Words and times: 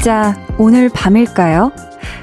진짜 0.00 0.34
오늘 0.58 0.88
밤일까요? 0.88 1.72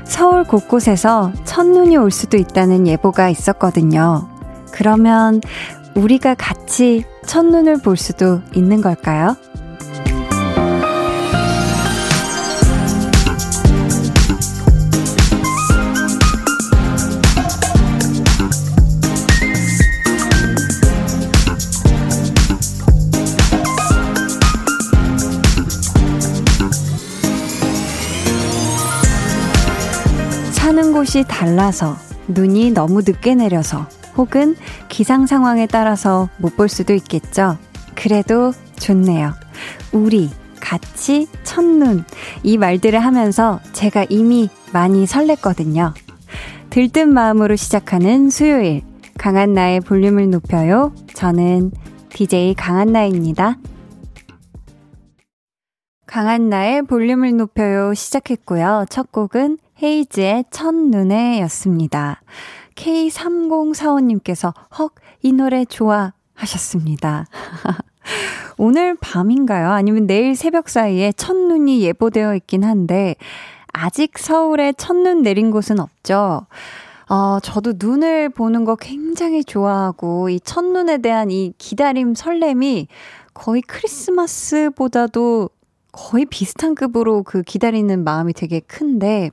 서울 0.04 0.44
곳곳에서 0.44 1.31
첫눈이 1.45 1.95
올 1.95 2.09
수도 2.12 2.36
있다는 2.36 2.88
예보가 2.88 3.30
있었거든요. 3.30 4.27
그러면 4.72 5.41
우리가 5.95 6.34
같이 6.34 7.05
첫눈을 7.26 7.81
볼 7.81 7.95
수도 7.95 8.41
있는 8.54 8.81
걸까요? 8.81 9.36
곳이 31.07 31.23
달라서 31.25 31.95
눈이 32.27 32.71
너무 32.71 32.99
늦게 32.99 33.34
내려서 33.34 33.88
혹은 34.17 34.57
기상 34.89 35.25
상황에 35.25 35.66
따라서 35.66 36.27
못 36.38 36.57
볼 36.57 36.67
수도 36.67 36.93
있겠죠. 36.93 37.57
그래도 37.95 38.52
좋네요. 38.77 39.31
우리 39.93 40.30
같이 40.59 41.30
첫눈 41.43 42.03
이 42.43 42.57
말들을 42.57 42.99
하면서 42.99 43.61
제가 43.72 44.05
이미 44.09 44.49
많이 44.73 45.05
설렜거든요. 45.05 45.94
들뜬 46.72 47.14
마음으로 47.14 47.55
시작하는 47.55 48.30
수요일 48.30 48.81
강한 49.17 49.53
나의 49.53 49.80
볼륨을 49.80 50.30
높여요. 50.30 50.94
저는 51.14 51.71
DJ 52.09 52.53
강한 52.55 52.92
나입니다. 52.92 53.58
강한 56.05 56.49
나의 56.49 56.81
볼륨을 56.81 57.38
높여요 57.38 57.94
시작했고요. 57.94 58.88
첫 58.89 59.09
곡은 59.14 59.59
헤이즈의 59.81 60.45
첫눈에 60.50 61.42
였습니다. 61.42 62.22
K3045님께서 62.75 64.53
헉, 64.80 64.94
이 65.22 65.33
노래 65.33 65.66
좋아 65.66 66.14
하셨습니다. 66.33 67.25
오늘 68.58 68.95
밤인가요? 68.95 69.70
아니면 69.72 70.08
내일 70.08 70.36
새벽 70.36 70.70
사이에 70.70 71.11
첫눈이 71.11 71.81
예보되어 71.81 72.36
있긴 72.36 72.64
한데, 72.64 73.16
아직 73.73 74.17
서울에 74.17 74.73
첫눈 74.73 75.22
내린 75.22 75.52
곳은 75.52 75.80
없죠? 75.80 76.48
어, 77.09 77.39
저도 77.42 77.73
눈을 77.78 78.30
보는 78.30 78.66
거 78.66 78.75
굉장히 78.75 79.44
좋아하고, 79.44 80.30
이 80.30 80.39
첫눈에 80.39 81.00
대한 81.00 81.30
이 81.30 81.53
기다림 81.58 82.16
설렘이 82.16 82.88
거의 83.33 83.61
크리스마스보다도 83.61 85.50
거의 85.98 86.26
비슷한 86.26 86.76
급으로 86.76 87.23
그 87.23 87.42
기다리는 87.42 88.03
마음이 88.03 88.34
되게 88.34 88.59
큰데 88.59 89.31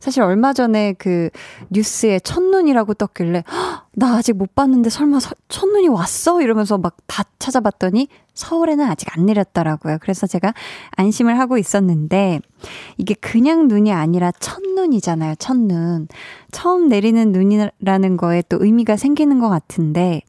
사실 0.00 0.22
얼마 0.22 0.54
전에 0.54 0.94
그 0.94 1.28
뉴스에 1.68 2.18
첫눈이라고 2.20 2.94
떴길래 2.94 3.44
나 3.92 4.16
아직 4.16 4.32
못 4.32 4.54
봤는데 4.54 4.88
설마 4.88 5.20
서, 5.20 5.34
첫눈이 5.48 5.88
왔어? 5.88 6.40
이러면서 6.40 6.78
막 6.78 6.96
다 7.18 7.24
찾아봤더니 7.40 8.06
서울에는 8.34 8.84
아직 8.84 9.08
안 9.16 9.26
내렸더라고요. 9.26 9.98
그래서 10.00 10.28
제가 10.28 10.54
안심을 10.92 11.38
하고 11.38 11.58
있었는데 11.58 12.40
이게 12.96 13.14
그냥 13.14 13.66
눈이 13.66 13.92
아니라 13.92 14.30
첫눈이잖아요. 14.38 15.34
첫눈. 15.36 16.06
처음 16.52 16.88
내리는 16.88 17.32
눈이라는 17.32 18.16
거에 18.18 18.42
또 18.48 18.58
의미가 18.60 18.96
생기는 18.96 19.40
것 19.40 19.48
같은데 19.48 20.22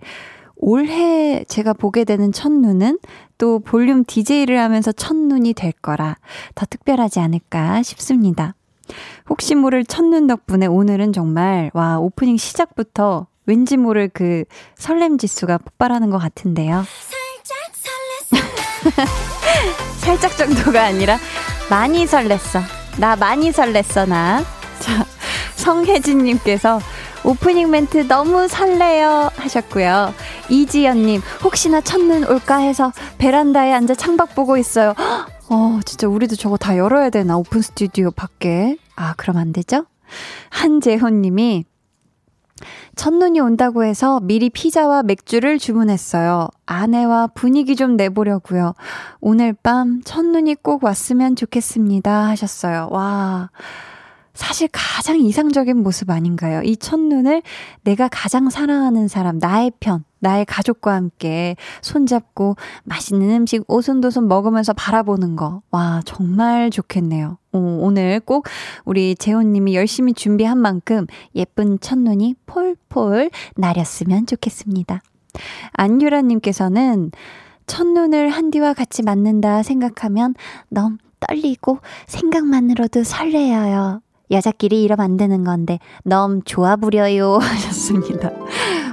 올해 0.60 1.44
제가 1.46 1.74
보게 1.74 2.04
되는 2.04 2.32
첫눈은 2.32 3.00
또 3.38 3.60
볼륨 3.60 4.04
DJ를 4.06 4.60
하면서 4.60 4.92
첫눈이 4.92 5.54
될 5.54 5.72
거라 5.72 6.18
더 6.54 6.66
특별하지 6.66 7.20
않을까 7.20 7.82
싶습니다. 7.82 8.56
혹시 9.30 9.56
모를 9.56 9.86
첫눈 9.86 10.28
덕분에 10.28 10.66
오늘은 10.66 11.14
정말, 11.14 11.72
와, 11.74 11.98
오프닝 12.00 12.38
시작부터 12.38 13.28
왠지 13.46 13.78
모를 13.78 14.10
그 14.14 14.44
설렘 14.76 15.18
지수가 15.18 15.60
폭발하는 15.60 16.10
것 16.10 16.18
같은데요. 16.18 16.84
살짝 20.00 20.36
정도가 20.38 20.84
아니라 20.84 21.18
많이 21.70 22.06
설렜어. 22.06 22.62
나 23.00 23.16
많이 23.16 23.52
설렜어, 23.52 24.08
나. 24.08 24.44
자, 24.80 25.06
성혜진님께서 25.56 26.80
오프닝 27.24 27.70
멘트 27.70 28.08
너무 28.08 28.48
설레요 28.48 29.30
하셨고요. 29.36 30.14
이지연님 30.50 31.22
혹시나 31.44 31.82
첫눈 31.82 32.26
올까 32.26 32.58
해서 32.58 32.92
베란다에 33.18 33.74
앉아 33.74 33.96
창밖 33.96 34.36
보고 34.36 34.58
있어요. 34.58 34.94
어 35.50 35.80
진짜 35.86 36.08
우리도 36.08 36.36
저거 36.36 36.58
다 36.58 36.78
열어야 36.78 37.10
되나 37.10 37.38
오픈 37.38 37.62
스튜디오 37.62 38.12
밖에. 38.12 38.78
아 38.96 39.14
그럼 39.18 39.38
안 39.38 39.52
되죠? 39.52 39.86
한재훈님이 40.50 41.66
첫눈이 42.96 43.40
온다고 43.40 43.84
해서 43.84 44.20
미리 44.22 44.50
피자와 44.50 45.04
맥주를 45.04 45.60
주문했어요. 45.60 46.50
아내와 46.66 47.28
분위기 47.28 47.76
좀 47.76 47.96
내보려고요. 47.96 48.74
오늘 49.22 49.54
밤 49.54 50.02
첫눈이 50.04 50.56
꼭 50.56 50.84
왔으면 50.84 51.36
좋겠습니다 51.36 52.28
하셨어요. 52.28 52.90
와. 52.92 53.50
사실 54.34 54.70
가장 54.72 55.20
이상적인 55.20 55.78
모습 55.82 56.10
아닌가요? 56.10 56.62
이 56.64 56.78
첫눈을 56.78 57.42
내가 57.84 58.08
가장 58.08 58.50
사랑하는 58.50 59.08
사람, 59.08 59.38
나의 59.40 59.72
편, 59.80 60.04
나의 60.20 60.46
가족과 60.46 60.94
함께 60.94 61.56
손잡고 61.82 62.56
맛있는 62.84 63.30
음식 63.32 63.64
오손도손 63.68 64.28
먹으면서 64.28 64.74
바라보는 64.74 65.36
거. 65.36 65.62
와, 65.72 66.02
정말 66.06 66.70
좋겠네요. 66.70 67.38
오, 67.52 67.58
오늘 67.58 68.20
꼭 68.20 68.48
우리 68.86 69.16
재훈님이 69.16 69.76
열심히 69.76 70.14
준비한 70.14 70.58
만큼 70.58 71.08
예쁜 71.36 71.80
첫눈이 71.80 72.36
폴폴 72.46 73.32
나렸으면 73.56 74.26
좋겠습니다. 74.26 75.02
안유라님께서는 75.74 77.12
첫눈을 77.68 78.30
한디와 78.30 78.74
같이 78.74 79.04
맞는다 79.04 79.64
생각하면 79.64 80.34
너무 80.70 80.98
떨리고 81.20 81.80
생각만으로도 82.08 83.04
설레어요. 83.04 84.02
여자끼리 84.32 84.84
이러면 84.84 85.04
안 85.04 85.18
되는 85.18 85.44
건데 85.44 85.80
너무 86.04 86.42
좋아 86.46 86.76
부려요 86.76 87.38
하셨습니다. 87.38 88.32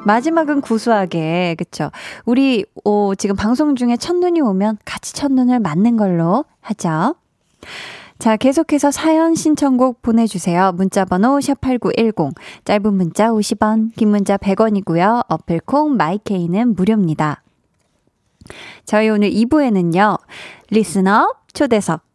마지막은 0.04 0.60
구수하게 0.60 1.56
그쵸? 1.58 1.90
우리 2.24 2.64
오, 2.84 3.14
지금 3.16 3.36
방송 3.36 3.74
중에 3.74 3.96
첫눈이 3.96 4.40
오면 4.40 4.78
같이 4.84 5.12
첫눈을 5.14 5.60
맞는 5.60 5.96
걸로 5.96 6.44
하죠. 6.60 7.16
자, 8.18 8.36
계속해서 8.36 8.90
사연 8.90 9.34
신청곡 9.34 10.00
보내주세요. 10.00 10.72
문자번호 10.72 11.38
샵8910, 11.38 12.34
짧은 12.64 12.94
문자 12.94 13.28
50원, 13.28 13.94
긴 13.94 14.08
문자 14.08 14.38
100원이고요. 14.38 15.26
어플콩 15.28 15.96
마이케이는 15.96 16.74
무료입니다. 16.74 17.42
저희 18.84 19.10
오늘 19.10 19.30
2부에는요, 19.30 20.18
리스너 20.70 21.34
초대석, 21.52 22.05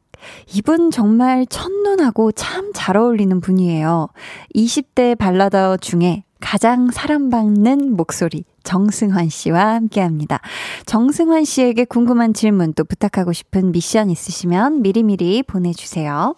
이분 0.53 0.91
정말 0.91 1.45
첫눈하고 1.45 2.31
참 2.31 2.71
잘 2.73 2.97
어울리는 2.97 3.39
분이에요. 3.41 4.09
20대 4.55 5.15
발라더 5.15 5.77
중에 5.77 6.23
가장 6.39 6.89
사랑받는 6.89 7.95
목소리 7.95 8.43
정승환 8.63 9.29
씨와 9.29 9.75
함께 9.75 10.01
합니다. 10.01 10.39
정승환 10.87 11.45
씨에게 11.45 11.85
궁금한 11.85 12.33
질문 12.33 12.73
또 12.73 12.83
부탁하고 12.83 13.33
싶은 13.33 13.71
미션 13.71 14.09
있으시면 14.09 14.81
미리미리 14.81 15.43
보내주세요. 15.43 16.35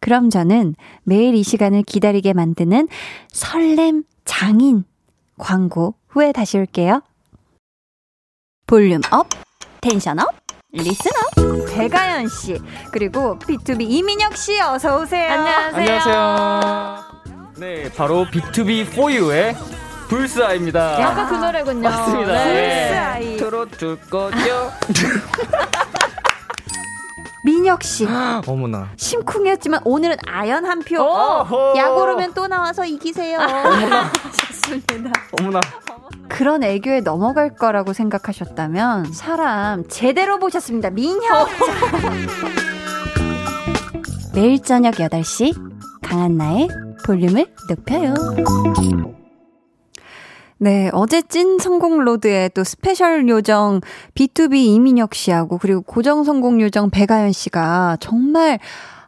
그럼 0.00 0.28
저는 0.28 0.74
매일 1.04 1.34
이 1.34 1.42
시간을 1.42 1.82
기다리게 1.82 2.34
만드는 2.34 2.88
설렘 3.28 4.04
장인 4.26 4.84
광고 5.38 5.94
후에 6.08 6.32
다시 6.32 6.58
올게요. 6.58 7.00
Volume 8.66 9.00
up, 9.10 9.28
tension 9.80 10.18
up. 10.18 10.26
Listener 10.72 11.64
배가연 11.66 12.28
씨 12.28 12.58
그리고 12.92 13.38
B2B 13.38 13.82
이민혁 13.88 14.36
씨 14.36 14.60
어서 14.60 15.00
오세요. 15.00 15.32
안녕하세요. 15.32 15.76
안녕하세요. 15.76 17.04
네, 17.56 17.90
바로 17.96 18.26
B2B 18.26 18.90
4U의 18.90 19.56
불스아입니다. 20.08 21.06
아까 21.06 21.26
그 21.26 21.34
노래군요. 21.36 21.88
맞습니다. 21.88 22.32
네. 22.44 22.88
불스아이. 22.88 23.36
틀어줄 23.38 24.00
거죠? 24.10 24.72
민혁 27.44 27.82
씨 27.82 28.06
어머나. 28.46 28.90
심쿵이었지만 28.96 29.80
오늘은 29.84 30.16
아연 30.26 30.66
한 30.66 30.80
표. 30.80 30.96
야구르면 31.76 32.34
또 32.34 32.46
나와서 32.46 32.84
이기세요. 32.84 33.38
좋습니다. 34.68 35.12
어머나. 35.38 35.60
그런 36.28 36.62
애교에 36.62 37.00
넘어갈 37.00 37.54
거라고 37.54 37.92
생각하셨다면 37.92 39.12
사람 39.12 39.86
제대로 39.88 40.38
보셨습니다. 40.38 40.90
민혁. 40.90 41.48
매일 44.34 44.62
저녁 44.62 44.94
8시 44.94 45.54
강한나의 46.02 46.68
볼륨을 47.04 47.46
높여요. 47.68 48.14
네, 50.60 50.90
어제 50.92 51.22
찐 51.22 51.58
성공 51.58 52.04
road에 52.04 52.50
또 52.50 52.64
스페셜 52.64 53.28
요정 53.28 53.80
BTOB 54.14 54.56
이민혁 54.56 55.14
씨하고 55.14 55.58
그리고 55.58 55.82
고정 55.82 56.24
성공 56.24 56.60
요정 56.60 56.90
배가연 56.90 57.32
씨가 57.32 57.98
정말 58.00 58.58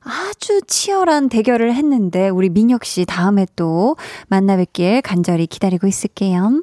아주 0.03 0.63
치열한 0.67 1.29
대결을 1.29 1.75
했는데 1.75 2.29
우리 2.29 2.49
민혁 2.49 2.85
씨 2.85 3.05
다음에 3.05 3.47
또 3.57 3.97
만나 4.29 4.57
뵙길 4.57 5.03
간절히 5.03 5.47
기다리고 5.47 5.87
있을게요. 5.87 6.63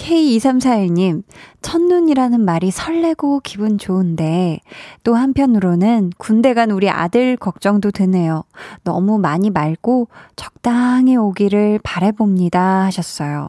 K2341님, 0.00 1.22
첫눈이라는 1.60 2.40
말이 2.40 2.70
설레고 2.70 3.40
기분 3.44 3.76
좋은데, 3.76 4.60
또 5.04 5.14
한편으로는 5.14 6.12
군대 6.16 6.54
간 6.54 6.70
우리 6.70 6.88
아들 6.88 7.36
걱정도 7.36 7.90
되네요. 7.90 8.44
너무 8.82 9.18
많이 9.18 9.50
말고 9.50 10.08
적당히 10.36 11.16
오기를 11.16 11.80
바래봅니다. 11.82 12.84
하셨어요. 12.86 13.48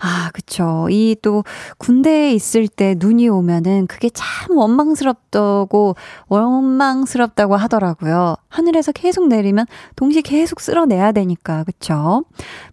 아, 0.00 0.30
그쵸. 0.32 0.86
이 0.90 1.16
또 1.22 1.42
군대에 1.78 2.32
있을 2.32 2.68
때 2.68 2.94
눈이 2.98 3.28
오면은 3.28 3.86
그게 3.86 4.10
참 4.12 4.56
원망스럽다고, 4.56 5.96
원망스럽다고 6.28 7.56
하더라고요. 7.56 8.36
하늘에서 8.48 8.92
계속 8.92 9.26
내리면 9.26 9.66
동시에 9.96 10.20
계속 10.22 10.60
쓸어내야 10.60 11.12
되니까, 11.12 11.64
그쵸. 11.64 12.24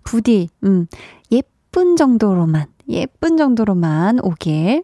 부디, 0.03 0.49
음, 0.63 0.85
예쁜 1.31 1.95
정도로만 1.95 2.74
예쁜 2.89 3.37
정도로만 3.37 4.19
오길. 4.23 4.83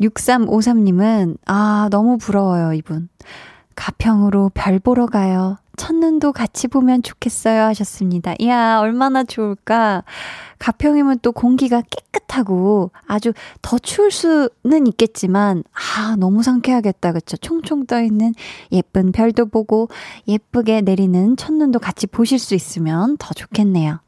6353님은, 0.00 1.36
아, 1.46 1.88
너무 1.90 2.18
부러워요, 2.18 2.72
이분. 2.74 3.08
가평으로 3.74 4.50
별 4.54 4.78
보러 4.78 5.06
가요. 5.06 5.56
첫눈도 5.76 6.32
같이 6.32 6.68
보면 6.68 7.02
좋겠어요. 7.02 7.62
하셨습니다. 7.64 8.34
이야, 8.38 8.78
얼마나 8.78 9.24
좋을까. 9.24 10.04
가평이면 10.58 11.20
또 11.22 11.32
공기가 11.32 11.82
깨끗하고 11.82 12.90
아주 13.06 13.32
더 13.62 13.78
추울 13.78 14.10
수는 14.10 14.86
있겠지만, 14.88 15.64
아, 15.72 16.16
너무 16.18 16.42
상쾌하겠다. 16.42 17.12
그쵸? 17.12 17.36
총총 17.38 17.86
떠있는 17.86 18.34
예쁜 18.72 19.12
별도 19.12 19.46
보고 19.46 19.88
예쁘게 20.28 20.82
내리는 20.82 21.36
첫눈도 21.36 21.78
같이 21.78 22.06
보실 22.06 22.38
수 22.38 22.54
있으면 22.54 23.16
더 23.16 23.32
좋겠네요. 23.32 24.00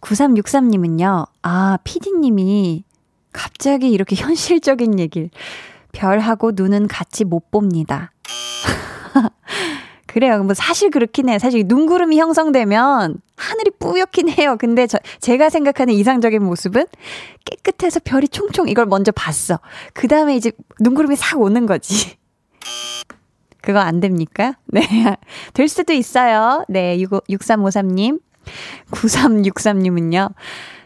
9363님은요, 0.00 1.26
아, 1.42 1.78
피디님이 1.84 2.84
갑자기 3.32 3.90
이렇게 3.90 4.16
현실적인 4.20 4.98
얘기를, 4.98 5.30
별하고 5.92 6.52
눈은 6.54 6.88
같이 6.88 7.24
못 7.24 7.50
봅니다. 7.50 8.12
그래요. 10.06 10.44
뭐 10.44 10.54
사실 10.54 10.90
그렇긴 10.90 11.28
해. 11.28 11.38
사실 11.40 11.64
눈구름이 11.66 12.18
형성되면 12.18 13.20
하늘이 13.36 13.70
뿌옇긴 13.80 14.28
해요. 14.28 14.56
근데 14.58 14.86
저, 14.86 14.98
제가 15.20 15.50
생각하는 15.50 15.92
이상적인 15.92 16.40
모습은 16.42 16.86
깨끗해서 17.44 18.00
별이 18.04 18.28
총총 18.28 18.68
이걸 18.68 18.86
먼저 18.86 19.10
봤어. 19.10 19.58
그 19.92 20.06
다음에 20.06 20.36
이제 20.36 20.52
눈구름이 20.80 21.16
싹 21.16 21.40
오는 21.40 21.66
거지. 21.66 22.16
그거 23.60 23.80
안 23.80 23.98
됩니까? 23.98 24.54
네. 24.66 24.82
될 25.54 25.68
수도 25.68 25.92
있어요. 25.92 26.64
네. 26.68 26.96
6353님. 26.98 28.20
9363님은요. 28.90 30.32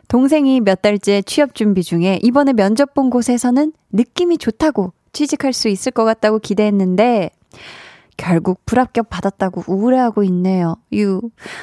동생이 0.09 0.61
몇 0.61 0.81
달째 0.81 1.23
취업 1.23 1.55
준비 1.55 1.83
중에 1.83 2.19
이번에 2.23 2.55
면접 2.55 2.95
본 2.95 3.11
곳에서는 3.11 3.73
느낌이 3.93 4.39
좋다고 4.39 4.93
취직할 5.13 5.53
수 5.53 5.69
있을 5.69 5.93
것 5.93 6.05
같다고 6.05 6.39
기대했는데 6.39 7.31
결국 8.17 8.65
불합격 8.67 9.11
받았다고 9.11 9.65
우울해하고 9.69 10.25
있네요. 10.25 10.77
유. 10.93 11.21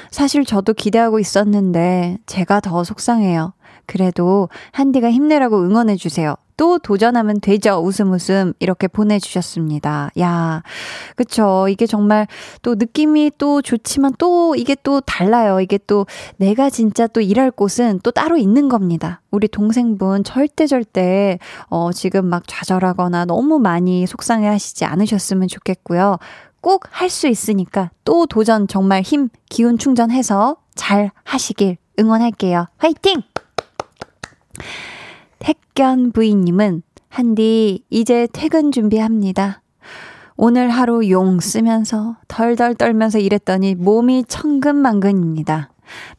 사실 0.10 0.46
저도 0.46 0.74
기대하고 0.74 1.20
있었는데 1.20 2.18
제가 2.26 2.62
더 2.62 2.84
속상해요. 2.84 3.54
그래도 3.86 4.50
한디가 4.72 5.12
힘내라고 5.12 5.62
응원해주세요. 5.62 6.36
또 6.58 6.80
도전하면 6.80 7.40
되죠. 7.42 7.78
웃음 7.78 8.12
웃음. 8.12 8.54
이렇게 8.60 8.88
보내주셨습니다. 8.88 10.12
야, 10.20 10.64
그쵸. 11.16 11.68
이게 11.70 11.86
정말 11.86 12.28
또 12.62 12.76
느낌이 12.76 13.32
또 13.38 13.62
좋지만 13.62 14.14
또 14.18 14.56
이게 14.56 14.76
또 14.84 15.02
달라요. 15.02 15.60
이게 15.60 15.78
또 15.88 16.06
내가 16.38 16.70
진짜 16.70 17.08
또 17.08 17.22
일할 17.22 17.52
곳은 17.52 18.00
또 18.04 18.12
따로 18.12 18.38
있는 18.38 18.70
겁니다. 18.70 19.22
우리 19.32 19.48
동생분 19.48 20.24
절대 20.24 20.68
절대, 20.68 21.40
어, 21.68 21.92
지금 21.92 22.26
막 22.28 22.44
좌절하거나 22.48 23.26
너무 23.26 23.60
많이 23.60 24.06
속상해 24.08 24.48
하시지 24.48 24.86
않으셨으면 24.86 25.48
좋겠고요. 25.48 26.18
꼭 26.62 26.86
할 26.92 27.10
수 27.10 27.28
있으니까 27.28 27.92
또 28.04 28.26
도전 28.26 28.68
정말 28.68 29.02
힘, 29.04 29.30
기운 29.50 29.78
충전해서 29.78 30.58
잘 30.74 31.12
하시길 31.24 31.78
응원할게요. 32.00 32.68
화이팅! 32.78 33.22
택견 35.40 36.12
부인님은 36.12 36.84
한디 37.10 37.84
이제 37.90 38.28
퇴근 38.34 38.72
준비합니다. 38.72 39.62
오늘 40.38 40.70
하루 40.70 41.10
용 41.10 41.40
쓰면서 41.40 42.18
덜덜 42.28 42.76
떨면서 42.76 43.20
일했더니 43.20 43.76
몸이 43.76 44.26
천근만근입니다. 44.28 45.70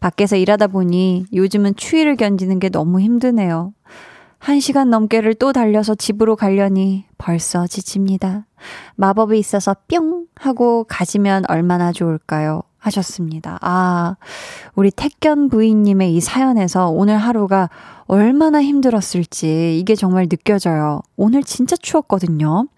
밖에서 0.00 0.36
일하다 0.36 0.68
보니 0.68 1.26
요즘은 1.32 1.76
추위를 1.76 2.16
견디는 2.16 2.58
게 2.58 2.68
너무 2.68 3.00
힘드네요. 3.00 3.72
한 4.38 4.60
시간 4.60 4.90
넘게를 4.90 5.34
또 5.34 5.52
달려서 5.52 5.96
집으로 5.96 6.36
가려니 6.36 7.04
벌써 7.18 7.66
지칩니다. 7.66 8.46
마법이 8.94 9.38
있어서 9.38 9.74
뿅 9.88 10.26
하고 10.36 10.84
가지면 10.84 11.44
얼마나 11.48 11.92
좋을까요? 11.92 12.62
하셨습니다. 12.78 13.58
아, 13.62 14.16
우리 14.76 14.90
택견 14.90 15.48
부인님의 15.48 16.14
이 16.14 16.20
사연에서 16.20 16.88
오늘 16.90 17.16
하루가 17.18 17.68
얼마나 18.06 18.62
힘들었을지 18.62 19.78
이게 19.78 19.94
정말 19.94 20.28
느껴져요. 20.28 21.00
오늘 21.16 21.42
진짜 21.42 21.76
추웠거든요. 21.76 22.68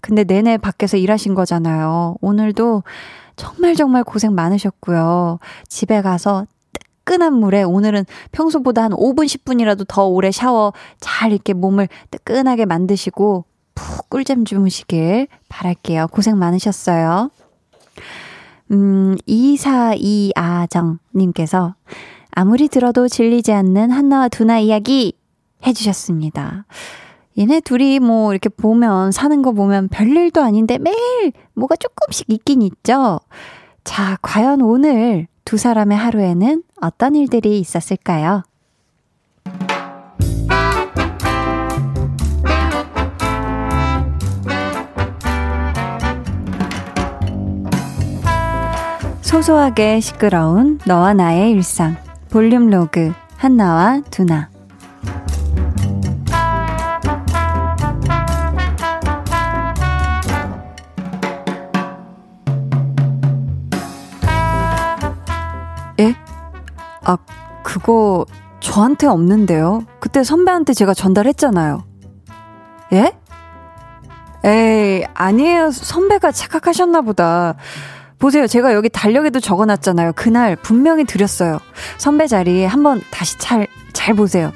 근데 0.00 0.24
내내 0.24 0.56
밖에서 0.58 0.96
일하신 0.96 1.34
거잖아요. 1.34 2.16
오늘도 2.20 2.82
정말 3.36 3.74
정말 3.74 4.04
고생 4.04 4.34
많으셨고요. 4.34 5.38
집에 5.68 6.02
가서 6.02 6.46
뜨끈한 7.04 7.34
물에 7.34 7.62
오늘은 7.62 8.04
평소보다 8.32 8.84
한 8.84 8.92
5분, 8.92 9.26
10분이라도 9.26 9.84
더 9.88 10.06
오래 10.06 10.30
샤워 10.30 10.72
잘 11.00 11.32
이렇게 11.32 11.52
몸을 11.52 11.88
뜨끈하게 12.10 12.66
만드시고 12.66 13.44
푹 13.74 14.08
꿀잠 14.08 14.44
주무시길 14.44 15.26
바랄게요. 15.48 16.06
고생 16.10 16.38
많으셨어요. 16.38 17.30
음, 18.72 19.16
242아정님께서 19.28 21.74
아무리 22.38 22.68
들어도 22.68 23.08
질리지 23.08 23.50
않는 23.50 23.90
한나와 23.90 24.28
두나 24.28 24.58
이야기 24.58 25.14
해주셨습니다. 25.66 26.66
얘네 27.38 27.60
둘이 27.60 27.98
뭐 27.98 28.30
이렇게 28.30 28.50
보면, 28.50 29.10
사는 29.10 29.40
거 29.40 29.52
보면 29.52 29.88
별일도 29.88 30.42
아닌데 30.42 30.76
매일 30.76 31.32
뭐가 31.54 31.76
조금씩 31.76 32.26
있긴 32.28 32.60
있죠? 32.60 33.20
자, 33.84 34.18
과연 34.20 34.60
오늘 34.60 35.28
두 35.46 35.56
사람의 35.56 35.96
하루에는 35.96 36.62
어떤 36.82 37.14
일들이 37.14 37.58
있었을까요? 37.58 38.42
소소하게 49.22 50.00
시끄러운 50.00 50.78
너와 50.86 51.14
나의 51.14 51.52
일상. 51.52 52.05
볼륨 52.36 52.68
로그 52.68 53.14
한나와 53.38 54.02
두나 54.10 54.50
예? 65.98 66.14
아, 67.04 67.16
그거 67.62 68.26
저한테 68.60 69.06
없는데요. 69.06 69.86
그때 69.98 70.22
선배한테 70.22 70.74
제가 70.74 70.92
전달했잖아요. 70.92 71.84
예? 72.92 73.18
에이, 74.44 75.06
아니에요. 75.14 75.70
선배가 75.70 76.32
착각하셨나 76.32 77.00
보다. 77.00 77.54
보세요. 78.18 78.46
제가 78.46 78.72
여기 78.72 78.88
달력에도 78.88 79.40
적어놨잖아요. 79.40 80.12
그날 80.14 80.56
분명히 80.56 81.04
드렸어요. 81.04 81.58
선배 81.98 82.26
자리에 82.26 82.66
한번 82.66 83.02
다시 83.10 83.36
잘, 83.38 83.66
잘 83.92 84.14
보세요. 84.14 84.52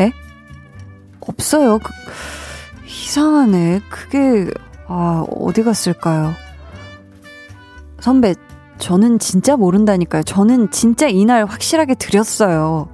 에? 0.00 0.12
없어요. 1.20 1.78
그, 1.78 1.92
이상하네. 2.86 3.82
그게, 3.90 4.50
아, 4.86 5.24
어디 5.30 5.62
갔을까요? 5.62 6.32
선배, 8.00 8.34
저는 8.78 9.18
진짜 9.18 9.56
모른다니까요. 9.56 10.22
저는 10.22 10.70
진짜 10.70 11.06
이날 11.06 11.44
확실하게 11.44 11.94
드렸어요. 11.94 12.88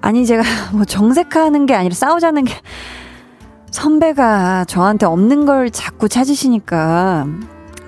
아니, 0.00 0.26
제가 0.26 0.42
뭐 0.72 0.84
정색하는 0.84 1.66
게 1.66 1.74
아니라 1.74 1.94
싸우자는 1.94 2.44
게, 2.44 2.54
선배가 3.70 4.64
저한테 4.64 5.04
없는 5.04 5.44
걸 5.44 5.70
자꾸 5.70 6.08
찾으시니까 6.08 7.26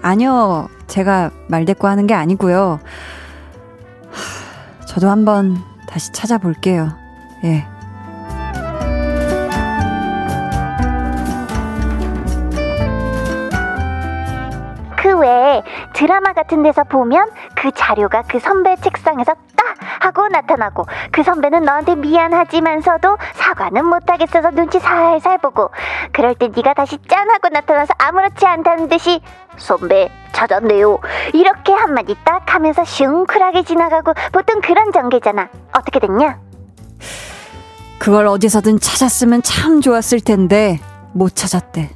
아니요. 0.02 0.68
제가 0.86 1.30
말대꾸 1.48 1.86
하는 1.86 2.06
게 2.06 2.14
아니고요. 2.14 2.80
하, 4.10 4.86
저도 4.86 5.10
한번 5.10 5.58
다시 5.86 6.12
찾아볼게요. 6.12 6.92
예. 7.44 7.66
드라마 15.92 16.32
같은 16.32 16.62
데서 16.62 16.84
보면 16.84 17.30
그 17.54 17.70
자료가 17.72 18.22
그 18.28 18.38
선배 18.38 18.76
책상에서 18.76 19.34
딱 19.56 19.76
하고 20.00 20.28
나타나고 20.28 20.84
그 21.12 21.22
선배는 21.22 21.62
너한테 21.62 21.94
미안하지만서도 21.96 23.16
사과는 23.34 23.84
못하겠어서 23.84 24.50
눈치 24.50 24.78
살살 24.78 25.38
보고 25.38 25.70
그럴 26.12 26.34
때 26.34 26.48
네가 26.48 26.74
다시 26.74 26.98
짠 27.08 27.30
하고 27.30 27.48
나타나서 27.48 27.94
아무렇지 27.98 28.46
않다는 28.46 28.88
듯이 28.88 29.20
선배 29.56 30.10
찾았네요 30.32 30.98
이렇게 31.34 31.72
한마디 31.72 32.14
딱 32.24 32.54
하면서 32.54 32.84
슝쿨하게 32.84 33.64
지나가고 33.64 34.14
보통 34.32 34.60
그런 34.60 34.92
전개잖아 34.92 35.48
어떻게 35.76 35.98
됐냐? 36.00 36.38
그걸 37.98 38.26
어디서든 38.28 38.78
찾았으면 38.78 39.42
참 39.42 39.80
좋았을 39.80 40.20
텐데 40.20 40.78
못 41.12 41.34
찾았대. 41.34 41.90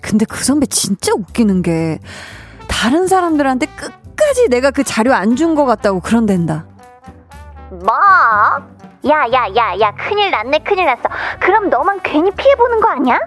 근데 0.00 0.24
그 0.24 0.42
선배 0.42 0.66
진짜 0.66 1.12
웃기는 1.12 1.62
게 1.62 1.98
다른 2.70 3.06
사람들한테 3.06 3.66
끝까지 3.66 4.48
내가 4.48 4.70
그 4.70 4.84
자료 4.84 5.12
안 5.14 5.36
준 5.36 5.54
것 5.54 5.64
같다고 5.64 6.00
그런댄다. 6.00 6.64
뭐? 7.70 7.92
야야야 9.06 9.80
야 9.80 9.92
큰일 9.96 10.30
났네 10.30 10.58
큰일 10.60 10.86
났어 10.86 11.02
그럼 11.40 11.70
너만 11.70 12.00
괜히 12.02 12.30
피해보는 12.30 12.80
거 12.80 12.88
아니야? 12.88 13.18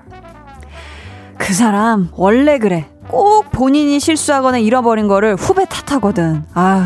그 1.38 1.54
사람 1.54 2.10
원래 2.16 2.58
그래. 2.60 2.90
꼭 3.08 3.52
본인이 3.52 4.00
실수하거나 4.00 4.60
잃어버린 4.60 5.08
거를 5.08 5.36
후배 5.36 5.66
탓하거든. 5.66 6.46
아유, 6.54 6.84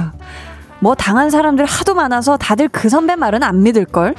뭐 0.80 0.96
당한 0.96 1.30
사람들 1.30 1.66
하도 1.66 1.94
많아서 1.94 2.38
다들 2.38 2.70
그 2.70 2.90
선배 2.90 3.16
말은 3.16 3.44
안 3.44 3.62
믿을걸? 3.64 4.16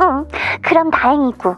응 0.00 0.26
그럼 0.62 0.90
다행이고 0.90 1.50
야 1.50 1.56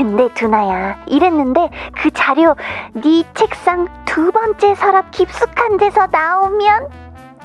근데 0.00 0.32
두나야 0.32 1.04
이랬는데 1.06 1.68
그 1.94 2.10
자료 2.12 2.56
네 2.94 3.22
책상 3.34 3.86
두 4.06 4.32
번째 4.32 4.74
서랍 4.74 5.10
깊숙한 5.10 5.76
데서 5.76 6.06
나오면 6.06 6.88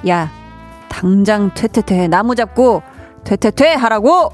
야, 0.08 0.30
당장 0.88 1.54
퇴퇴퇴 1.54 2.08
나무 2.08 2.34
잡고 2.34 2.82
퇴퇴퇴 3.26 3.74
하라고! 3.74 4.30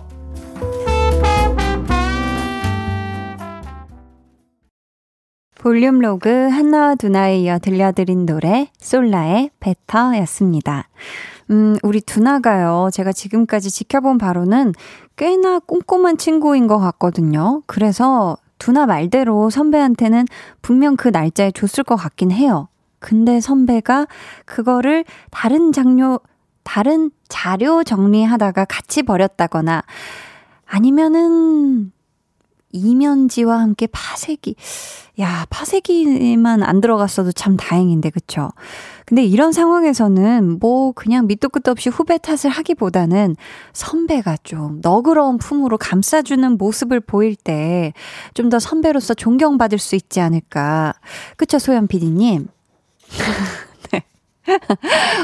볼륨 5.55 5.97
로그 5.97 6.29
한나와 6.29 6.93
두나에 6.93 7.39
이어 7.39 7.57
들려드린 7.57 8.27
노래 8.27 8.67
솔라의 8.77 9.49
베터였습니다. 9.59 10.89
음, 11.51 11.75
우리 11.83 11.99
두나가요. 11.99 12.89
제가 12.93 13.11
지금까지 13.11 13.69
지켜본 13.69 14.17
바로는 14.17 14.73
꽤나 15.17 15.59
꼼꼼한 15.59 16.17
친구인 16.17 16.67
것 16.67 16.79
같거든요. 16.79 17.61
그래서 17.67 18.37
두나 18.57 18.85
말대로 18.85 19.49
선배한테는 19.49 20.25
분명 20.61 20.95
그 20.95 21.09
날짜에 21.09 21.51
줬을 21.51 21.83
것 21.83 21.95
같긴 21.95 22.31
해요. 22.31 22.69
근데 22.99 23.41
선배가 23.41 24.07
그거를 24.45 25.03
다른 25.29 25.73
장료, 25.73 26.19
다른 26.63 27.11
자료 27.27 27.83
정리하다가 27.83 28.65
같이 28.65 29.03
버렸다거나 29.03 29.81
아니면은 30.65 31.91
이면지와 32.73 33.59
함께 33.59 33.87
파쇄기. 33.87 34.55
야, 35.19 35.45
파쇄기만 35.49 36.63
안 36.63 36.81
들어갔어도 36.81 37.31
참 37.31 37.57
다행인데, 37.57 38.09
그쵸? 38.11 38.49
근데 39.05 39.23
이런 39.25 39.51
상황에서는 39.51 40.59
뭐 40.59 40.93
그냥 40.93 41.27
밑도 41.27 41.49
끝도 41.49 41.71
없이 41.71 41.89
후배 41.89 42.17
탓을 42.17 42.49
하기보다는 42.49 43.35
선배가 43.73 44.37
좀 44.43 44.79
너그러운 44.81 45.37
품으로 45.37 45.77
감싸주는 45.77 46.57
모습을 46.57 46.99
보일 47.01 47.35
때 47.35 47.93
좀 48.33 48.49
더 48.49 48.59
선배로서 48.59 49.13
존경받을 49.13 49.77
수 49.79 49.95
있지 49.95 50.19
않을까. 50.19 50.93
그쵸, 51.37 51.57
소연 51.59 51.87
PD님? 51.87 52.47
네. 53.91 54.03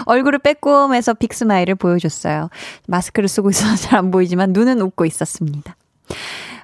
얼굴을 0.05 0.39
빼꼼해서 0.39 1.13
빅스마일을 1.15 1.75
보여줬어요. 1.75 2.49
마스크를 2.87 3.27
쓰고 3.27 3.49
있어서 3.49 3.75
잘 3.75 3.97
안 3.99 4.11
보이지만 4.11 4.53
눈은 4.53 4.79
웃고 4.81 5.05
있었습니다. 5.05 5.75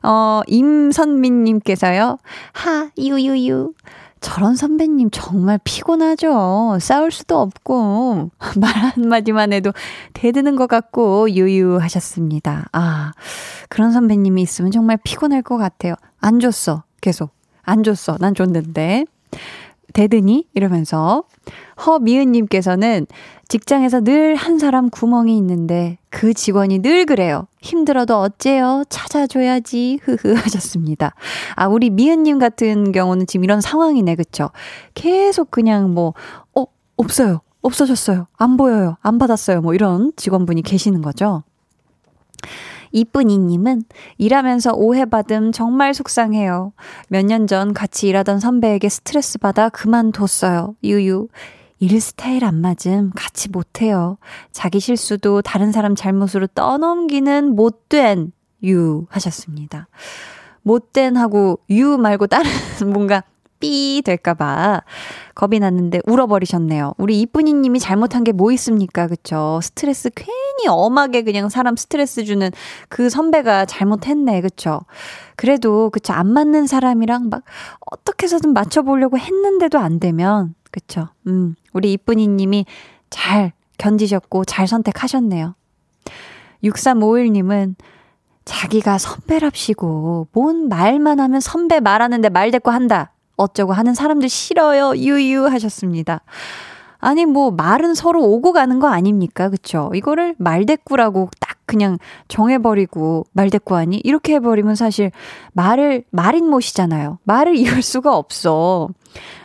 어, 0.03 0.41
임선민님께서요. 0.47 2.17
하, 2.53 2.89
유유유. 2.97 3.73
저런 4.19 4.55
선배님 4.55 5.09
정말 5.11 5.59
피곤하죠. 5.63 6.77
싸울 6.79 7.11
수도 7.11 7.39
없고, 7.39 8.31
말 8.59 8.73
한마디만 8.73 9.51
해도 9.51 9.73
대드는 10.13 10.55
것 10.55 10.67
같고, 10.67 11.29
유유하셨습니다. 11.29 12.67
아, 12.71 13.11
그런 13.67 13.91
선배님이 13.91 14.41
있으면 14.41 14.71
정말 14.71 14.97
피곤할 15.03 15.41
것 15.41 15.57
같아요. 15.57 15.95
안 16.19 16.39
줬어. 16.39 16.83
계속. 17.01 17.31
안 17.63 17.83
줬어. 17.83 18.17
난 18.19 18.33
줬는데. 18.33 19.05
대드니? 19.93 20.47
이러면서. 20.53 21.23
허미은님께서는 21.85 23.05
직장에서 23.47 24.01
늘 24.01 24.35
한 24.35 24.57
사람 24.57 24.89
구멍이 24.89 25.37
있는데 25.37 25.97
그 26.09 26.33
직원이 26.33 26.79
늘 26.79 27.05
그래요. 27.05 27.47
힘들어도 27.61 28.17
어째요? 28.19 28.83
찾아줘야지. 28.89 29.99
흐흐 30.03 30.33
하셨습니다. 30.37 31.13
아, 31.55 31.67
우리 31.67 31.89
미은님 31.89 32.39
같은 32.39 32.91
경우는 32.91 33.27
지금 33.27 33.43
이런 33.43 33.61
상황이네. 33.61 34.15
그쵸? 34.15 34.49
계속 34.95 35.51
그냥 35.51 35.93
뭐, 35.93 36.13
어, 36.55 36.65
없어요. 36.97 37.41
없어졌어요. 37.61 38.27
안 38.37 38.57
보여요. 38.57 38.97
안 39.01 39.17
받았어요. 39.19 39.61
뭐 39.61 39.73
이런 39.73 40.11
직원분이 40.17 40.63
계시는 40.63 41.01
거죠. 41.01 41.43
이쁜이님은 42.93 43.83
일하면서 44.17 44.73
오해받음 44.73 45.51
정말 45.51 45.93
속상해요. 45.93 46.71
몇 47.09 47.25
년 47.25 47.47
전 47.47 47.73
같이 47.73 48.07
일하던 48.07 48.39
선배에게 48.39 48.87
스트레스 48.87 49.37
받아 49.39 49.67
그만뒀어요. 49.69 50.75
유유. 50.83 51.27
일 51.79 51.99
스타일 51.99 52.45
안 52.45 52.61
맞음 52.61 53.11
같이 53.13 53.49
못해요. 53.49 54.17
자기 54.51 54.79
실수도 54.79 55.41
다른 55.41 55.73
사람 55.73 55.95
잘못으로 55.95 56.47
떠넘기는 56.47 57.55
못된 57.55 58.31
유 58.63 59.05
하셨습니다. 59.09 59.89
못된 60.61 61.17
하고 61.17 61.59
유 61.69 61.97
말고 61.97 62.27
다른 62.27 62.49
뭔가 62.93 63.23
삐 63.63 64.01
될까봐 64.03 64.81
겁이 65.35 65.59
났는데 65.59 66.01
울어버리셨네요. 66.05 66.95
우리 66.97 67.21
이쁜이 67.21 67.53
님이 67.53 67.79
잘못한 67.79 68.25
게 68.25 68.33
뭐 68.33 68.51
있습니까? 68.53 69.07
그쵸? 69.07 69.59
스트레스 69.63 70.09
괜히 70.13 70.67
엄하게 70.67 71.21
그냥 71.23 71.47
사람 71.47 71.77
스트레스 71.77 72.25
주는 72.25 72.51
그 72.89 73.09
선배가 73.09 73.65
잘못했네. 73.65 74.41
그쵸? 74.41 74.81
그래도, 75.37 75.89
그쵸? 75.91 76.11
안 76.13 76.27
맞는 76.27 76.67
사람이랑 76.67 77.29
막 77.29 77.43
어떻게 77.89 78.25
해서든 78.25 78.51
맞춰보려고 78.53 79.17
했는데도 79.17 79.79
안 79.79 79.99
되면, 79.99 80.55
그쵸? 80.71 81.07
음, 81.27 81.55
우리 81.71 81.93
이쁜이 81.93 82.27
님이 82.27 82.65
잘 83.09 83.53
견디셨고 83.77 84.43
잘 84.45 84.67
선택하셨네요. 84.67 85.55
6351님은 86.63 87.75
자기가 88.45 88.97
선배랍시고 88.97 90.27
뭔 90.33 90.67
말만 90.67 91.19
하면 91.19 91.39
선배 91.39 91.79
말하는데 91.79 92.29
말 92.29 92.51
대꾸 92.51 92.71
한다. 92.71 93.12
어쩌고 93.35 93.73
하는 93.73 93.93
사람들 93.93 94.29
싫어요. 94.29 94.95
유유 94.95 95.47
하셨습니다. 95.47 96.21
아니 96.99 97.25
뭐 97.25 97.51
말은 97.51 97.95
서로 97.95 98.23
오고 98.23 98.53
가는 98.53 98.79
거 98.79 98.87
아닙니까? 98.87 99.49
그쵸? 99.49 99.91
이거를 99.93 100.35
말대꾸라고 100.37 101.29
딱 101.39 101.57
그냥 101.65 101.97
정해버리고 102.29 103.25
말대꾸 103.33 103.75
하니 103.75 103.97
이렇게 104.05 104.35
해버리면 104.35 104.75
사실 104.75 105.11
말을 105.51 106.05
말인 106.11 106.49
못이잖아요. 106.49 107.19
말을 107.25 107.57
이을 107.59 107.81
수가 107.81 108.15
없어. 108.15 108.89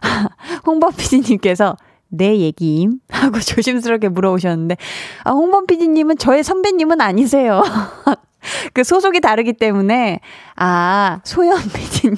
홍범 0.66 0.92
PD님께서 0.92 1.76
내 2.08 2.38
얘기임? 2.38 3.00
하고 3.10 3.38
조심스럽게 3.40 4.08
물어보셨는데, 4.08 4.76
아, 5.24 5.32
홍범 5.32 5.66
PD님은 5.66 6.16
저의 6.16 6.42
선배님은 6.42 7.00
아니세요. 7.00 7.62
그 8.72 8.82
소속이 8.82 9.20
다르기 9.20 9.52
때문에, 9.52 10.20
아, 10.56 11.20
소연 11.24 11.58
PD님. 11.60 12.16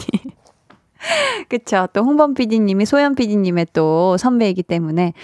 그쵸. 1.49 1.89
또 1.93 2.03
홍범 2.03 2.35
PD님이 2.35 2.85
소연 2.85 3.15
PD님의 3.15 3.69
또 3.73 4.17
선배이기 4.17 4.63
때문에 4.63 5.15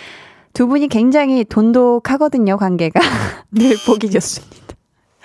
두 0.52 0.66
분이 0.66 0.88
굉장히 0.88 1.44
돈독하거든요, 1.44 2.56
관계가. 2.56 3.00
늘 3.52 3.76
보기 3.86 4.10
좋습니다. 4.10 4.56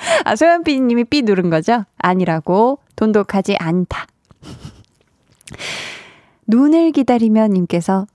아, 0.26 0.36
소연 0.36 0.64
PD님이 0.64 1.06
삐 1.06 1.22
누른 1.22 1.50
거죠? 1.50 1.86
아니라고. 1.98 2.80
돈독하지 2.96 3.56
않다. 3.58 4.06
눈을 6.48 6.92
기다리면 6.92 7.52
님께서 7.52 8.06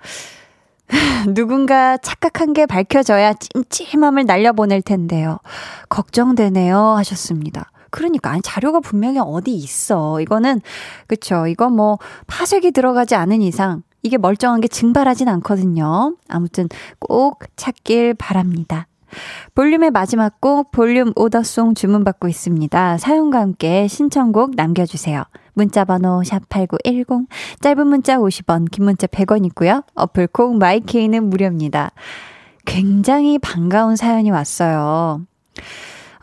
누군가 1.34 1.96
착각한 1.96 2.52
게 2.52 2.66
밝혀져야 2.66 3.34
찜찜함을 3.34 4.26
날려보낼 4.26 4.82
텐데요. 4.82 5.38
걱정되네요. 5.88 6.78
하셨습니다. 6.78 7.70
그러니까 7.90 8.30
아니 8.30 8.42
자료가 8.42 8.80
분명히 8.80 9.18
어디 9.20 9.54
있어. 9.54 10.20
이거는 10.20 10.60
그쵸. 11.06 11.46
이거 11.46 11.70
뭐 11.70 11.98
파쇄기 12.26 12.72
들어가지 12.72 13.14
않은 13.14 13.42
이상 13.42 13.82
이게 14.02 14.18
멀쩡한 14.18 14.60
게 14.60 14.68
증발하진 14.68 15.28
않거든요. 15.28 16.16
아무튼 16.28 16.68
꼭 16.98 17.40
찾길 17.56 18.14
바랍니다. 18.14 18.86
볼륨의 19.54 19.90
마지막 19.90 20.40
곡 20.40 20.70
볼륨 20.70 21.12
오더송 21.16 21.74
주문받고 21.74 22.28
있습니다. 22.28 22.98
사용과 22.98 23.40
함께 23.40 23.88
신청곡 23.88 24.54
남겨주세요. 24.54 25.24
문자번호 25.54 26.20
샵8910 26.20 27.26
짧은 27.60 27.86
문자 27.86 28.18
50원 28.18 28.70
긴 28.70 28.84
문자 28.84 29.06
100원 29.06 29.46
있고요. 29.46 29.82
어플콩 29.94 30.58
마이케이는 30.58 31.30
무료입니다. 31.30 31.92
굉장히 32.66 33.38
반가운 33.38 33.96
사연이 33.96 34.30
왔어요. 34.30 35.22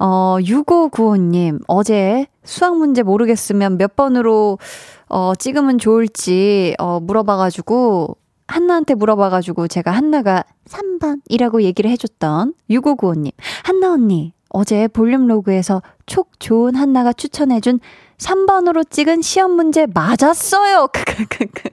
어, 0.06 0.36
6595님, 0.42 1.62
어제 1.66 2.28
수학 2.44 2.76
문제 2.76 3.04
모르겠으면 3.04 3.78
몇 3.78 3.96
번으로, 3.96 4.60
어, 5.08 5.34
찍으면 5.34 5.78
좋을지, 5.78 6.76
어, 6.78 7.00
물어봐가지고, 7.00 8.18
한나한테 8.46 8.96
물어봐가지고 8.96 9.70
제가 9.70 9.92
한나가 9.92 10.44
3번이라고 10.68 11.62
얘기를 11.62 11.90
해줬던 11.90 12.54
6595님. 12.70 13.32
한나 13.64 13.94
언니, 13.94 14.34
어제 14.50 14.90
볼륨 14.90 15.26
로그에서 15.28 15.82
촉 16.06 16.38
좋은 16.38 16.76
한나가 16.76 17.14
추천해준 17.14 17.80
3번으로 18.18 18.90
찍은 18.90 19.22
시험 19.22 19.52
문제 19.52 19.86
맞았어요. 19.86 20.90
크크크크. 20.92 21.70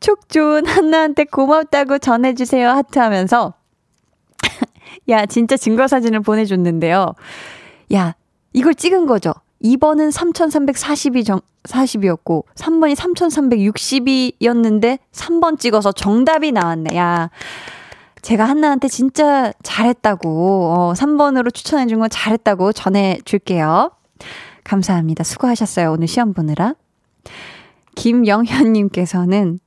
촉 0.00 0.28
좋은 0.28 0.66
한나한테 0.66 1.24
고맙다고 1.24 1.98
전해주세요. 1.98 2.68
하트 2.68 2.98
하면서. 2.98 3.54
야, 5.08 5.26
진짜 5.26 5.56
증거 5.56 5.88
사진을 5.88 6.20
보내줬는데요. 6.20 7.14
야, 7.94 8.14
이걸 8.52 8.74
찍은 8.74 9.06
거죠. 9.06 9.32
2번은 9.64 10.12
3340이 10.12 11.24
정, 11.24 11.40
40이었고, 11.64 12.44
3번이 12.54 12.96
3360이었는데, 12.96 14.98
3번 15.12 15.58
찍어서 15.58 15.92
정답이 15.92 16.52
나왔네. 16.52 16.96
야, 16.96 17.30
제가 18.22 18.44
한나한테 18.44 18.88
진짜 18.88 19.52
잘했다고, 19.62 20.74
어, 20.74 20.92
3번으로 20.94 21.52
추천해준 21.52 21.98
건 21.98 22.08
잘했다고 22.10 22.72
전해줄게요. 22.72 23.90
감사합니다. 24.64 25.24
수고하셨어요. 25.24 25.92
오늘 25.92 26.06
시험 26.06 26.32
보느라. 26.32 26.74
김영현님께서는 27.94 29.60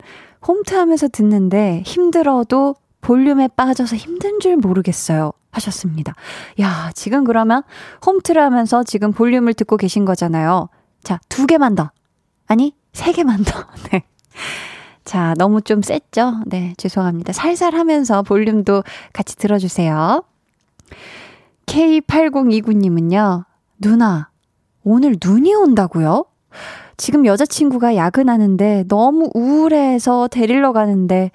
홈트 0.47 0.73
하면서 0.73 1.07
듣는데 1.07 1.83
힘들어도 1.85 2.75
볼륨에 3.05 3.47
빠져서 3.49 3.95
힘든 3.97 4.39
줄 4.39 4.57
모르겠어요. 4.57 5.31
하셨습니다. 5.51 6.15
야, 6.59 6.89
지금 6.95 7.23
그러면 7.23 7.61
홈트를 8.03 8.41
하면서 8.41 8.83
지금 8.83 9.13
볼륨을 9.13 9.53
듣고 9.53 9.77
계신 9.77 10.05
거잖아요. 10.05 10.69
자, 11.03 11.19
두 11.29 11.45
개만 11.45 11.75
더. 11.75 11.91
아니, 12.47 12.73
세 12.93 13.11
개만 13.11 13.43
더. 13.43 13.67
네. 13.93 14.03
자, 15.03 15.35
너무 15.37 15.61
좀 15.61 15.83
셌죠? 15.83 16.41
네, 16.47 16.73
죄송합니다. 16.77 17.31
살살 17.31 17.75
하면서 17.75 18.23
볼륨도 18.23 18.83
같이 19.13 19.37
들어주세요. 19.37 20.23
K8029님은요, 21.67 23.45
누나, 23.77 24.31
오늘 24.83 25.15
눈이 25.23 25.53
온다고요? 25.53 26.25
지금 26.97 27.27
여자친구가 27.27 27.95
야근하는데 27.95 28.85
너무 28.87 29.29
우울해서 29.35 30.27
데리러 30.27 30.73
가는데 30.73 31.29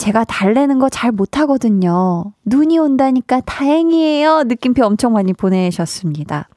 제가 0.00 0.24
달래는 0.24 0.78
거 0.78 0.88
잘 0.88 1.12
못하거든요. 1.12 2.32
눈이 2.46 2.78
온다니까 2.78 3.40
다행이에요. 3.42 4.44
느낌표 4.44 4.84
엄청 4.84 5.12
많이 5.12 5.32
보내셨습니다. 5.32 6.48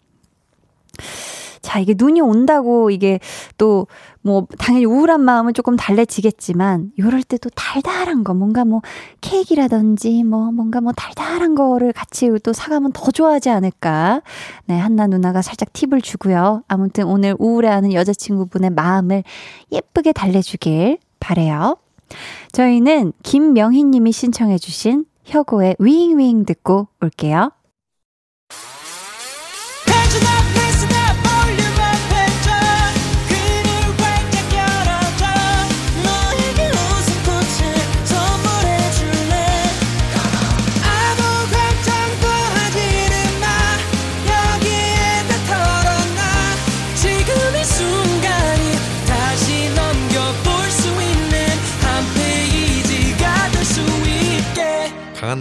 자, 1.61 1.79
이게 1.79 1.93
눈이 1.97 2.21
온다고 2.21 2.89
이게 2.89 3.19
또 3.57 3.85
뭐 4.25 4.47
당연히 4.57 4.85
우울한 4.85 5.19
마음은 5.21 5.53
조금 5.53 5.75
달래지겠지만 5.75 6.93
요럴 6.97 7.23
때 7.23 7.37
또 7.37 7.49
달달한 7.49 8.23
거 8.23 8.33
뭔가 8.33 8.63
뭐 8.63 8.81
케이크라든지 9.19 10.23
뭐 10.23 10.49
뭔가 10.51 10.79
뭐 10.79 10.93
달달한 10.93 11.55
거를 11.55 11.91
같이 11.91 12.29
또 12.41 12.53
사가면 12.53 12.93
더 12.93 13.11
좋아하지 13.11 13.49
않을까. 13.49 14.21
네, 14.65 14.79
한나 14.79 15.07
누나가 15.07 15.41
살짝 15.41 15.73
팁을 15.73 16.01
주고요. 16.01 16.63
아무튼 16.69 17.03
오늘 17.05 17.35
우울해하는 17.37 17.91
여자친구분의 17.91 18.69
마음을 18.69 19.23
예쁘게 19.73 20.13
달래주길 20.13 20.99
바래요. 21.19 21.75
저희는 22.51 23.13
김명희 23.23 23.83
님이 23.83 24.11
신청해 24.11 24.57
주신 24.57 25.05
혁오의 25.25 25.77
윙윙 25.79 26.45
듣고 26.45 26.87
올게요. 27.01 27.51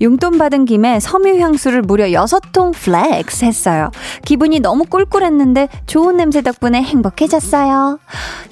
용돈 0.00 0.38
받은 0.38 0.64
김에 0.64 1.00
섬유 1.00 1.38
향수를 1.40 1.82
무려 1.82 2.06
6통 2.06 2.72
flex 2.74 3.44
했어요. 3.44 3.90
기분이 4.24 4.60
너무 4.60 4.84
꿀꿀했는데 4.84 5.68
좋은 5.86 6.16
냄새 6.16 6.40
덕분에 6.42 6.82
행복해졌어요. 6.82 7.98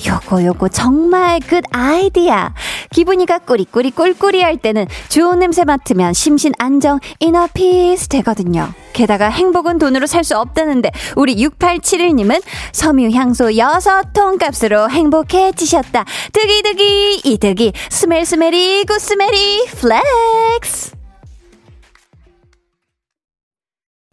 요거 0.07 0.45
요거 0.45 0.69
정말 0.69 1.41
good 1.41 1.65
idea. 1.71 2.51
기분이가 2.91 3.39
꾸리꾸리 3.41 3.91
꿀꿀이 3.93 4.43
할 4.43 4.57
때는 4.59 4.87
좋은 5.09 5.39
냄새 5.39 5.65
맡으면 5.65 6.13
심신 6.13 6.53
안정 6.59 7.01
inner 7.21 7.49
peace 7.53 8.09
되거든요. 8.09 8.69
게다가 8.93 9.29
행복은 9.29 9.79
돈으로 9.79 10.07
살 10.07 10.27
수 10.27 10.37
없다는데 10.37 10.91
우리 11.15 11.37
6871님은 11.37 12.43
섬유 12.73 13.11
향수 13.11 13.45
6통 13.45 14.41
값으로 14.41 14.91
행복해지셨다. 14.91 16.05
득이득이 16.33 17.21
이득이 17.23 17.73
스멜스멜이 17.91 18.85
굿스멜이 18.87 19.67
플렉스. 19.79 20.96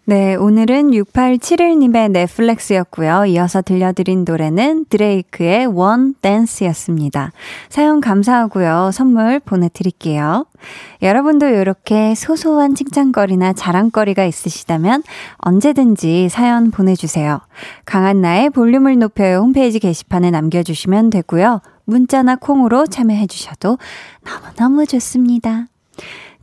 네, 0.06 0.36
오늘은 0.36 0.92
6871님의 0.92 2.12
넷플렉스였고요. 2.12 3.26
이어서 3.28 3.62
들려드린 3.62 4.26
노래는 4.28 4.88
드레이크의 4.90 5.66
원 5.66 6.14
댄스였습니다. 6.16 7.32
사연 7.70 8.02
감사하고요. 8.02 8.92
선물 8.92 9.40
보내드릴게요. 9.40 10.46
여러분도 11.02 11.48
이렇게 11.48 12.16
소소한 12.16 12.76
칭찬거리나 12.76 13.54
자랑거리가 13.54 14.26
있으시다면 14.26 15.04
언제든지 15.38 16.28
사연 16.28 16.70
보내주세요. 16.70 17.40
강한나의 17.86 18.50
볼륨을 18.50 19.00
높여요 19.00 19.38
홈페이지 19.38 19.80
게시판에 19.80 20.32
남겨주시면 20.32 21.12
되고요. 21.12 21.62
문자나 21.86 22.36
콩으로 22.36 22.88
참여해주셔도 22.88 23.78
너무너무 24.26 24.86
좋습니다. 24.86 25.68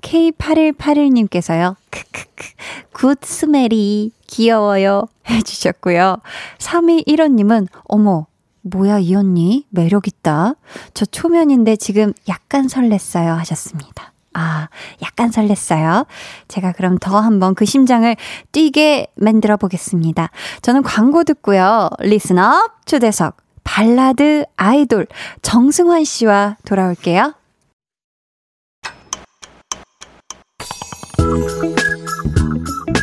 K8181님께서요. 0.00 1.76
크크크. 1.90 2.46
good 2.92 3.18
smell이 3.22 4.12
귀여워요. 4.26 5.06
해주셨고요. 5.28 6.18
3215님은 6.58 7.68
어머, 7.84 8.26
뭐야 8.62 8.98
이 8.98 9.14
언니 9.14 9.66
매력있다. 9.70 10.54
저 10.94 11.04
초면인데 11.06 11.76
지금 11.76 12.12
약간 12.28 12.66
설렜어요 12.66 13.36
하셨습니다. 13.36 14.12
아, 14.32 14.68
약간 15.02 15.30
설렜어요. 15.30 16.06
제가 16.48 16.72
그럼 16.72 16.98
더 16.98 17.18
한번 17.18 17.54
그 17.54 17.64
심장을 17.64 18.14
뛰게 18.52 19.08
만들어 19.16 19.56
보겠습니다. 19.56 20.30
저는 20.62 20.82
광고 20.82 21.24
듣고요. 21.24 21.90
Listen 21.98 22.64
Up 22.64 22.86
초대석 22.86 23.36
발라드 23.64 24.44
아이돌 24.56 25.06
정승환 25.42 26.04
씨와 26.04 26.56
돌아올게요. 26.64 27.34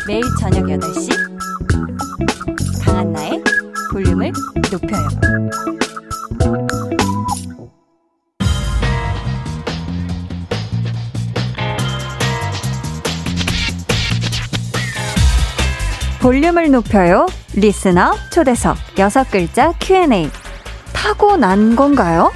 매일 0.08 0.22
저녁 0.40 0.64
8시 0.64 1.10
강한나의 2.82 3.44
볼륨을 3.92 4.32
높여요. 4.72 5.08
볼륨을 16.22 16.70
높여요. 16.70 17.26
리스너 17.54 18.14
초대석 18.32 18.78
6글자 18.94 19.74
Q&A 19.78 20.30
타고난 20.94 21.76
건가요? 21.76 22.32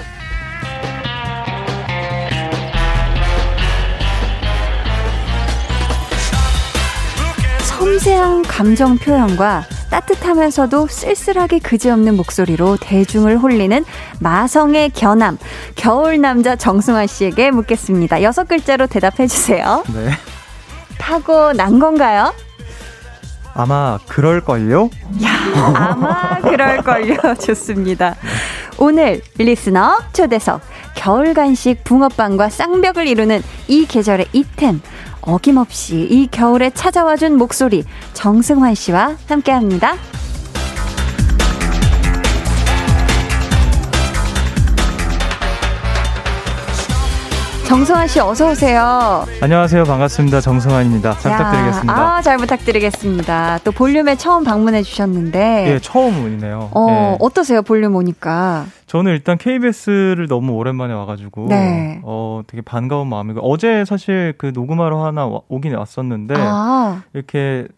섬세한 7.92 8.42
감정 8.44 8.96
표현과 8.96 9.66
따뜻하면서도 9.90 10.86
쓸쓸하게 10.86 11.58
그지없는 11.58 12.16
목소리로 12.16 12.78
대중을 12.80 13.36
홀리는 13.36 13.84
마성의 14.18 14.92
겨남, 14.94 15.36
겨울 15.76 16.18
남자 16.18 16.56
정승환 16.56 17.06
씨에게 17.06 17.50
묻겠습니다. 17.50 18.22
여섯 18.22 18.48
글자로 18.48 18.86
대답해 18.86 19.26
주세요. 19.26 19.84
네. 19.92 20.08
타고 20.96 21.52
난 21.52 21.78
건가요? 21.78 22.32
아마 23.52 23.98
그럴걸요? 24.08 24.88
야, 25.24 25.30
아마 25.76 26.40
그럴걸요. 26.40 27.34
좋습니다. 27.44 28.16
오늘 28.78 29.20
리스너 29.36 29.98
초대석 30.14 30.62
겨울 30.94 31.34
간식 31.34 31.84
붕어빵과 31.84 32.48
쌍벽을 32.48 33.06
이루는 33.06 33.42
이 33.68 33.84
계절의 33.84 34.28
이템 34.32 34.80
어김없이 35.22 36.06
이 36.10 36.28
겨울에 36.30 36.70
찾아와준 36.70 37.36
목소리 37.38 37.84
정승환 38.12 38.74
씨와 38.74 39.16
함께합니다. 39.28 39.94
정승환 47.68 48.06
씨 48.06 48.20
어서 48.20 48.50
오세요. 48.50 49.24
안녕하세요. 49.40 49.84
반갑습니다. 49.84 50.42
정승환입니다. 50.42 51.16
잘 51.20 51.32
야, 51.32 51.36
부탁드리겠습니다. 51.38 51.94
아, 52.16 52.20
잘 52.20 52.36
부탁드리겠습니다. 52.36 53.60
또 53.64 53.72
볼륨에 53.72 54.14
처음 54.16 54.44
방문해 54.44 54.82
주셨는데 54.82 55.72
예, 55.72 55.78
처음이네요. 55.78 56.70
어, 56.74 56.86
예. 57.14 57.16
어떠세요? 57.24 57.62
볼륨 57.62 57.96
오니까. 57.96 58.66
저는 58.92 59.12
일단 59.12 59.38
KBS를 59.38 60.28
너무 60.28 60.52
오랜만에 60.52 60.92
와가지고 60.92 61.46
네. 61.48 62.02
어 62.04 62.42
되게 62.46 62.60
반가운 62.60 63.08
마음이고 63.08 63.40
어제 63.40 63.86
사실 63.86 64.34
그 64.36 64.52
녹음하러 64.52 65.02
하나 65.02 65.26
와- 65.26 65.40
오긴 65.48 65.74
왔었는데 65.74 66.34
아, 66.36 67.02
이렇게 67.14 67.68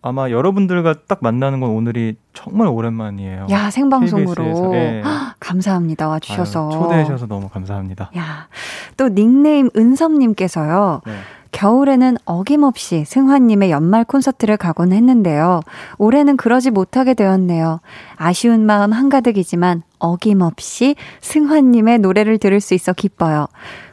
아마 0.00 0.30
여러분들과 0.30 0.94
딱 1.06 1.18
만나는 1.20 1.60
건 1.60 1.68
오늘이 1.72 2.16
정말 2.32 2.68
오랜만이에요. 2.68 3.48
야, 3.50 3.68
생방송으로. 3.70 4.74
예. 4.74 5.02
헉, 5.04 5.34
감사합니다. 5.40 6.08
와 6.08 6.18
주셔서. 6.18 6.70
아유, 6.70 6.80
초대해 6.80 7.04
주셔서 7.04 7.26
너무 7.26 7.50
감사합니다. 7.50 8.10
야, 8.16 8.48
또 8.96 9.10
닉네임 9.10 9.68
은섭님께서요. 9.76 11.02
네. 11.04 11.12
겨울에는 11.52 12.16
어김없이 12.24 13.04
승환님의 13.06 13.70
연말 13.70 14.04
콘서트를 14.04 14.56
가곤 14.56 14.92
했는데요. 14.92 15.60
올해는 15.98 16.36
그러지 16.36 16.70
못하게 16.70 17.14
되었네요. 17.14 17.80
아쉬운 18.16 18.66
마음 18.66 18.92
한가득이지만 18.92 19.82
어김없이 19.98 20.96
승환님의 21.20 22.00
노래를 22.00 22.38
들을 22.38 22.60
수 22.60 22.74
있어 22.74 22.92
기뻐요. 22.92 23.46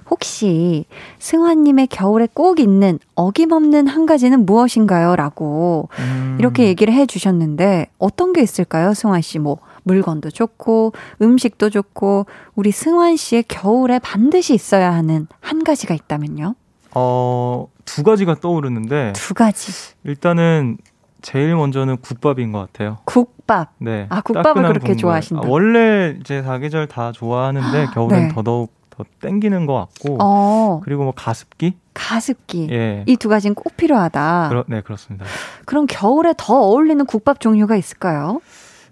혹시 0.10 0.86
승환님의 1.20 1.88
겨울에 1.88 2.28
꼭 2.34 2.60
있는 2.60 2.98
어김없는 3.14 3.88
한 3.88 4.06
가지는 4.08 4.46
무엇인가요? 4.46 5.16
라고 5.16 5.90
음, 6.00 6.38
이렇게 6.40 6.66
얘기를 6.66 6.94
해 6.94 7.06
주셨는데 7.06 7.88
어떤 8.00 8.34
게 8.34 8.42
있을까요, 8.42 8.94
승환 8.96 9.22
씨? 9.22 9.38
뭐 9.38 9.60
물건도 9.84 10.32
좋고 10.32 10.94
음식도 11.22 11.70
좋고 11.70 12.26
우리 12.56 12.72
승환 12.72 13.18
씨의 13.18 13.44
겨울에 13.48 14.00
반드시 14.00 14.54
있어야 14.54 14.94
하는 14.94 15.28
한 15.42 15.64
가지가 15.64 15.94
있다면요? 15.94 16.56
어, 16.96 17.68
두 17.86 18.04
가지가 18.04 18.36
떠오르는데 18.36 19.14
두 19.16 19.34
가지. 19.34 19.72
일단은 20.04 20.78
제일 21.22 21.56
먼저는 21.56 21.98
국밥인 21.98 22.52
것 22.52 22.60
같아요. 22.60 23.00
국밥. 23.06 23.74
네. 23.80 24.08
아, 24.10 24.22
국밥을 24.22 24.64
그렇게 24.64 24.80
국물. 24.80 24.98
좋아하신다. 24.98 25.44
아, 25.46 25.50
원래 25.50 26.18
이제 26.20 26.42
사계절 26.42 26.88
다 26.88 27.12
좋아하는데 27.12 27.88
겨울엔 27.94 28.28
네. 28.30 28.34
더더욱 28.34 28.74
더 28.90 29.04
땡기는 29.22 29.66
것 29.66 29.74
같고 29.76 30.18
어, 30.22 30.82
그리고 30.84 31.04
뭐 31.04 31.14
가습기? 31.16 31.74
가습기. 31.94 32.70
예. 32.72 33.04
이 33.08 33.18
두 33.18 33.28
가지는 33.30 33.54
꼭 33.56 33.76
필요하다. 33.76 34.48
그러, 34.50 34.64
네, 34.68 34.82
그렇습니다. 34.82 35.26
그럼 35.66 35.86
겨울에 35.88 36.34
더 36.38 36.54
어울리는 36.56 37.06
국밥 37.06 37.40
종류가 37.42 37.76
있을까요? 37.76 38.40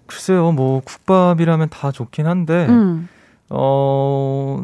글쎄요, 0.06 0.52
뭐 0.52 0.80
국밥이라면 0.84 1.68
다 1.70 1.90
좋긴 1.92 2.26
한데 2.26 2.66
음. 2.68 3.08
어 3.50 4.62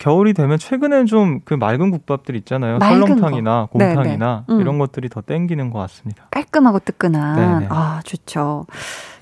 겨울이 0.00 0.32
되면 0.32 0.58
최근엔 0.58 1.04
좀그 1.04 1.54
맑은 1.54 1.90
국밥들 1.90 2.34
있잖아요. 2.36 2.78
맑은 2.78 3.06
설렁탕이나 3.06 3.66
거. 3.66 3.78
곰탕이나 3.78 4.46
음. 4.48 4.60
이런 4.60 4.78
것들이 4.78 5.10
더 5.10 5.20
땡기는 5.20 5.70
것 5.70 5.78
같습니다. 5.80 6.26
깔끔하고 6.30 6.78
뜨끈한. 6.78 7.36
네네. 7.36 7.66
아, 7.68 8.00
좋죠. 8.04 8.66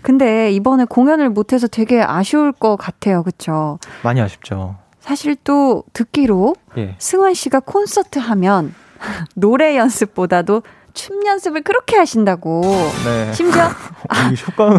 근데 0.03 0.53
이번에 0.53 0.85
공연을 0.85 1.31
못해서 1.31 1.67
되게 1.67 2.01
아쉬울 2.01 2.53
것 2.53 2.77
같아요. 2.77 3.25
그쵸? 3.25 3.81
많이 4.05 4.21
아쉽죠. 4.21 4.77
사실 5.01 5.37
또 5.43 5.83
듣기로 5.93 6.55
예. 6.77 6.95
승환 6.99 7.35
씨가 7.35 7.59
콘서트 7.61 8.21
하면 8.21 8.73
노래 9.35 9.77
연습보다도 9.77 10.63
춤 10.95 11.27
연습을 11.27 11.63
그렇게 11.63 11.97
하신다고. 11.97 12.63
네. 13.05 13.33
심지어 13.33 13.65
어, 13.67 14.31
이 14.33 14.37
효과음. 14.47 14.79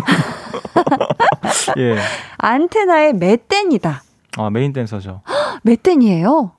예. 1.78 1.98
안테나의 2.38 3.14
메댄이다. 3.14 4.04
아, 4.40 4.50
메인 4.50 4.74
댄서죠. 4.74 5.22
메댄이에요? 5.64 6.52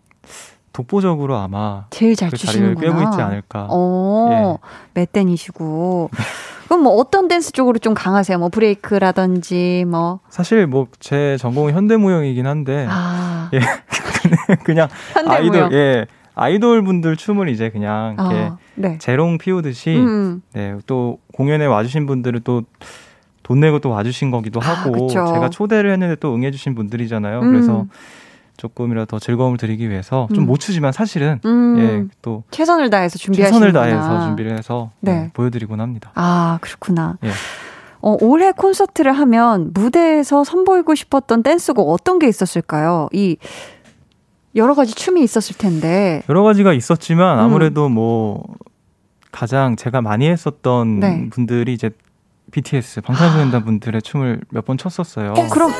독보적으로 0.72 1.36
아마 1.36 1.86
제일 1.90 2.14
잘 2.14 2.30
그 2.30 2.36
추시는구나. 2.36 2.80
꿰고 2.94 3.02
있지 3.10 3.20
않을까. 3.20 3.66
어, 3.70 4.58
메댄이시고. 4.94 6.10
그럼 6.66 6.82
뭐 6.84 6.92
어떤 6.94 7.26
댄스 7.26 7.50
쪽으로 7.52 7.78
좀 7.78 7.94
강하세요? 7.94 8.38
뭐 8.38 8.48
브레이크라든지 8.48 9.84
뭐. 9.88 10.20
사실 10.28 10.66
뭐 10.68 10.86
제 11.00 11.36
전공은 11.40 11.72
현대무용이긴 11.74 12.46
한데 12.46 12.86
아, 12.88 13.50
예. 13.54 13.60
그냥 14.64 14.88
현대무용. 15.12 15.54
아이돌 15.64 15.72
예. 15.72 16.06
아이돌 16.36 16.84
분들 16.84 17.16
춤을 17.16 17.48
이제 17.48 17.70
그냥 17.70 18.14
이렇게 18.18 18.36
어, 18.36 18.58
네. 18.76 18.98
재롱 18.98 19.38
피우듯이 19.38 19.96
음, 19.96 20.42
네, 20.54 20.76
또 20.86 21.18
공연에 21.34 21.66
와주신 21.66 22.06
분들은 22.06 22.42
또 22.44 22.62
돈 23.50 23.58
내고 23.58 23.80
또 23.80 23.90
와주신 23.90 24.30
거기도 24.30 24.60
아, 24.62 24.64
하고 24.64 25.08
그쵸. 25.08 25.26
제가 25.26 25.48
초대를 25.50 25.90
했는데 25.90 26.14
또 26.14 26.32
응해주신 26.36 26.76
분들이잖아요. 26.76 27.40
음. 27.40 27.50
그래서 27.50 27.84
조금이라도 28.58 29.06
더 29.06 29.18
즐거움을 29.18 29.58
드리기 29.58 29.90
위해서 29.90 30.28
좀 30.32 30.44
음. 30.44 30.46
못 30.46 30.58
추지만 30.58 30.92
사실은 30.92 31.40
음, 31.44 31.76
예, 31.80 32.14
또 32.22 32.44
최선을 32.52 32.90
다해서 32.90 33.18
준비하시는구나. 33.18 33.72
최선을 33.72 33.96
다해서 33.96 34.26
준비를 34.26 34.56
해서 34.56 34.92
네. 35.00 35.12
네, 35.14 35.30
보여드리곤 35.32 35.80
합니다. 35.80 36.12
아, 36.14 36.58
그렇구나. 36.60 37.18
예. 37.24 37.30
어, 38.02 38.16
올해 38.20 38.52
콘서트를 38.52 39.10
하면 39.14 39.72
무대에서 39.74 40.44
선보이고 40.44 40.94
싶었던 40.94 41.42
댄스곡 41.42 41.90
어떤 41.90 42.20
게 42.20 42.28
있었을까요? 42.28 43.08
이 43.12 43.36
여러 44.54 44.74
가지 44.74 44.94
춤이 44.94 45.24
있었을 45.24 45.56
텐데. 45.58 46.22
여러 46.28 46.44
가지가 46.44 46.72
있었지만 46.72 47.40
음. 47.40 47.44
아무래도 47.46 47.88
뭐 47.88 48.44
가장 49.32 49.74
제가 49.74 50.02
많이 50.02 50.28
했었던 50.28 51.00
네. 51.00 51.28
분들이 51.30 51.72
이제 51.72 51.90
BTS 52.50 53.00
방탄소년단 53.02 53.64
분들의 53.64 54.02
춤을 54.02 54.40
몇 54.50 54.64
번 54.64 54.76
췄었어요. 54.78 55.32
어, 55.32 55.48
그럼 55.48 55.72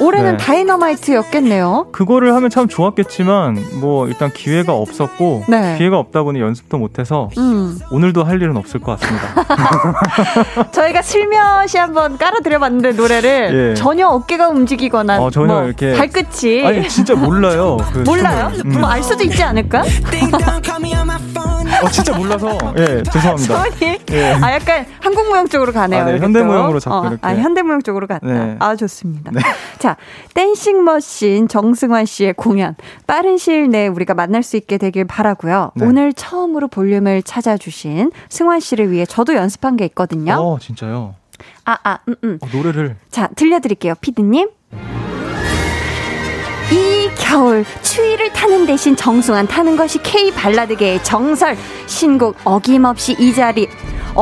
올해는 0.00 0.36
네. 0.36 0.44
다이너마이트였겠네요. 0.44 1.88
그거를 1.92 2.34
하면 2.34 2.50
참 2.50 2.68
좋았겠지만 2.68 3.80
뭐 3.80 4.06
일단 4.06 4.30
기회가 4.32 4.72
없었고 4.74 5.44
네. 5.48 5.76
기회가 5.78 5.98
없다고는 5.98 6.40
연습도 6.40 6.78
못해서 6.78 7.30
음. 7.38 7.78
오늘도 7.90 8.24
할 8.24 8.40
일은 8.40 8.56
없을 8.56 8.80
것 8.80 8.98
같습니다. 8.98 10.70
저희가 10.72 11.02
슬며시 11.02 11.78
한번 11.78 12.16
깔아드려봤는데 12.16 12.92
노래를 12.92 13.70
예. 13.70 13.74
전혀 13.74 14.06
어깨가 14.08 14.48
움직이거나 14.48 15.20
어, 15.20 15.30
전혀 15.30 15.52
뭐 15.54 15.64
이렇게- 15.64 15.94
발끝이 15.96 16.64
아니 16.64 16.88
진짜 16.88 17.14
몰라요. 17.14 17.76
그 17.92 17.98
몰라요? 18.00 18.52
음. 18.64 18.80
뭐알 18.80 19.02
수도 19.02 19.24
있지 19.24 19.42
않을까? 19.42 19.82
어 21.80 21.88
진짜 21.90 22.16
몰라서 22.16 22.58
예 22.78 23.02
죄송합니다. 23.04 23.64
예. 24.12 24.32
아 24.42 24.52
약간 24.54 24.84
한국 25.00 25.28
무용 25.28 25.46
쪽으로 25.48 25.72
가네요. 25.72 26.02
아, 26.02 26.04
네, 26.06 26.18
현대 26.18 26.42
무용으로 26.42 26.74
또. 26.74 26.80
자꾸 26.80 27.06
이렇게. 27.08 27.18
아 27.22 27.34
현대 27.36 27.62
무용 27.62 27.80
쪽으로 27.82 28.06
갔다. 28.06 28.26
네. 28.26 28.56
아 28.58 28.74
좋습니다. 28.74 29.30
자 29.78 29.87
댄싱 30.34 30.84
머신 30.84 31.48
정승환 31.48 32.06
씨의 32.06 32.34
공연 32.34 32.74
빠른 33.06 33.36
시일 33.36 33.70
내에 33.70 33.88
우리가 33.88 34.14
만날 34.14 34.42
수 34.42 34.56
있게 34.56 34.78
되길 34.78 35.04
바라고요. 35.04 35.72
네. 35.76 35.86
오늘 35.86 36.12
처음으로 36.12 36.68
볼륨을 36.68 37.22
찾아주신 37.22 38.10
승환 38.28 38.60
씨를 38.60 38.90
위해 38.90 39.06
저도 39.06 39.34
연습한 39.34 39.76
게 39.76 39.84
있거든요. 39.86 40.34
어 40.34 40.58
진짜요. 40.58 41.14
아 41.64 41.78
아, 41.84 41.98
음, 42.08 42.14
음. 42.24 42.38
어, 42.40 42.46
노래를 42.52 42.96
자, 43.10 43.28
들려드릴게요, 43.36 43.94
피디님. 44.00 44.48
이 46.70 47.08
겨울 47.18 47.64
추위를 47.82 48.32
타는 48.32 48.66
대신 48.66 48.94
정승환 48.94 49.46
타는 49.46 49.76
것이 49.76 49.98
K 50.02 50.30
발라드계의 50.32 51.02
정설 51.02 51.56
신곡 51.86 52.36
어김없이 52.44 53.16
이 53.18 53.32
자리 53.32 53.68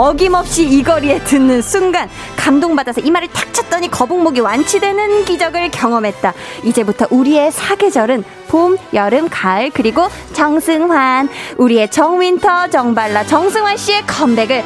어김없이 0.00 0.68
이 0.68 0.82
거리에 0.82 1.20
듣는 1.20 1.62
순간 1.62 2.06
감동받아서 2.36 3.00
이 3.00 3.10
말을 3.10 3.28
탁 3.28 3.50
쳤더니 3.54 3.90
거북목이 3.90 4.40
완치되는 4.40 5.24
기적을 5.24 5.70
경험했다. 5.70 6.34
이제부터 6.64 7.06
우리의 7.10 7.50
사계절은 7.50 8.22
봄, 8.48 8.76
여름, 8.92 9.26
가을 9.30 9.70
그리고 9.70 10.06
정승환 10.34 11.30
우리의 11.56 11.90
정윈터 11.90 12.68
정발라 12.68 13.24
정승환 13.24 13.78
씨의 13.78 14.02
컴백을 14.06 14.62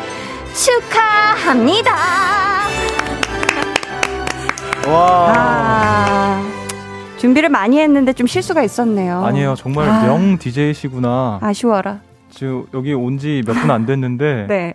축하합니다. 0.52 1.92
와. 4.88 5.32
아, 5.36 6.42
준비를 7.18 7.50
많이 7.50 7.78
했는데 7.78 8.12
좀 8.14 8.26
실수가 8.26 8.64
있었네요. 8.64 9.24
아니에요. 9.24 9.54
정말 9.56 9.88
아. 9.88 10.02
명 10.02 10.38
DJ시구나. 10.38 11.38
아쉬워라. 11.40 12.00
지금 12.30 12.64
여기 12.74 12.92
온 12.94 13.16
지 13.18 13.42
몇 13.46 13.54
분 13.54 13.70
안 13.70 13.86
됐는데 13.86 14.46
네. 14.50 14.74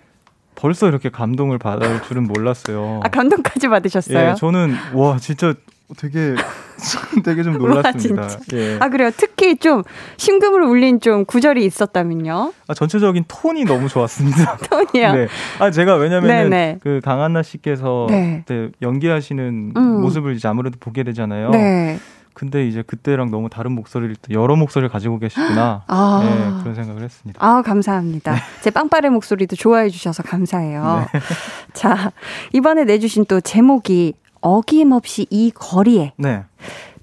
벌써 0.56 0.88
이렇게 0.88 1.10
감동을 1.10 1.58
받을 1.58 2.02
줄은 2.04 2.24
몰랐어요. 2.24 3.02
아, 3.04 3.10
감동까지 3.10 3.68
받으셨어요? 3.68 4.30
예, 4.32 4.34
저는 4.36 4.74
와 4.94 5.18
진짜 5.18 5.54
되게 5.98 6.36
되게 7.24 7.44
좀 7.44 7.58
놀랐습니다. 7.58 8.22
와. 8.24 8.30
예. 8.54 8.78
아, 8.80 8.90
그래요. 8.90 9.12
특히 9.16 9.56
좀 9.58 9.84
심금을 10.18 10.64
울린 10.64 11.00
좀 11.00 11.26
구절이 11.26 11.64
있었다면요. 11.66 12.54
아, 12.68 12.74
전체적인 12.74 13.26
톤이 13.28 13.66
너무 13.66 13.88
좋았습니다. 13.88 14.58
톤이요. 14.92 15.14
네. 15.14 15.28
아 15.60 15.72
제가 15.72 15.96
왜냐면은 15.96 16.50
네네. 16.50 16.78
그 16.82 17.02
강한나 17.04 17.44
씨께서 17.44 18.08
네. 18.10 18.44
연기하시는 18.82 19.74
음. 19.76 20.02
모습을 20.02 20.36
이제 20.36 20.48
아무래도 20.48 20.78
보게 20.80 21.04
되잖아요. 21.04 21.52
네. 21.52 22.00
근데 22.36 22.68
이제 22.68 22.84
그때랑 22.84 23.32
너무 23.32 23.50
다른 23.50 23.72
목소리를 23.72 24.18
또 24.22 24.34
여러 24.34 24.58
목소리를 24.58 24.90
가지고 24.90 25.20
계시구나. 25.20 25.84
아. 25.88 26.22
네, 26.22 26.62
그런 26.62 26.76
생각을 26.76 27.02
했습니다. 27.02 27.44
아, 27.44 27.62
감사합니다. 27.62 28.36
제 28.62 28.70
빵빠레 28.70 29.10
목소리도 29.10 29.56
좋아해 29.56 29.90
주셔서 29.90 30.22
감사해요. 30.22 31.06
네. 31.12 31.20
자, 31.74 32.12
이번에 32.52 32.84
내주신 32.84 33.26
또 33.26 33.40
제목이 33.40 34.16
어김없이 34.42 35.28
이 35.30 35.50
거리에 35.50 36.12
네. 36.18 36.44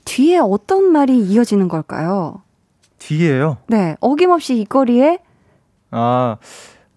뒤에 0.05 0.39
어떤 0.39 0.93
말이 0.93 1.19
이어지는 1.19 1.69
걸까요? 1.69 2.43
뒤에요. 2.99 3.57
네, 3.69 3.97
어김없이 4.01 4.61
이 4.61 4.65
거리에 4.67 5.19
아, 5.91 6.37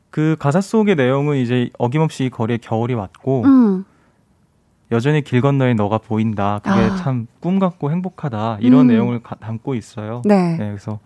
그 0.09 0.35
가사 0.37 0.59
속의 0.59 0.95
내용은 0.95 1.37
이제 1.37 1.69
어김없이 1.77 2.25
이 2.25 2.29
거리에 2.29 2.57
겨울이 2.57 2.95
왔고 2.95 3.43
음, 3.43 3.85
여전히 4.91 5.21
길 5.23 5.41
건너에 5.41 5.73
너가 5.73 5.97
보인다. 5.97 6.59
그게 6.63 6.79
아. 6.79 6.95
참꿈 6.97 7.59
같고 7.59 7.91
행복하다. 7.91 8.57
이런 8.61 8.81
음. 8.81 8.87
내용을 8.87 9.23
가- 9.23 9.35
담고 9.35 9.75
있어요. 9.75 10.21
네, 10.25 10.57
네, 10.57 10.67
그래서 10.67 10.99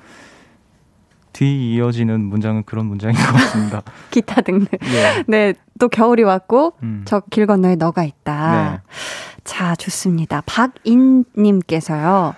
뒤 1.31 1.73
이어지는 1.75 2.19
문장은 2.21 2.63
그런 2.63 2.85
문장인 2.87 3.15
것 3.15 3.21
같습니다. 3.33 3.81
기타 4.11 4.41
등등. 4.41 4.77
예. 4.93 5.23
네, 5.27 5.53
또 5.79 5.87
겨울이 5.87 6.23
왔고 6.23 6.73
음. 6.83 7.03
저길 7.05 7.45
건너에 7.47 7.75
너가 7.75 8.03
있다. 8.03 8.71
네. 8.73 8.81
자, 9.45 9.75
좋습니다. 9.75 10.41
박인 10.45 11.23
님께서요, 11.37 12.33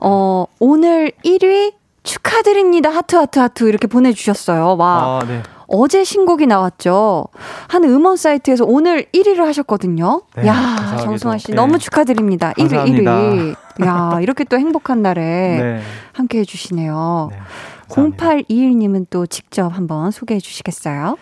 어, 0.00 0.44
오늘 0.60 1.10
1위 1.24 1.72
축하드립니다. 2.02 2.90
하트, 2.90 3.16
하트, 3.16 3.38
하트. 3.38 3.68
이렇게 3.68 3.86
보내주셨어요. 3.86 4.76
와. 4.76 5.20
아, 5.20 5.26
네. 5.26 5.42
어제 5.68 6.04
신곡이 6.04 6.46
나왔죠. 6.46 7.28
한 7.68 7.84
음원 7.84 8.16
사이트에서 8.16 8.64
오늘 8.66 9.06
1위를 9.14 9.38
하셨거든요. 9.38 10.22
네, 10.36 10.46
야. 10.46 10.98
정승환 11.00 11.38
씨 11.38 11.48
네. 11.48 11.54
너무 11.54 11.78
축하드립니다. 11.78 12.52
1위, 12.58 12.70
감사합니다. 12.70 13.12
1위. 13.20 13.86
야, 13.86 14.18
이렇게 14.20 14.44
또 14.44 14.58
행복한 14.58 15.00
날에 15.00 15.22
네. 15.22 15.80
함께 16.12 16.40
해 16.40 16.44
주시네요. 16.44 17.28
네. 17.30 17.38
감사합니다. 17.88 18.26
0821님은 18.26 19.06
또 19.08 19.26
직접 19.26 19.68
한번 19.68 20.10
소개해 20.10 20.40
주시겠어요? 20.40 21.16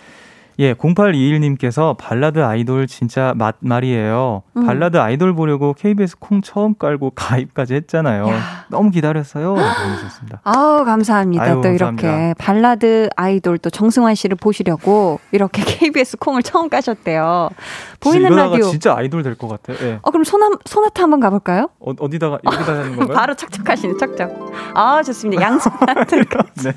예, 0.59 0.75
0821님께서 0.75 1.97
발라드 1.97 2.43
아이돌 2.45 2.87
진짜 2.87 3.33
맛 3.37 3.57
말이에요. 3.61 4.43
음. 4.57 4.67
발라드 4.67 4.97
아이돌 4.99 5.35
보려고 5.35 5.73
KBS 5.73 6.19
콩 6.19 6.43
처음 6.43 6.75
깔고 6.77 7.11
가입까지 7.15 7.75
했잖아요. 7.75 8.29
야. 8.29 8.65
너무 8.69 8.91
기다렸어요. 8.91 9.55
보내주셨습니다. 9.55 10.41
아우, 10.45 10.85
감사합니다. 10.85 11.43
아유, 11.43 11.61
또 11.63 11.69
이렇게 11.69 11.85
감사합니다. 11.85 12.35
발라드 12.39 13.09
아이돌 13.17 13.59
또 13.59 13.71
정승환 13.71 14.15
씨를 14.15 14.37
보시려고 14.37 15.19
이렇게 15.33 15.63
KBS 15.65 16.19
콩을 16.19 16.43
처음 16.43 16.69
까셨대요. 16.69 17.51
보이는 18.01 18.31
라디오. 18.35 18.65
진짜 18.71 18.95
아이돌 18.97 19.23
될 19.23 19.35
것 19.37 19.49
같아요. 19.49 19.77
예. 19.87 19.99
어, 20.03 20.11
그럼 20.11 20.25
손하, 20.25 20.51
손하트 20.66 21.03
한번 21.05 21.21
가볼까요? 21.21 21.69
어, 21.81 21.93
어디다가 21.99 22.39
여기다 22.45 22.73
하는 22.73 22.97
건가요? 22.97 23.17
바로 23.17 23.35
척척하시네, 23.35 23.95
척척. 23.99 24.31
아, 24.75 25.03
좋습니다. 25.03 25.43
양손한테 25.43 26.25
네. 26.63 26.73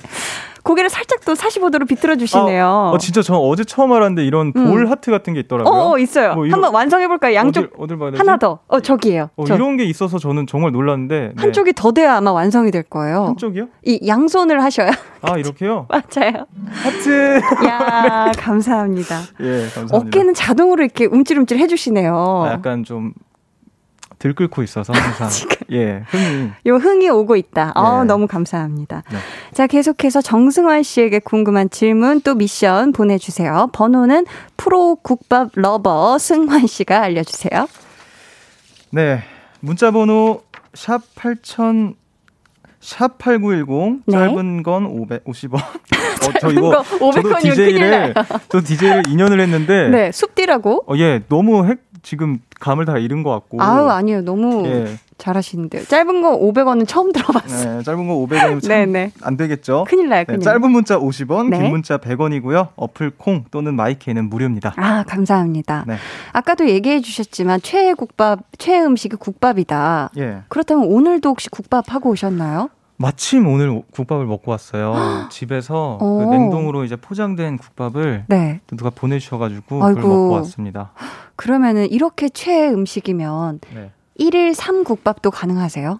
고개를 0.63 0.89
살짝 0.89 1.19
또 1.25 1.33
45도로 1.33 1.87
비틀어 1.87 2.15
주시네요. 2.15 2.91
어, 2.93 2.97
진짜 2.97 3.21
저 3.21 3.35
어제 3.35 3.63
처음 3.65 3.91
알았는데 3.91 4.23
이런 4.25 4.53
음. 4.55 4.71
볼 4.71 4.89
하트 4.89 5.11
같은 5.11 5.33
게 5.33 5.41
있더라고요. 5.41 5.73
어, 5.73 5.91
어, 5.93 5.97
있어요. 5.99 6.35
뭐 6.35 6.45
이런- 6.45 6.53
한번 6.55 6.73
완성해 6.73 7.07
볼까요? 7.07 7.35
양쪽 7.35 7.73
어딜, 7.77 8.01
어딜? 8.01 8.17
하나 8.19 8.37
더. 8.37 8.59
어, 8.67 8.79
저기예요. 8.79 9.29
어, 9.35 9.45
저. 9.45 9.55
이런 9.55 9.75
게 9.77 9.83
있어서 9.83 10.17
저는 10.17 10.47
정말 10.47 10.71
놀랐는데 10.71 11.33
네. 11.35 11.41
한쪽이 11.41 11.73
더 11.73 11.91
돼야 11.91 12.15
아마 12.15 12.31
완성이 12.31 12.71
될 12.71 12.83
거예요. 12.83 13.25
한쪽이요? 13.25 13.67
이 13.85 13.99
양손을 14.07 14.63
하셔야 14.63 14.91
아 15.21 15.37
이렇게요? 15.37 15.87
맞아요. 15.91 16.45
하트. 16.71 17.39
야, 17.67 18.31
감사합니다. 18.37 19.17
예, 19.41 19.67
감사합니다. 19.73 19.97
어깨는 19.97 20.33
자동으로 20.33 20.83
이렇게 20.83 21.05
움찔움찔 21.05 21.57
해 21.57 21.67
주시네요. 21.67 22.43
아, 22.47 22.51
약간 22.53 22.83
좀 22.83 23.13
들끓고 24.23 24.63
있어서 24.63 24.93
항상 24.93 25.29
예 25.71 26.03
흥이 26.07 26.51
요 26.67 26.75
흥이 26.77 27.09
오고 27.09 27.35
있다. 27.35 27.73
어, 27.75 28.03
네. 28.03 28.07
너무 28.07 28.25
감사합니다. 28.25 29.03
네. 29.11 29.17
자, 29.53 29.67
계속해서 29.67 30.21
정승환 30.21 30.83
씨에게 30.83 31.19
궁금한 31.19 31.69
질문 31.69 32.21
또 32.21 32.33
미션 32.33 32.93
보내주세요. 32.93 33.67
번호는 33.73 34.25
프로 34.55 34.95
국밥 34.95 35.49
lover 35.55 36.17
승환 36.19 36.67
씨가 36.67 37.01
알려주세요. 37.01 37.67
네 38.91 39.23
문자 39.59 39.91
번호 39.91 40.43
샵 40.73 41.01
8000. 41.15 41.95
샵8910 42.83 44.01
네. 44.07 44.11
짧은 44.11 44.63
건 44.63 45.07
550원. 45.07 45.55
어, 45.55 46.33
저 46.41 46.51
이거 46.51 46.81
거500 46.81 47.13
저도 47.13 47.29
큰일 47.29 47.53
DJ를 47.53 48.13
저 48.49 48.61
DJ를 48.61 49.03
2년을 49.03 49.39
했는데 49.39 49.87
네, 49.87 50.11
숲디라고? 50.11 50.83
어, 50.87 50.97
예, 50.97 51.23
너무 51.29 51.65
핵 51.65 51.79
지금 52.03 52.39
감을 52.59 52.85
다 52.85 52.97
잃은 52.97 53.23
것 53.23 53.31
같고. 53.31 53.61
아우, 53.61 53.87
아니에요. 53.87 54.21
너무 54.21 54.67
예. 54.67 54.99
잘하시는데요. 55.17 55.85
짧은 55.85 56.21
거 56.21 56.37
500원은 56.37 56.87
처음 56.87 57.11
들어봤어요. 57.13 57.77
네, 57.77 57.83
짧은 57.83 58.07
거 58.07 58.13
500원이면 58.15 58.61
참 58.61 58.69
네네. 58.69 59.11
안 59.21 59.37
되겠죠? 59.37 59.85
큰일 59.87 60.09
나요, 60.09 60.21
네, 60.21 60.25
큰일. 60.25 60.41
짧은 60.41 60.69
문자 60.69 60.99
50원, 60.99 61.49
네. 61.49 61.59
긴 61.59 61.71
문자 61.71 61.97
100원이고요. 61.97 62.69
어플 62.75 63.11
콩 63.17 63.45
또는 63.51 63.75
마이케는 63.75 64.29
무료입니다. 64.29 64.73
아, 64.75 65.03
감사합니다. 65.03 65.85
네. 65.87 65.95
아까도 66.33 66.69
얘기해 66.69 66.99
주셨지만 67.01 67.61
최애 67.61 67.93
국밥, 67.93 68.39
최애 68.57 68.81
음식이 68.81 69.15
국밥이다. 69.15 70.11
예. 70.17 70.41
그렇다면 70.49 70.85
오늘도 70.85 71.29
혹시 71.29 71.49
국밥 71.49 71.93
하고 71.93 72.09
오셨나요? 72.09 72.69
마침 72.97 73.47
오늘 73.47 73.81
국밥을 73.91 74.25
먹고 74.25 74.51
왔어요. 74.51 75.27
집에서 75.29 75.97
그 75.99 76.05
오. 76.05 76.29
냉동으로 76.31 76.83
이제 76.85 76.95
포장된 76.95 77.57
국밥을 77.57 78.25
네. 78.27 78.59
또 78.67 78.75
누가 78.75 78.89
보내주셔가지고 78.89 79.83
아이고. 79.83 80.01
그걸 80.01 80.09
먹고 80.17 80.29
왔습니다. 80.35 80.91
그러면은 81.35 81.89
이렇게 81.89 82.29
최애 82.29 82.69
음식이면 82.69 83.59
네. 83.73 83.91
1일 84.19 84.53
3국밥도 84.55 85.31
가능하세요? 85.33 85.99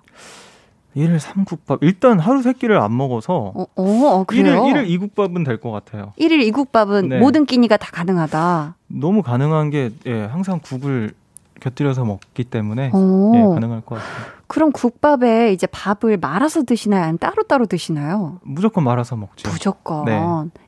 1일 0.96 1.18
3국밥. 1.20 1.80
일단 1.82 2.20
하루 2.20 2.44
세 2.44 2.54
끼를 2.54 2.78
안 2.80 2.96
먹어서 2.96 3.52
어, 3.56 3.66
어, 3.76 3.84
어 3.86 4.24
그래요? 4.26 4.62
1일, 4.64 4.86
1일 4.88 5.16
2국밥은 5.16 5.44
될 5.44 5.60
것 5.60 5.72
같아요. 5.72 6.14
1일 6.20 6.48
2국밥은 6.52 7.08
네. 7.08 7.20
모든 7.20 7.46
끼니가 7.48 7.78
다 7.78 7.90
가능하다. 7.92 8.76
너무 8.88 9.24
가능한 9.24 9.72
게 9.72 9.90
예, 10.06 10.26
항상 10.26 10.60
국을 10.62 11.14
곁들여서 11.60 12.06
먹기 12.06 12.44
때문에 12.44 12.92
오. 12.94 13.32
예, 13.36 13.40
가능할 13.42 13.82
것 13.82 13.96
같아요. 13.96 14.34
그럼 14.54 14.72
국밥에 14.72 15.52
이제 15.52 15.66
밥을 15.66 16.18
말아서 16.18 16.62
드시나요? 16.62 17.02
아니면 17.02 17.18
따로따로 17.18 17.66
드시나요? 17.66 18.40
무조건 18.44 18.84
말아서 18.84 19.16
먹죠. 19.16 19.50
무조건. 19.50 20.06
네. 20.06 20.12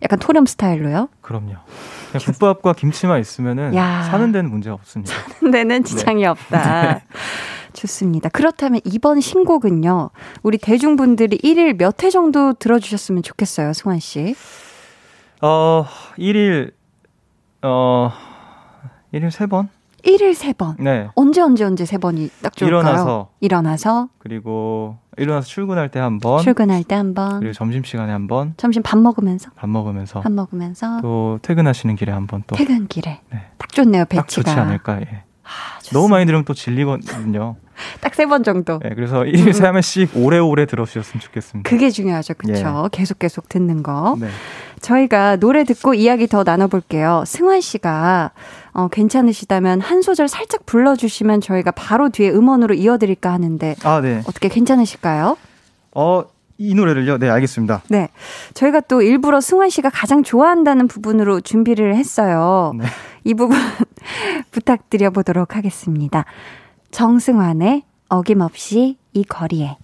약간 0.02 0.18
토렴 0.18 0.48
스타일로요? 0.48 1.08
그럼요. 1.22 1.54
국밥과 2.20 2.74
김치만 2.74 3.20
있으면은 3.20 3.76
야. 3.76 4.02
사는 4.10 4.32
데는 4.32 4.50
문제가 4.50 4.74
없습니다. 4.74 5.14
데는 5.52 5.84
지장이 5.84 6.26
없다. 6.26 7.02
좋습니다. 7.74 8.30
그렇다면 8.30 8.82
이번 8.86 9.22
신곡은요. 9.22 10.10
우리 10.42 10.58
대중분들이 10.58 11.38
1일 11.38 11.78
몇 11.78 12.02
회 12.04 12.10
정도 12.10 12.54
들어주셨으면 12.54 13.22
좋겠어요, 13.22 13.74
승환 13.74 14.00
씨. 14.00 14.34
어, 15.44 15.86
1일 16.18 16.72
어 17.62 18.12
1일 19.14 19.30
3번? 19.30 19.68
1일 20.06 20.34
3번. 20.36 20.76
네. 20.82 21.10
언제 21.16 21.42
언제 21.42 21.64
언제 21.64 21.86
세 21.86 21.98
번이 21.98 22.30
딱 22.42 22.56
좋을까요? 22.56 22.80
일어나서 22.82 23.30
일어나서 23.40 24.10
그리고 24.20 24.98
일어나서 25.18 25.48
출근할 25.48 25.90
때 25.90 26.00
한 26.00 26.20
번, 26.20 26.42
출근할 26.44 26.84
때 26.84 26.96
한 26.96 27.14
번, 27.14 27.40
그리고 27.40 27.54
점심 27.54 27.84
시간에 27.84 28.12
한 28.12 28.28
번, 28.28 28.54
점심 28.58 28.84
밥 28.84 28.98
먹으면서 29.00 29.50
밥 29.56 29.68
먹으면서 29.70 30.20
밥 30.22 30.32
먹으면서 30.32 31.02
또 31.02 31.40
퇴근하시는 31.42 31.96
길에 31.96 32.12
한 32.12 32.28
번 32.28 32.44
또 32.48 32.56
퇴근길에 32.56 33.22
네. 33.32 33.40
딱 33.58 33.70
좋네요 33.72 34.04
딱 34.06 34.10
배치가. 34.26 34.44
좋지 34.52 34.60
않을까. 34.60 35.02
예. 35.02 35.24
아, 35.46 35.80
너무 35.94 36.08
많이 36.10 36.26
들으면 36.26 36.44
또 36.46 36.54
질리거든요. 36.54 37.56
딱 38.02 38.14
세 38.16 38.26
번 38.26 38.44
정도. 38.44 38.80
예, 38.86 38.90
그래서 38.96 39.20
1일 39.22 39.50
3회씩 39.50 40.10
오래오래 40.16 40.66
들어주셨으면 40.66 41.20
좋겠습니다. 41.22 41.70
그게 41.70 41.90
중요하죠, 41.90 42.34
그렇죠? 42.36 42.90
계속 42.92 43.20
계속 43.20 43.48
듣는 43.50 43.84
거. 43.84 44.16
네. 44.20 44.30
저희가 44.82 45.36
노래 45.38 45.64
듣고 45.64 45.94
이야기 45.94 46.28
더 46.28 46.44
나눠볼게요. 46.44 47.24
승환 47.26 47.60
씨가 47.62 48.32
어, 48.74 48.88
괜찮으시다면 48.88 49.82
한 49.82 50.02
소절 50.02 50.28
살짝 50.28 50.66
불러주시면 50.66 51.42
저희가 51.42 51.72
바로 51.72 52.10
뒤에 52.10 52.30
음원으로 52.30 52.76
이어드릴까 52.76 53.32
하는데 53.32 53.76
아, 53.84 54.00
네. 54.02 54.22
어떻게 54.28 54.48
괜찮으실까요? 54.48 55.38
어, 55.92 56.24
이 56.58 56.74
노래를요? 56.74 57.18
네, 57.18 57.30
알겠습니다. 57.30 57.82
네. 57.90 58.08
저희가 58.54 58.80
또 58.82 59.02
일부러 59.02 59.42
승환 59.42 59.70
씨가 59.70 59.90
가장 59.90 60.24
좋아한다는 60.24 60.88
부분으로 60.88 61.42
준비를 61.42 61.96
했어요. 61.96 62.74
네. 62.78 62.86
이 63.24 63.34
부분 63.34 63.58
부탁드려 64.52 65.10
보도록 65.10 65.56
하겠습니다. 65.58 66.26
정승환의 66.92 67.84
어김없이 68.10 68.98
이 69.14 69.24
거리에. 69.24 69.78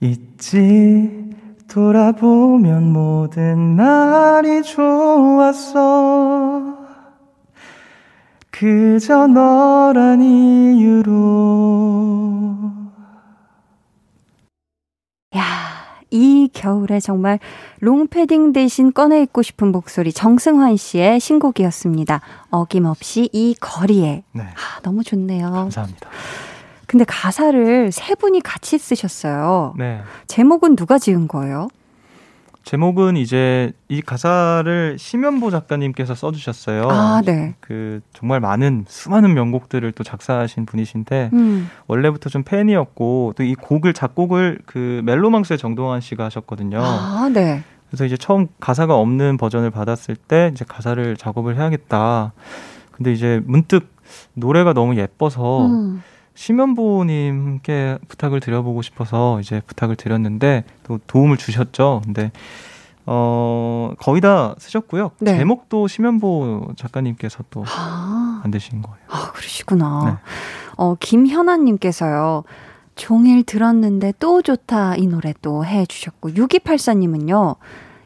있지 0.00 1.30
돌아보면 1.68 2.92
모든 2.92 3.74
날이 3.76 4.62
좋았어 4.62 5.82
그저 8.50 9.26
너란 9.26 10.20
이유로 10.22 11.64
야, 15.36 15.42
이 16.14 16.48
겨울에 16.52 17.00
정말 17.00 17.40
롱패딩 17.80 18.52
대신 18.52 18.92
꺼내 18.92 19.22
입고 19.22 19.42
싶은 19.42 19.72
목소리 19.72 20.12
정승환 20.12 20.76
씨의 20.76 21.18
신곡이었습니다. 21.18 22.20
어김없이 22.50 23.28
이 23.32 23.56
거리에. 23.60 24.22
네. 24.30 24.42
아, 24.42 24.80
너무 24.82 25.02
좋네요. 25.02 25.50
감사합니다. 25.50 26.08
근데 26.86 27.04
가사를 27.04 27.90
세 27.90 28.14
분이 28.14 28.40
같이 28.42 28.78
쓰셨어요. 28.78 29.74
네. 29.76 30.00
제목은 30.28 30.76
누가 30.76 30.98
지은 30.98 31.26
거예요? 31.26 31.66
제목은 32.64 33.16
이제 33.16 33.72
이 33.88 34.00
가사를 34.00 34.96
심현보 34.98 35.50
작가님께서 35.50 36.14
써주셨어요. 36.14 36.88
아, 36.90 37.22
네. 37.24 37.54
그 37.60 38.00
정말 38.12 38.40
많은 38.40 38.86
수많은 38.88 39.34
명곡들을 39.34 39.92
또 39.92 40.02
작사하신 40.02 40.66
분이신데 40.66 41.30
음. 41.32 41.68
원래부터 41.86 42.30
좀 42.30 42.42
팬이었고 42.42 43.34
또 43.36 43.44
이 43.44 43.54
곡을 43.54 43.92
작곡을 43.92 44.60
그 44.64 45.02
멜로망스의 45.04 45.58
정동환 45.58 46.00
씨가 46.00 46.24
하셨거든요. 46.24 46.80
아, 46.82 47.30
네. 47.32 47.62
그래서 47.88 48.06
이제 48.06 48.16
처음 48.16 48.48
가사가 48.58 48.96
없는 48.96 49.36
버전을 49.36 49.70
받았을 49.70 50.16
때 50.16 50.50
이제 50.52 50.64
가사를 50.66 51.16
작업을 51.16 51.56
해야겠다. 51.56 52.32
근데 52.90 53.12
이제 53.12 53.42
문득 53.44 53.94
노래가 54.32 54.72
너무 54.72 54.96
예뻐서 54.96 55.66
음. 55.66 56.02
심연보님께 56.34 57.98
부탁을 58.08 58.40
드려보고 58.40 58.82
싶어서 58.82 59.40
이제 59.40 59.60
부탁을 59.66 59.96
드렸는데 59.96 60.64
또 60.82 60.98
도움을 61.06 61.36
주셨죠. 61.36 62.02
근데 62.04 62.32
어 63.06 63.92
거의 63.98 64.20
다 64.20 64.54
쓰셨고요. 64.58 65.12
네. 65.20 65.36
제목도 65.36 65.88
심연보 65.88 66.72
작가님께서 66.76 67.44
또 67.50 67.64
아. 67.66 68.40
만드신 68.42 68.82
거예요. 68.82 68.98
아 69.08 69.32
그러시구나. 69.32 70.04
네. 70.04 70.30
어 70.76 70.96
김현아님께서요. 70.98 72.44
종일 72.96 73.42
들었는데 73.42 74.14
또 74.20 74.40
좋다 74.40 74.96
이 74.96 75.06
노래 75.06 75.34
또 75.42 75.64
해주셨고 75.64 76.30
6284님은요. 76.30 77.56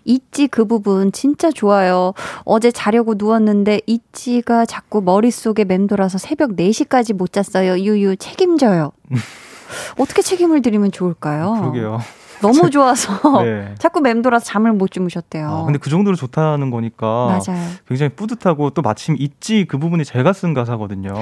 있지 0.08 0.48
그 0.48 0.64
부분 0.64 1.12
진짜 1.12 1.50
좋아요. 1.50 2.14
어제 2.44 2.70
자려고 2.70 3.14
누웠는데 3.16 3.82
있지가 3.86 4.64
자꾸 4.66 5.02
머릿속에 5.02 5.64
맴돌아서 5.64 6.18
새벽 6.18 6.56
4시까지 6.56 7.12
못 7.14 7.32
잤어요. 7.32 7.78
유유 7.78 8.16
책임져요. 8.16 8.90
어떻게 10.00 10.22
책임을 10.22 10.62
드리면 10.62 10.92
좋을까요? 10.92 11.52
그러게요. 11.60 12.00
너무 12.40 12.70
좋아서 12.70 13.42
네. 13.42 13.74
자꾸 13.78 14.00
맴돌아서 14.00 14.44
잠을 14.46 14.72
못 14.72 14.90
주무셨대요. 14.90 15.46
아, 15.46 15.64
근데 15.64 15.78
그 15.78 15.90
정도로 15.90 16.16
좋다는 16.16 16.70
거니까 16.70 17.06
맞아요. 17.46 17.62
굉장히 17.86 18.10
뿌듯하고 18.10 18.70
또 18.70 18.80
마침 18.80 19.14
있지 19.18 19.66
그 19.68 19.76
부분이 19.78 20.04
제가 20.04 20.32
쓴 20.32 20.54
가사거든요. 20.54 21.12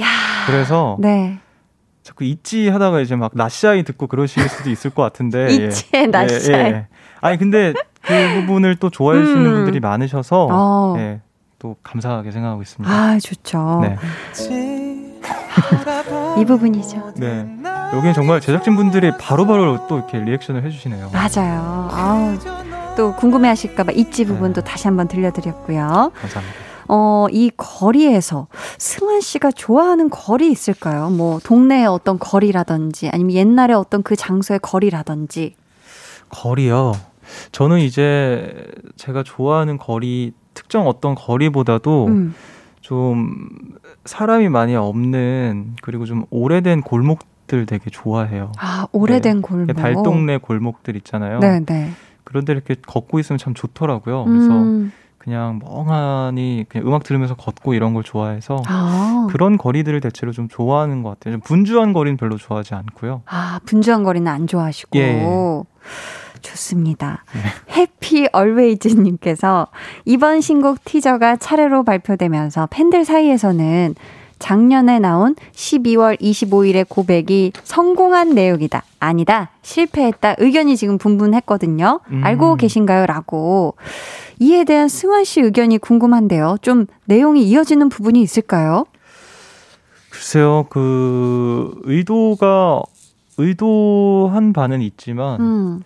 야. 0.00 0.06
그래서 0.46 0.96
네. 1.00 1.38
자꾸 2.02 2.22
있지 2.22 2.68
하다가 2.68 3.00
이제 3.00 3.16
막 3.16 3.32
나시아이 3.34 3.82
듣고 3.82 4.06
그러실 4.06 4.48
수도 4.48 4.70
있을 4.70 4.90
것 4.90 5.02
같은데 5.02 5.52
있지의 5.54 6.02
예. 6.04 6.06
나시아이. 6.06 6.60
예, 6.60 6.66
예. 6.66 6.86
아니 7.26 7.38
근데 7.38 7.74
그 8.02 8.40
부분을 8.40 8.76
또 8.76 8.90
좋아해 8.90 9.20
주시는 9.20 9.46
음. 9.46 9.52
분들이 9.52 9.80
많으셔서 9.80 10.48
어. 10.50 10.94
예, 10.98 11.20
또 11.58 11.76
감사하게 11.82 12.30
생각하고 12.30 12.62
있습니다. 12.62 12.92
아 12.94 13.18
좋죠. 13.18 13.80
네. 13.82 13.96
이 16.38 16.44
부분이죠. 16.44 17.14
네. 17.16 17.46
여기는 17.94 18.14
정말 18.14 18.40
제작진 18.40 18.76
분들이 18.76 19.10
바로바로 19.18 19.86
또 19.88 19.98
이렇게 19.98 20.18
리액션을 20.18 20.64
해주시네요. 20.64 21.10
맞아요. 21.12 21.88
아우, 21.90 22.36
또 22.96 23.14
궁금해하실까봐 23.14 23.92
있지 23.92 24.24
부분도 24.24 24.60
네. 24.60 24.70
다시 24.70 24.86
한번 24.86 25.08
들려드렸고요. 25.08 26.12
감사합니다. 26.14 26.66
어, 26.88 27.26
이 27.30 27.50
거리에서 27.56 28.46
승환 28.78 29.20
씨가 29.20 29.50
좋아하는 29.50 30.08
거리 30.08 30.50
있을까요? 30.50 31.10
뭐, 31.10 31.40
동네의 31.42 31.86
어떤 31.86 32.18
거리라든지, 32.18 33.08
아니면 33.12 33.32
옛날에 33.32 33.74
어떤 33.74 34.02
그 34.04 34.14
장소의 34.14 34.60
거리라든지. 34.60 35.56
거리요? 36.28 36.92
저는 37.52 37.78
이제 37.80 38.66
제가 38.96 39.22
좋아하는 39.22 39.78
거리 39.78 40.32
특정 40.54 40.86
어떤 40.86 41.14
거리보다도 41.14 42.06
음. 42.06 42.34
좀 42.80 43.48
사람이 44.04 44.48
많이 44.48 44.76
없는 44.76 45.74
그리고 45.82 46.04
좀 46.04 46.24
오래된 46.30 46.82
골목들 46.82 47.66
되게 47.66 47.90
좋아해요. 47.90 48.52
아 48.58 48.86
오래된 48.92 49.36
네. 49.36 49.40
골목. 49.42 49.76
달동네 49.76 50.38
골목들 50.38 50.96
있잖아요. 50.96 51.40
네, 51.40 51.60
네. 51.64 51.90
그런데 52.24 52.52
이렇게 52.52 52.74
걷고 52.86 53.18
있으면 53.18 53.38
참 53.38 53.54
좋더라고요. 53.54 54.24
그래서 54.24 54.50
음. 54.50 54.92
그냥 55.18 55.58
멍하니 55.60 56.66
그냥 56.68 56.86
음악 56.86 57.02
들으면서 57.02 57.34
걷고 57.34 57.74
이런 57.74 57.94
걸 57.94 58.04
좋아해서 58.04 58.62
아. 58.68 59.26
그런 59.30 59.58
거리들을 59.58 60.00
대체로 60.00 60.30
좀 60.30 60.46
좋아하는 60.48 61.02
것 61.02 61.10
같아요. 61.10 61.34
좀 61.34 61.40
분주한 61.40 61.92
거리는 61.92 62.16
별로 62.16 62.36
좋아하지 62.36 62.74
않고요. 62.74 63.22
아 63.26 63.58
분주한 63.66 64.04
거리는 64.04 64.30
안 64.30 64.46
좋아하시고. 64.46 64.96
예. 64.98 65.24
좋습니다. 66.46 67.24
네. 67.34 67.40
해피 67.76 68.28
얼웨이즈님께서 68.32 69.68
이번 70.04 70.40
신곡 70.40 70.84
티저가 70.84 71.36
차례로 71.36 71.82
발표되면서 71.84 72.68
팬들 72.70 73.04
사이에서는 73.04 73.94
작년에 74.38 74.98
나온 74.98 75.34
12월 75.52 76.20
25일의 76.20 76.86
고백이 76.88 77.52
성공한 77.64 78.34
내용이다. 78.34 78.82
아니다. 79.00 79.50
실패했다. 79.62 80.36
의견이 80.38 80.76
지금 80.76 80.98
분분했거든요. 80.98 82.00
음. 82.10 82.20
알고 82.22 82.56
계신가요? 82.56 83.06
라고. 83.06 83.76
이에 84.38 84.64
대한 84.64 84.88
승환 84.88 85.24
씨 85.24 85.40
의견이 85.40 85.78
궁금한데요. 85.78 86.56
좀 86.60 86.86
내용이 87.06 87.44
이어지는 87.44 87.88
부분이 87.88 88.20
있을까요? 88.20 88.84
글쎄요. 90.10 90.66
그 90.68 91.74
의도가 91.84 92.82
의도한 93.38 94.52
바는 94.52 94.82
있지만 94.82 95.40
음. 95.40 95.82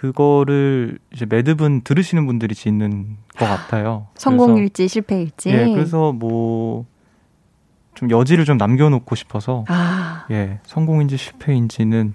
그거를 0.00 0.98
이제 1.12 1.26
매듭은 1.28 1.82
들으시는 1.84 2.26
분들이 2.26 2.54
짓는 2.54 3.16
것 3.36 3.44
같아요. 3.44 4.06
성공일지 4.16 4.88
실패일지. 4.88 5.50
예, 5.50 5.72
그래서 5.72 6.12
뭐 6.12 6.86
좀 8.00 8.10
여지를 8.10 8.46
좀 8.46 8.56
남겨놓고 8.56 9.14
싶어서 9.14 9.66
아. 9.68 10.24
예, 10.30 10.58
성공인지 10.64 11.18
실패인지는 11.18 12.14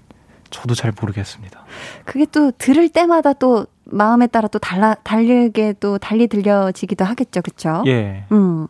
저도 0.50 0.74
잘 0.74 0.92
모르겠습니다. 1.00 1.64
그게 2.04 2.26
또 2.26 2.50
들을 2.50 2.88
때마다 2.88 3.32
또 3.32 3.66
마음에 3.84 4.26
따라 4.26 4.48
또 4.48 4.58
달라 4.58 4.94
달리게 5.04 5.74
또 5.78 5.98
달리 5.98 6.26
들려지기도 6.26 7.04
하겠죠, 7.04 7.40
그렇죠? 7.40 7.84
예. 7.86 8.24
음. 8.32 8.66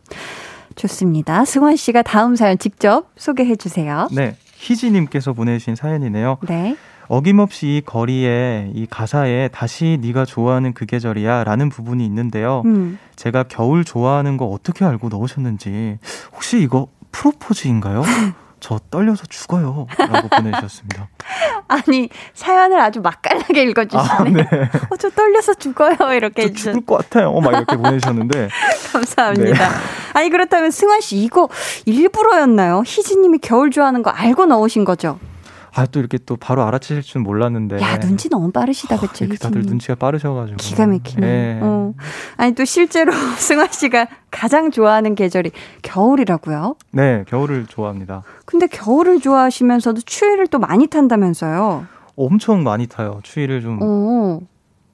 좋습니다. 0.75 1.43
승원 1.43 1.75
씨가 1.75 2.03
다음 2.03 2.35
사연 2.35 2.59
직접 2.59 3.09
소개해 3.15 3.55
주세요. 3.55 4.07
네. 4.11 4.35
희지님께서 4.57 5.33
보내주신 5.33 5.73
사연이네요. 5.75 6.37
네. 6.47 6.75
어김없이 7.07 7.77
이 7.77 7.81
거리에 7.85 8.71
이 8.73 8.85
가사에 8.89 9.49
다시 9.49 9.97
네가 10.01 10.25
좋아하는 10.25 10.73
그 10.73 10.85
계절이야라는 10.85 11.69
부분이 11.69 12.05
있는데요. 12.05 12.63
음. 12.65 12.99
제가 13.15 13.43
겨울 13.43 13.83
좋아하는 13.83 14.37
거 14.37 14.45
어떻게 14.45 14.85
알고 14.85 15.09
넣으셨는지 15.09 15.99
혹시 16.33 16.59
이거 16.59 16.87
프로포즈인가요? 17.11 18.03
저 18.59 18.79
떨려서 18.89 19.25
죽어요. 19.27 19.85
라고 19.97 20.27
보내주셨습니다. 20.29 21.09
아니, 21.67 22.09
사연을 22.33 22.79
아주 22.79 23.01
맛깔나게 23.01 23.61
읽어주시네. 23.63 24.01
아, 24.09 24.23
네. 24.23 24.41
어, 24.89 24.97
저 24.97 25.09
떨려서 25.11 25.53
죽어요. 25.53 25.95
이렇게 26.15 26.47
저 26.47 26.53
죽을 26.53 26.85
것 26.85 26.97
같아요. 26.97 27.33
막 27.39 27.53
이렇게 27.53 27.75
보내주셨는데. 27.77 28.49
감사합니다. 28.91 29.69
네. 29.69 29.75
아니, 30.13 30.29
그렇다면 30.29 30.71
승환 30.71 31.01
씨, 31.01 31.17
이거 31.17 31.49
일부러였나요? 31.85 32.81
희진님이 32.85 33.39
겨울 33.39 33.69
좋아하는 33.69 34.01
거 34.01 34.09
알고 34.09 34.45
넣으신 34.47 34.85
거죠? 34.85 35.19
아, 35.77 35.85
또 35.85 35.99
이렇게 35.99 36.17
또 36.17 36.37
바로 36.37 36.63
알아채실 36.63 37.03
줄 37.03 37.21
몰랐는데. 37.21 37.79
야, 37.79 37.99
눈치 37.99 38.29
너무 38.29 38.51
빠르시다, 38.51 38.97
그쵸? 38.97 39.25
어, 39.25 39.27
다들 39.39 39.61
눈치가 39.61 39.93
빠르셔가지고. 39.93 40.57
기가 40.57 40.87
막히네. 40.87 41.21
네. 41.21 41.59
어. 41.61 41.93
아니, 42.35 42.55
또 42.55 42.65
실제로 42.65 43.11
승환 43.37 43.71
씨가 43.71 44.07
가장 44.31 44.71
좋아하는 44.71 45.13
계절이 45.13 45.51
겨울이라고요? 45.83 46.75
네, 46.93 47.23
겨울을 47.27 47.67
좋아합니다. 47.67 48.23
근데 48.45 48.65
겨울을 48.65 49.21
좋아하시면서도 49.21 50.01
추위를 50.01 50.47
또 50.47 50.57
많이 50.57 50.87
탄다면서요? 50.87 51.85
엄청 52.15 52.63
많이 52.63 52.87
타요. 52.87 53.19
추위를 53.21 53.61
좀. 53.61 53.81
오. 53.81 54.41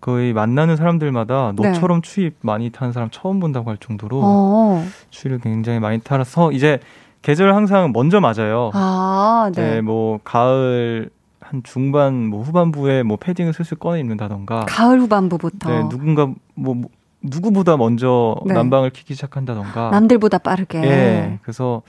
거의 0.02 0.34
만나는 0.34 0.76
사람들마다 0.76 1.54
네. 1.58 1.70
너처럼 1.70 2.02
네. 2.02 2.10
추위 2.10 2.32
많이 2.42 2.70
타는 2.72 2.92
사람 2.92 3.10
처음 3.10 3.40
본다고 3.40 3.70
할 3.70 3.78
정도로 3.78 4.18
오. 4.18 4.84
추위를 5.12 5.40
굉장히 5.40 5.80
많이 5.80 6.00
타서 6.02 6.52
이제 6.52 6.82
계절 7.24 7.56
항상 7.56 7.92
먼저 7.94 8.20
맞아요. 8.20 8.70
아, 8.74 9.50
네. 9.56 9.76
네, 9.76 9.82
뭐 9.82 10.20
가을 10.24 11.10
한 11.40 11.64
중반 11.64 12.28
뭐 12.28 12.44
후반부에 12.44 13.04
뭐 13.04 13.18
패딩을 13.18 13.54
슬슬 13.54 13.78
꺼내 13.78 14.00
입는다던가 14.00 14.66
가을 14.68 15.00
후반부부터 15.02 15.70
네, 15.70 15.90
누군가 15.90 16.26
뭐, 16.54 16.76
뭐 16.76 16.90
누구보다 17.22 17.78
먼저 17.78 18.36
네. 18.46 18.54
난방을 18.54 18.92
키기 18.92 19.16
시작한다던가 19.16 19.90
남들보다 19.90 20.38
빠르게. 20.40 20.84
예. 20.84 21.40
그래서 21.42 21.82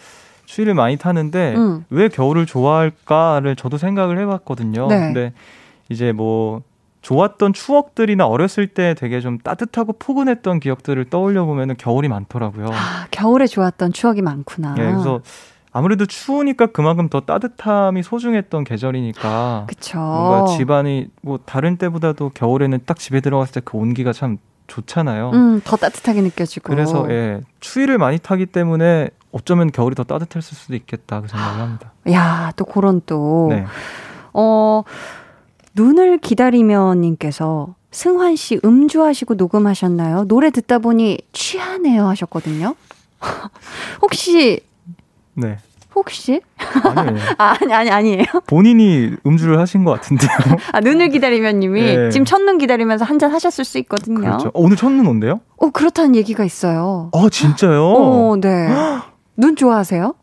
추위를 0.47 0.75
많이 0.75 0.97
타는데 0.97 1.55
음. 1.57 1.85
왜 1.91 2.09
겨울을 2.09 2.47
좋아할까를 2.47 3.57
저도 3.57 3.77
생각을 3.77 4.19
해봤거든요. 4.19 4.87
네. 4.87 5.01
근데 5.01 5.33
이제 5.89 6.13
뭐 6.13 6.63
좋았던 7.05 7.53
추억들이나 7.53 8.27
어렸을 8.27 8.67
때 8.67 8.95
되게 8.95 9.21
좀 9.21 9.37
따뜻하고 9.39 9.93
포근했던 9.99 10.59
기억들을 10.59 11.05
떠올려 11.11 11.45
보면은 11.45 11.77
겨울이 11.77 12.09
많더라고요. 12.09 12.67
아, 12.73 13.07
겨울에 13.11 13.47
좋았던 13.47 13.93
추억이 13.93 14.23
많구나. 14.23 14.75
예, 14.79 14.85
그래서 14.91 15.21
아무래도 15.71 16.07
추우니까 16.07 16.69
그만큼 16.69 17.11
더 17.11 17.21
따뜻함이 17.21 18.03
소중했던 18.03 18.65
계절이니까. 18.65 19.65
그쵸. 19.69 19.99
뭔가 19.99 20.45
집안이 20.57 21.09
뭐 21.21 21.39
다른 21.45 21.77
때보다도 21.77 22.31
겨울에는 22.31 22.81
딱 22.87 22.99
집에 22.99 23.21
들어갔을 23.21 23.53
때 23.55 23.61
그 23.65 23.77
온기가 23.77 24.15
참 24.15 24.39
좋잖아요. 24.67 25.31
음, 25.35 25.61
더 25.63 25.77
따뜻하게 25.77 26.23
느껴지고. 26.23 26.71
그래서 26.73 27.07
예, 27.11 27.43
추위를 27.61 27.99
많이 27.99 28.17
타기 28.19 28.47
때문에 28.47 29.11
어쩌면 29.31 29.71
겨울이 29.71 29.95
더 29.95 30.05
따뜻했을 30.05 30.57
수도 30.57 30.75
있겠다 30.75 31.21
그 31.21 31.29
생각을 31.29 31.61
합니다. 31.61 31.93
야, 32.13 32.51
또 32.57 32.65
그런 32.65 33.03
또. 33.05 33.49
네. 33.51 33.67
어, 34.33 34.83
눈을 35.75 36.19
기다리면 36.19 37.01
님께서 37.01 37.75
승환 37.91 38.37
씨 38.37 38.59
음주하시고 38.65 39.35
녹음하셨나요? 39.35 40.25
노래 40.27 40.51
듣다 40.51 40.79
보니 40.79 41.19
취하네요 41.33 42.07
하셨거든요. 42.09 42.75
혹시 44.03 44.61
네. 45.35 45.59
혹시? 45.95 46.41
아니에요. 46.59 47.19
아, 47.39 47.57
아니, 47.61 47.73
아니, 47.73 47.91
아니에요. 47.91 48.25
본인이 48.49 49.13
음주를 49.25 49.61
하신 49.61 49.85
것 49.85 49.93
같은데요. 49.93 50.29
아, 50.73 50.81
눈을 50.81 51.11
기다리면 51.11 51.61
님이 51.61 51.83
네. 51.83 52.11
지금 52.11 52.25
첫눈 52.25 52.59
기다리면서 52.59 53.05
한 53.05 53.19
잔 53.21 53.31
하셨을 53.33 53.65
수 53.65 53.79
있거든요. 53.79 54.19
그렇죠. 54.19 54.49
어, 54.49 54.53
오늘 54.55 54.77
첫눈 54.77 55.07
온대요? 55.07 55.41
어, 55.57 55.71
그렇다는 55.71 56.17
얘기가 56.17 56.45
있어요. 56.45 57.11
아, 57.15 57.29
진짜요? 57.31 57.81
어, 57.85 58.37
네. 58.41 58.69
눈 59.37 59.55
좋아하세요? 59.55 60.15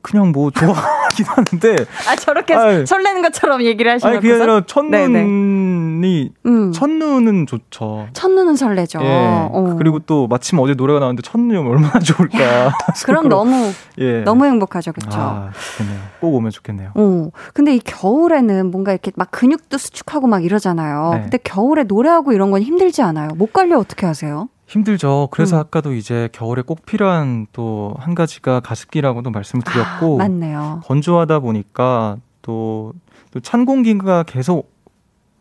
그냥 0.00 0.32
뭐 0.32 0.50
좋아하긴 0.50 1.26
하는데 1.26 1.76
아 2.08 2.16
저렇게 2.16 2.54
아니, 2.54 2.86
설레는 2.86 3.20
것처럼 3.22 3.62
얘기를 3.62 3.92
하시면 3.92 4.14
아니 4.14 4.22
그게 4.22 4.34
아니라 4.34 4.62
첫눈이 4.66 6.32
음. 6.46 6.72
첫눈은 6.72 7.46
좋죠. 7.46 8.08
첫눈은 8.14 8.56
설레죠. 8.56 9.00
예. 9.02 9.06
어. 9.06 9.74
그리고 9.78 9.98
또 9.98 10.26
마침 10.28 10.58
어제 10.60 10.72
노래가 10.74 11.00
나왔는데 11.00 11.22
첫눈이 11.22 11.58
얼마나 11.58 11.98
좋을까. 11.98 12.72
그럼 13.04 13.28
너무 13.28 13.70
예. 13.98 14.22
너무 14.22 14.46
행복하죠, 14.46 14.92
그렇죠. 14.92 15.18
아, 15.20 15.50
좋겠네요. 15.72 16.00
꼭 16.20 16.34
오면 16.36 16.50
좋겠네요. 16.50 16.92
어. 16.94 17.30
근데 17.52 17.74
이 17.74 17.78
겨울에는 17.78 18.70
뭔가 18.70 18.92
이렇게 18.92 19.12
막 19.14 19.30
근육도 19.30 19.76
수축하고 19.76 20.26
막 20.26 20.44
이러잖아요. 20.44 21.10
네. 21.14 21.20
근데 21.22 21.38
겨울에 21.38 21.84
노래하고 21.84 22.32
이런 22.32 22.50
건 22.50 22.62
힘들지 22.62 23.02
않아요? 23.02 23.28
목 23.36 23.52
관리 23.52 23.74
어떻게 23.74 24.06
하세요? 24.06 24.48
힘들죠. 24.72 25.28
그래서 25.30 25.56
음. 25.56 25.60
아까도 25.60 25.92
이제 25.94 26.28
겨울에 26.32 26.62
꼭 26.62 26.84
필요한 26.86 27.46
또 27.52 27.94
한 27.98 28.14
가지가 28.14 28.60
가습기라고도 28.60 29.30
말씀을 29.30 29.62
드렸고 29.64 30.16
아, 30.20 30.24
맞네요. 30.24 30.80
건조하다 30.84 31.40
보니까 31.40 32.16
또, 32.42 32.92
또 33.32 33.40
찬 33.40 33.64
공기가 33.66 34.22
계속 34.22 34.72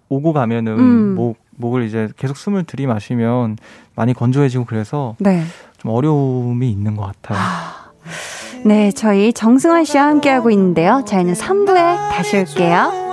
오고 0.09 0.33
가면은 0.33 0.77
음. 0.79 1.15
목 1.15 1.37
목을 1.57 1.83
이제 1.83 2.09
계속 2.17 2.35
숨을 2.37 2.63
들이마시면 2.63 3.57
많이 3.95 4.13
건조해지고 4.13 4.65
그래서 4.65 5.15
네. 5.19 5.43
좀 5.77 5.91
어려움이 5.91 6.69
있는 6.69 6.95
것 6.95 7.05
같아요. 7.05 7.37
아. 7.39 7.91
네, 8.65 8.91
저희 8.91 9.31
정승환 9.33 9.85
씨와 9.85 10.03
함께하고 10.07 10.49
있는데요. 10.51 11.03
저희는 11.07 11.33
3부에 11.33 12.09
다시 12.11 12.37
올게요. 12.37 13.10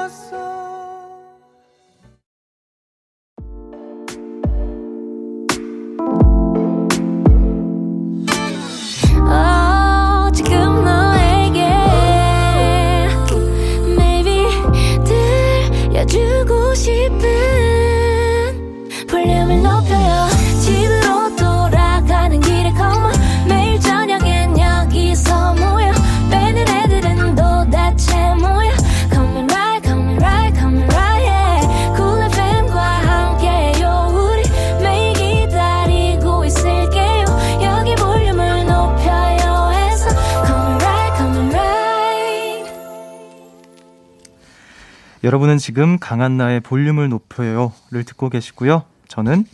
여러분은 45.28 45.58
지금 45.58 45.98
강한나의 45.98 46.60
볼륨을 46.60 47.10
높여요를 47.10 48.02
듣고 48.06 48.30
계시고요. 48.30 48.84
저는 49.08 49.44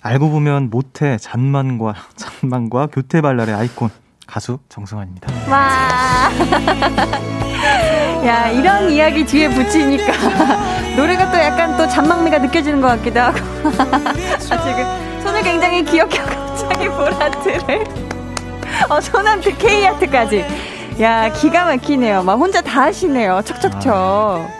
알고 0.00 0.30
보면 0.30 0.70
모태 0.70 1.16
잔만과 1.16 1.94
잔만과 2.14 2.86
교태 2.92 3.20
발랄의 3.20 3.52
아이콘 3.52 3.90
가수 4.28 4.60
정승환입니다. 4.68 5.32
와. 5.50 6.30
야, 8.24 8.48
이런 8.50 8.90
이야기 8.90 9.26
뒤에 9.26 9.48
붙이니까 9.48 10.12
노래가 10.96 11.32
또 11.32 11.38
약간 11.38 11.76
또 11.76 11.88
잔망미가 11.88 12.38
느껴지는 12.38 12.80
것 12.80 12.86
같기도 12.86 13.18
하고. 13.18 13.38
아, 13.76 14.38
지금 14.40 15.20
손을 15.24 15.42
굉장히 15.42 15.84
귀엽게 15.84 16.16
갑자기 16.18 16.88
보라트를. 16.88 17.84
어, 18.88 19.00
손한테 19.00 19.50
K아트까지. 19.50 20.44
야, 21.00 21.28
기가 21.32 21.64
막히네요. 21.64 22.22
막 22.22 22.34
혼자 22.34 22.60
다 22.60 22.82
하시네요. 22.82 23.42
척척척. 23.44 23.92
아. 23.92 24.57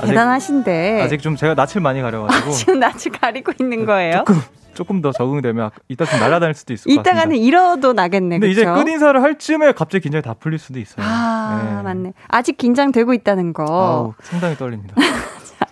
대단하신데 0.00 1.02
아직 1.02 1.20
좀 1.22 1.36
제가 1.36 1.54
낯을 1.54 1.80
많이 1.80 2.00
가려가지고 2.00 2.50
아, 2.50 2.52
지금 2.52 2.80
낯을 2.80 3.12
가리고 3.20 3.52
있는 3.60 3.80
네, 3.80 3.84
거예요? 3.84 4.24
조금 4.26 4.40
조금 4.74 5.02
더 5.02 5.12
적응되면 5.12 5.70
이따 5.88 6.04
좀 6.06 6.18
날아다닐 6.18 6.54
수도 6.54 6.72
있을 6.72 6.84
것 6.88 6.96
같아요. 7.02 7.12
이따가는 7.12 7.36
잃어도 7.36 7.92
나겠네. 7.92 8.38
근데 8.38 8.48
그쵸? 8.54 8.60
이제 8.62 8.72
끝 8.84 8.88
인사를 8.90 9.22
할 9.22 9.38
쯤에 9.38 9.72
갑자기 9.72 10.02
긴장이 10.04 10.22
다 10.22 10.34
풀릴 10.34 10.58
수도 10.58 10.80
있어요. 10.80 11.04
아 11.06 11.62
네. 11.76 11.82
맞네. 11.82 12.12
아직 12.28 12.56
긴장되고 12.56 13.12
있다는 13.12 13.52
거. 13.52 13.64
아우, 13.64 14.14
상당히 14.22 14.56
떨립니다. 14.56 14.94
자, 14.98 15.66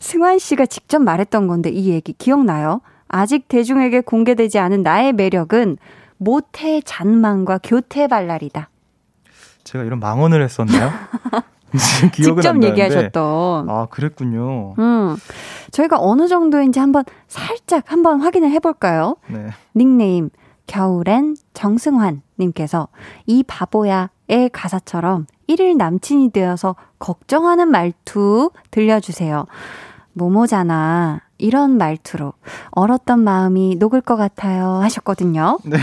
승환 0.00 0.38
씨가 0.38 0.66
직접 0.66 0.98
말했던 1.00 1.46
건데 1.46 1.70
이 1.70 1.90
얘기 1.90 2.12
기억나요? 2.12 2.80
아직 3.08 3.46
대중에게 3.48 4.00
공개되지 4.00 4.58
않은 4.58 4.82
나의 4.82 5.12
매력은 5.12 5.78
모태 6.16 6.80
잔망과 6.84 7.60
교태 7.62 8.08
발랄이다. 8.08 8.68
제가 9.62 9.84
이런 9.84 10.00
망언을 10.00 10.42
했었나요? 10.42 10.90
기억은 12.12 12.42
직접 12.42 12.62
얘기하셨던. 12.62 13.70
아, 13.70 13.86
그랬군요. 13.90 14.74
음. 14.78 15.16
저희가 15.70 15.98
어느 16.00 16.28
정도인지 16.28 16.78
한번 16.78 17.04
살짝 17.28 17.90
한번 17.90 18.20
확인을 18.20 18.50
해볼까요? 18.50 19.16
네. 19.28 19.48
닉네임, 19.74 20.30
겨울엔 20.66 21.36
정승환 21.52 22.22
님께서 22.38 22.88
이 23.26 23.42
바보야의 23.42 24.50
가사처럼 24.52 25.26
1일 25.48 25.76
남친이 25.76 26.30
되어서 26.30 26.74
걱정하는 26.98 27.68
말투 27.68 28.50
들려주세요. 28.70 29.46
모모잖아. 30.14 31.20
이런 31.38 31.76
말투로 31.76 32.32
얼었던 32.70 33.18
마음이 33.18 33.76
녹을 33.76 34.00
것 34.00 34.16
같아요 34.16 34.80
하셨거든요. 34.82 35.58
네. 35.64 35.78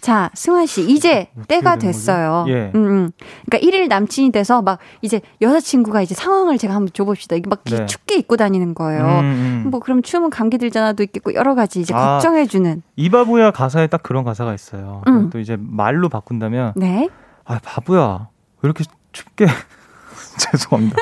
자, 0.00 0.30
승환 0.34 0.66
씨, 0.66 0.90
이제 0.90 1.28
때가 1.48 1.76
됐어요. 1.76 2.46
예. 2.48 2.72
음, 2.74 2.86
음. 2.86 3.10
그러니까 3.46 3.58
일일 3.58 3.88
남친이 3.88 4.32
돼서 4.32 4.62
막 4.62 4.78
이제 5.02 5.20
여자친구가 5.40 6.02
이제 6.02 6.14
상황을 6.14 6.58
제가 6.58 6.74
한번 6.74 6.90
줘봅시다. 6.92 7.36
이게 7.36 7.48
막 7.48 7.62
네. 7.64 7.84
춥게 7.86 8.16
입고 8.16 8.36
다니는 8.36 8.74
거예요. 8.74 9.04
음, 9.04 9.64
음. 9.64 9.70
뭐 9.70 9.80
그럼 9.80 10.02
추우면 10.02 10.30
감기 10.30 10.58
들잖아도 10.58 11.02
있겠고 11.02 11.34
여러 11.34 11.54
가지 11.54 11.80
이제 11.80 11.94
아, 11.94 12.14
걱정해주는. 12.14 12.82
이 12.96 13.10
바보야 13.10 13.50
가사에 13.50 13.86
딱 13.88 14.02
그런 14.02 14.24
가사가 14.24 14.54
있어요. 14.54 15.02
음. 15.06 15.30
또 15.30 15.38
이제 15.38 15.56
말로 15.58 16.08
바꾼다면. 16.08 16.74
네. 16.76 17.08
아, 17.44 17.58
바보야. 17.62 18.28
왜 18.62 18.66
이렇게 18.68 18.84
춥게. 19.12 19.46
죄송합니다. 20.38 20.96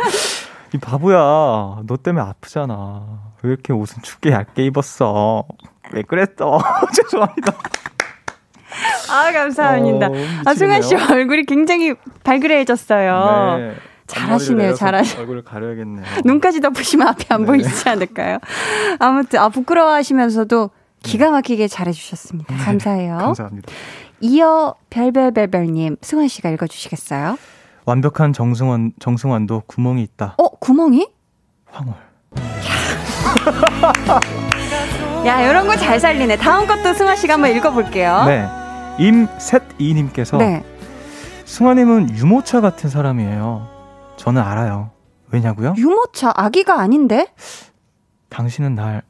이 0.74 0.78
바보야. 0.78 1.18
너 1.86 1.96
때문에 2.03 2.24
아프잖아. 2.24 3.20
왜 3.42 3.51
이렇게 3.51 3.72
옷은 3.72 4.03
춥게 4.03 4.32
얇게 4.32 4.66
입었어? 4.66 5.44
왜 5.92 6.03
그랬어? 6.03 6.59
죄송합니다. 6.94 7.53
아, 9.10 9.32
감사합니다. 9.32 10.08
어, 10.08 10.12
아, 10.46 10.54
승환 10.54 10.82
씨 10.82 10.94
얼굴이 10.94 11.44
굉장히 11.44 11.94
발그레해졌어요. 12.24 13.56
네. 13.58 13.74
잘하시네요, 14.06 14.74
잘하시. 14.74 15.18
얼굴을 15.18 15.44
가려야겠네요. 15.44 16.04
눈까지 16.24 16.60
덮으시면 16.60 17.08
앞이 17.08 17.26
안 17.28 17.42
네. 17.42 17.46
보이지 17.46 17.88
않을까요? 17.88 18.38
아무튼 18.98 19.40
아 19.40 19.48
부끄러워하시면서도 19.50 20.70
기가 21.02 21.30
막히게 21.30 21.68
잘해주셨습니다. 21.68 22.54
네. 22.56 22.64
감사해요. 22.64 23.18
감사합니다. 23.18 23.70
이어 24.20 24.74
별별별별님 24.90 25.96
승환 26.00 26.28
씨가 26.28 26.48
읽어주시겠어요? 26.50 27.36
완벽한 27.84 28.32
정승환 28.32 28.92
정승환도 28.98 29.64
구멍이 29.66 30.02
있다. 30.02 30.34
어 30.38 30.48
구멍이? 30.58 31.06
황홀. 31.70 31.94
야 35.26 35.40
이런 35.42 35.66
거 35.66 35.76
잘 35.76 36.00
살리네. 36.00 36.36
다음 36.36 36.66
것도 36.66 36.94
승환 36.94 37.16
씨가 37.16 37.34
한번 37.34 37.50
읽어볼게요. 37.54 38.24
네. 38.26 38.46
임셋이님께서 38.98 40.36
네. 40.38 40.64
승환님은 41.44 42.16
유모차 42.16 42.60
같은 42.60 42.90
사람이에요. 42.90 43.68
저는 44.16 44.42
알아요. 44.42 44.90
왜냐고요? 45.30 45.74
유모차 45.76 46.32
아기가 46.34 46.80
아닌데? 46.80 47.26
당신은 48.30 48.74
날 48.74 49.02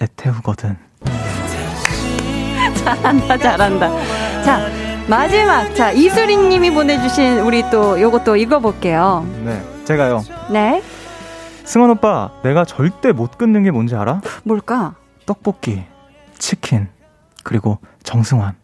애태우거든. 0.00 0.76
잘한다, 2.84 3.36
잘한다. 3.38 3.90
자, 4.42 4.60
마지막. 5.06 5.74
자, 5.74 5.92
이수리 5.92 6.36
님이 6.36 6.70
보내주신 6.70 7.40
우리 7.40 7.68
또 7.70 8.00
요것도 8.00 8.36
읽어볼게요. 8.36 9.26
네. 9.44 9.62
제가요. 9.84 10.22
네. 10.50 10.82
승원 11.70 11.90
오빠, 11.90 12.32
내가 12.42 12.64
절대 12.64 13.12
못 13.12 13.38
끊는 13.38 13.62
게 13.62 13.70
뭔지 13.70 13.94
알아? 13.94 14.22
뭘까? 14.42 14.96
떡볶이, 15.24 15.84
치킨, 16.36 16.88
그리고 17.44 17.78
정승환. 18.02 18.56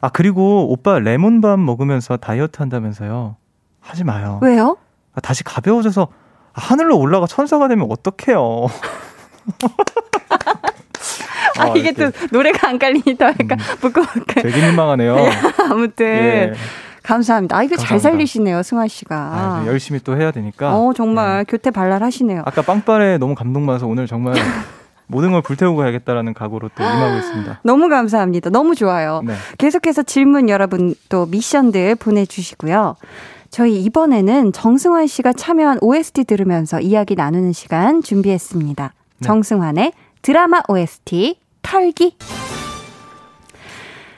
아, 0.00 0.08
그리고 0.10 0.70
오빠 0.70 1.00
레몬밥 1.00 1.58
먹으면서 1.58 2.16
다이어트 2.16 2.60
한다면서요. 2.60 3.34
하지 3.80 4.04
마요. 4.04 4.38
왜요? 4.42 4.76
아, 5.12 5.20
다시 5.22 5.42
가벼워져서 5.42 6.06
하늘로 6.52 7.00
올라가 7.00 7.26
천사가 7.26 7.66
되면 7.66 7.88
어떡해요. 7.90 8.68
아, 11.58 11.66
이게 11.74 11.90
또 11.90 12.12
노래가 12.30 12.68
안 12.68 12.78
깔리니 12.78 13.16
더 13.18 13.26
약간 13.26 13.58
음, 13.58 13.76
부끄럽게. 13.80 14.40
되게 14.40 14.66
민망하네요. 14.68 15.16
아무튼. 15.68 16.06
예. 16.06 16.52
감사합니다. 17.04 17.56
아, 17.56 17.62
이거 17.62 17.76
감사합니다. 17.76 17.88
잘 17.88 18.00
살리시네요, 18.00 18.62
승환 18.62 18.88
씨가. 18.88 19.16
아, 19.16 19.64
열심히 19.66 20.00
또 20.02 20.16
해야 20.16 20.32
되니까. 20.32 20.74
어, 20.76 20.92
정말 20.94 21.38
네. 21.38 21.44
교태 21.44 21.70
발랄하시네요. 21.70 22.42
아까 22.44 22.62
빵빠레 22.62 23.18
너무 23.18 23.34
감동받아서 23.34 23.86
오늘 23.86 24.06
정말 24.06 24.34
모든 25.06 25.32
걸 25.32 25.42
불태우고 25.42 25.76
가야겠다라는 25.76 26.32
각오로 26.32 26.70
또 26.74 26.82
임하고 26.82 27.18
있습니다. 27.18 27.60
너무 27.62 27.88
감사합니다. 27.88 28.50
너무 28.50 28.74
좋아요. 28.74 29.22
네. 29.24 29.34
계속해서 29.58 30.02
질문 30.02 30.48
여러분 30.48 30.94
또 31.10 31.26
미션들 31.26 31.96
보내주시고요. 31.96 32.96
저희 33.50 33.82
이번에는 33.82 34.52
정승환 34.52 35.06
씨가 35.06 35.34
참여한 35.34 35.78
OST 35.82 36.24
들으면서 36.24 36.80
이야기 36.80 37.14
나누는 37.14 37.52
시간 37.52 38.02
준비했습니다. 38.02 38.92
네. 39.18 39.26
정승환의 39.26 39.92
드라마 40.22 40.62
OST 40.68 41.38
털기. 41.62 42.16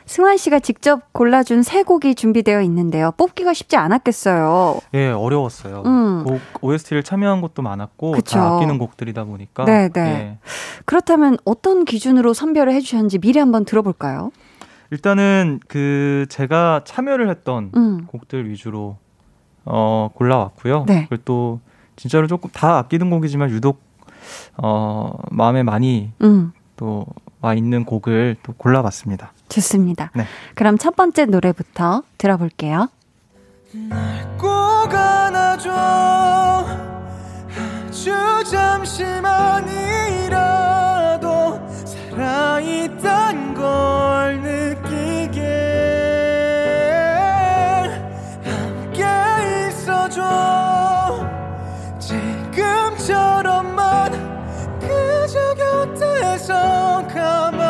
승환 0.07 0.37
씨가 0.37 0.61
직접 0.61 1.13
골라준 1.13 1.63
세 1.65 1.83
곡이 1.83 2.15
준비되어 2.15 2.63
있는데요. 2.63 3.11
뽑기가 3.17 3.53
쉽지 3.53 3.77
않았겠어요. 3.77 4.79
예, 4.95 5.09
어려웠어요. 5.09 5.83
음. 5.85 6.25
곡 6.25 6.41
OST를 6.63 7.03
참여한 7.03 7.41
것도 7.41 7.63
많았고 7.63 8.13
그쵸. 8.13 8.39
다 8.39 8.57
아끼는 8.57 8.79
곡들이다 8.79 9.25
보니까. 9.25 9.65
네, 9.65 9.89
네. 9.89 10.01
예. 10.01 10.39
그렇다면 10.85 11.37
어떤 11.45 11.85
기준으로 11.85 12.35
선별을 12.35 12.73
해 12.73 12.81
주셨는지 12.81 13.19
미리 13.19 13.41
한번 13.41 13.65
들어볼까요? 13.65 14.31
일단은 14.91 15.59
그 15.67 16.27
제가 16.29 16.83
참여를 16.85 17.29
했던 17.29 17.73
음. 17.77 18.07
곡들 18.07 18.49
위주로 18.49 18.97
어 19.65 20.11
골라왔고요. 20.15 20.85
네. 20.87 21.07
그리고 21.09 21.23
또 21.25 21.61
진짜로 21.97 22.29
조금 22.29 22.49
다 22.51 22.79
아끼는 22.79 23.11
곡이지만 23.11 23.51
유독 23.51 23.83
어 24.57 25.19
마음에 25.33 25.65
많이 25.65 26.13
음. 26.23 26.53
또와 26.77 27.55
있는 27.57 27.85
곡을 27.85 28.37
또 28.45 28.53
골라봤습니다. 28.53 29.33
좋습니다. 29.49 30.11
네. 30.15 30.27
그럼 30.55 30.79
첫 30.79 30.95
번째 30.97 31.25
노래부터 31.27 32.03
들어볼게요. 32.19 32.89
꼭 34.39 34.49
안아줘 34.95 35.71
아주 37.89 38.11
잠시만이라도 38.51 39.27
살아있단 42.11 43.55
걸 43.55 44.41
느끼게 44.41 45.41
함께 48.45 49.05
있어줘 49.69 51.29
지금처럼만 51.99 54.13
그저 54.81 55.55
곁에서 55.55 57.07
수 57.09 57.66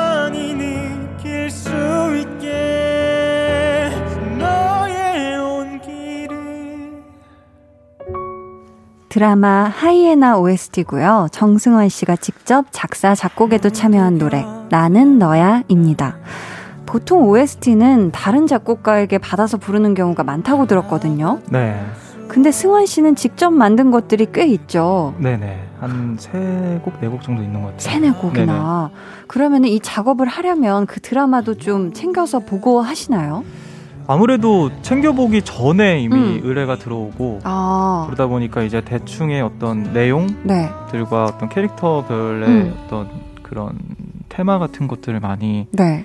있게 2.16 3.90
너의 4.38 5.38
온기를 5.38 7.02
드라마 9.08 9.64
하이에나 9.64 10.38
OST고요. 10.38 11.28
정승환 11.32 11.88
씨가 11.88 12.16
직접 12.16 12.66
작사 12.70 13.14
작곡에도 13.14 13.70
참여한 13.70 14.18
노래 14.18 14.44
나는 14.70 15.18
너야입니다. 15.18 16.16
보통 16.86 17.28
OST는 17.28 18.12
다른 18.12 18.46
작곡가에게 18.46 19.18
받아서 19.18 19.56
부르는 19.56 19.94
경우가 19.94 20.24
많다고 20.24 20.66
들었거든요. 20.66 21.40
네. 21.50 21.78
근데 22.28 22.50
승환 22.50 22.86
씨는 22.86 23.16
직접 23.16 23.50
만든 23.50 23.90
것들이 23.90 24.28
꽤 24.32 24.46
있죠. 24.46 25.14
네네. 25.18 25.65
한 25.80 26.16
세 26.18 26.80
곡, 26.82 27.00
네 27.00 27.08
곡 27.08 27.22
정도 27.22 27.42
있는 27.42 27.60
것 27.62 27.68
같아요. 27.76 27.80
세네 27.80 28.10
곡이나. 28.12 28.90
그러면 29.26 29.64
이 29.64 29.78
작업을 29.80 30.26
하려면 30.26 30.86
그 30.86 31.00
드라마도 31.00 31.54
좀 31.54 31.92
챙겨서 31.92 32.40
보고 32.40 32.80
하시나요? 32.80 33.44
아무래도 34.08 34.70
챙겨보기 34.82 35.42
전에 35.42 36.00
이미 36.00 36.14
음. 36.14 36.40
의뢰가 36.44 36.76
들어오고 36.76 37.40
아. 37.42 38.04
그러다 38.06 38.28
보니까 38.28 38.62
이제 38.62 38.80
대충의 38.80 39.42
어떤 39.42 39.92
내용들과 39.92 40.44
네. 40.44 40.70
어떤 40.94 41.48
캐릭터별의 41.48 42.48
음. 42.48 42.74
어떤 42.84 43.08
그런 43.42 43.76
테마 44.28 44.58
같은 44.58 44.86
것들을 44.86 45.18
많이 45.20 45.66
네. 45.72 46.04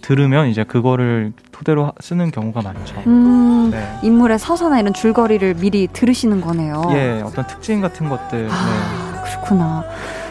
들으면 0.00 0.48
이제 0.48 0.64
그거를 0.64 1.32
토대로 1.52 1.92
쓰는 2.00 2.30
경우가 2.30 2.62
많죠. 2.62 2.94
음, 3.06 3.70
네. 3.70 3.98
인물의 4.02 4.38
서사나 4.38 4.80
이런 4.80 4.92
줄거리를 4.92 5.54
미리 5.54 5.88
들으시는 5.92 6.40
거네요. 6.40 6.82
예, 6.92 7.22
어떤 7.24 7.46
특징 7.46 7.80
같은 7.80 8.08
것들. 8.08 8.48
아, 8.50 9.12
네. 9.14 9.30
그렇구나. 9.30 9.84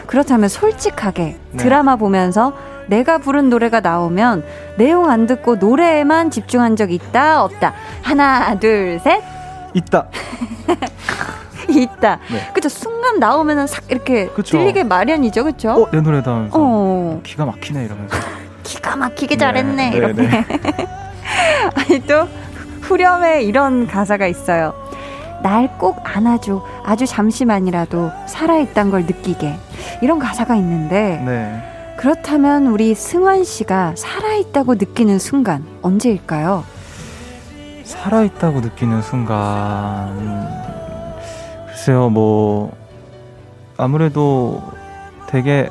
그렇다면 0.06 0.48
솔직하게 0.48 1.36
네. 1.52 1.56
드라마 1.56 1.96
보면서 1.96 2.52
내가 2.86 3.18
부른 3.18 3.50
노래가 3.50 3.80
나오면 3.80 4.44
내용 4.78 5.10
안 5.10 5.26
듣고 5.26 5.56
노래에만 5.56 6.30
집중한 6.30 6.76
적 6.76 6.92
있다 6.92 7.42
없다. 7.44 7.74
하나, 8.02 8.58
둘, 8.58 9.00
셋. 9.00 9.22
있다. 9.74 10.06
있다. 11.68 12.18
네. 12.30 12.50
그쵸 12.52 12.68
순간 12.68 13.18
나오면은 13.18 13.66
싹 13.66 13.90
이렇게 13.90 14.28
그쵸. 14.28 14.56
들리게 14.58 14.84
마련이죠, 14.84 15.44
그쵸? 15.44 15.70
어, 15.70 15.90
내 15.90 16.00
노래다 16.00 16.30
하면서 16.32 16.56
어. 16.56 17.20
기가 17.24 17.44
막히네 17.44 17.84
이러면서. 17.84 18.16
기가 18.66 18.96
막히게 18.96 19.36
잘했네. 19.36 19.90
네, 19.90 19.96
이렇게. 19.96 20.12
네, 20.22 20.28
네. 20.28 20.46
아니 21.74 22.00
또 22.06 22.28
후렴에 22.82 23.42
이런 23.42 23.86
가사가 23.86 24.26
있어요. 24.26 24.74
날 25.42 25.68
꼭 25.78 26.00
안아줘. 26.02 26.64
아주 26.84 27.06
잠시만이라도 27.06 28.10
살아있단 28.26 28.90
걸 28.90 29.02
느끼게. 29.04 29.56
이런 30.02 30.18
가사가 30.18 30.56
있는데 30.56 31.22
네. 31.24 31.62
그렇다면 31.96 32.66
우리 32.66 32.94
승환 32.94 33.44
씨가 33.44 33.94
살아있다고 33.96 34.74
느끼는 34.74 35.18
순간 35.18 35.64
언제일까요? 35.82 36.64
살아있다고 37.84 38.60
느끼는 38.60 39.00
순간 39.02 40.48
글쎄요 41.68 42.10
뭐 42.10 42.72
아무래도 43.76 44.60
되게 45.28 45.68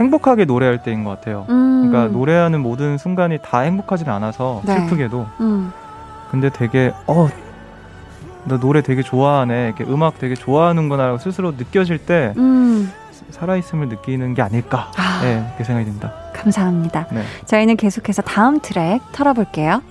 행복하게 0.00 0.46
노래할 0.46 0.82
때인 0.82 1.04
것 1.04 1.10
같아요. 1.10 1.46
음. 1.50 1.88
그러니까 1.88 2.12
노래하는 2.12 2.60
모든 2.60 2.98
순간이 2.98 3.38
다 3.42 3.60
행복하지는 3.60 4.12
않아서 4.12 4.62
네. 4.64 4.80
슬프게도. 4.80 5.26
음. 5.40 5.72
근데 6.30 6.48
되게 6.50 6.92
어, 7.06 7.28
나 8.44 8.58
노래 8.58 8.82
되게 8.82 9.02
좋아하네. 9.02 9.66
이렇게 9.66 9.84
음악 9.84 10.18
되게 10.18 10.34
좋아하는구나라고 10.34 11.18
스스로 11.18 11.52
느껴질 11.52 11.98
때 11.98 12.32
음. 12.38 12.90
살아있음을 13.30 13.88
느끼는 13.88 14.34
게 14.34 14.42
아닐까. 14.42 14.90
아. 14.96 15.20
네, 15.22 15.44
그렇게 15.48 15.64
생각이 15.64 15.84
듭니다. 15.84 16.12
감사합니다. 16.34 17.06
네. 17.12 17.22
저희는 17.44 17.76
계속해서 17.76 18.22
다음 18.22 18.58
트랙 18.60 19.00
털어볼게요. 19.12 19.82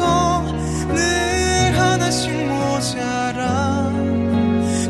오 0.00 0.37
모자라. 2.78 3.90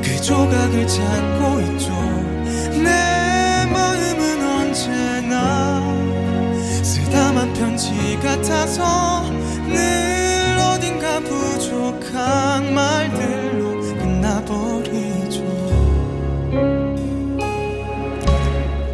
그 0.02 0.20
조각을 0.22 0.86
찾고 0.86 1.60
있죠. 1.62 1.90
내 2.82 3.66
마음은 3.72 4.42
언제나 4.46 5.80
쓰다만 6.82 7.54
편지 7.54 8.18
같아서 8.22 9.22
늘 9.66 10.58
어딘가 10.58 11.20
부족한 11.20 12.74
말들로 12.74 13.80
끝나버리죠. 13.96 15.42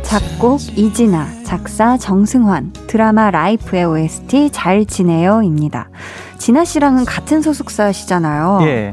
작곡 0.03 0.61
이진아, 0.79 1.43
작사 1.43 1.97
정승환, 1.99 2.73
드라마 2.87 3.33
라이프의 3.33 3.85
OST 3.87 4.51
잘 4.53 4.87
지내요입니다. 4.87 5.89
진아 6.45 6.67
씨랑은 6.67 7.07
같은 7.07 7.41
소속사시잖아요. 7.41 8.59
예. 8.65 8.93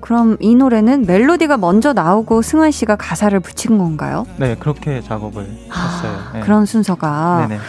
그럼 0.00 0.36
이 0.38 0.54
노래는 0.54 1.04
멜로디가 1.04 1.56
먼저 1.56 1.92
나오고 1.92 2.42
승환 2.42 2.70
씨가 2.70 2.94
가사를 2.94 3.40
붙인 3.40 3.76
건가요? 3.76 4.24
네, 4.36 4.54
그렇게 4.54 5.00
작업을 5.02 5.48
아, 5.72 5.96
했어요. 5.96 6.18
네. 6.32 6.40
그런 6.42 6.64
순서가. 6.64 7.46
네네. 7.48 7.60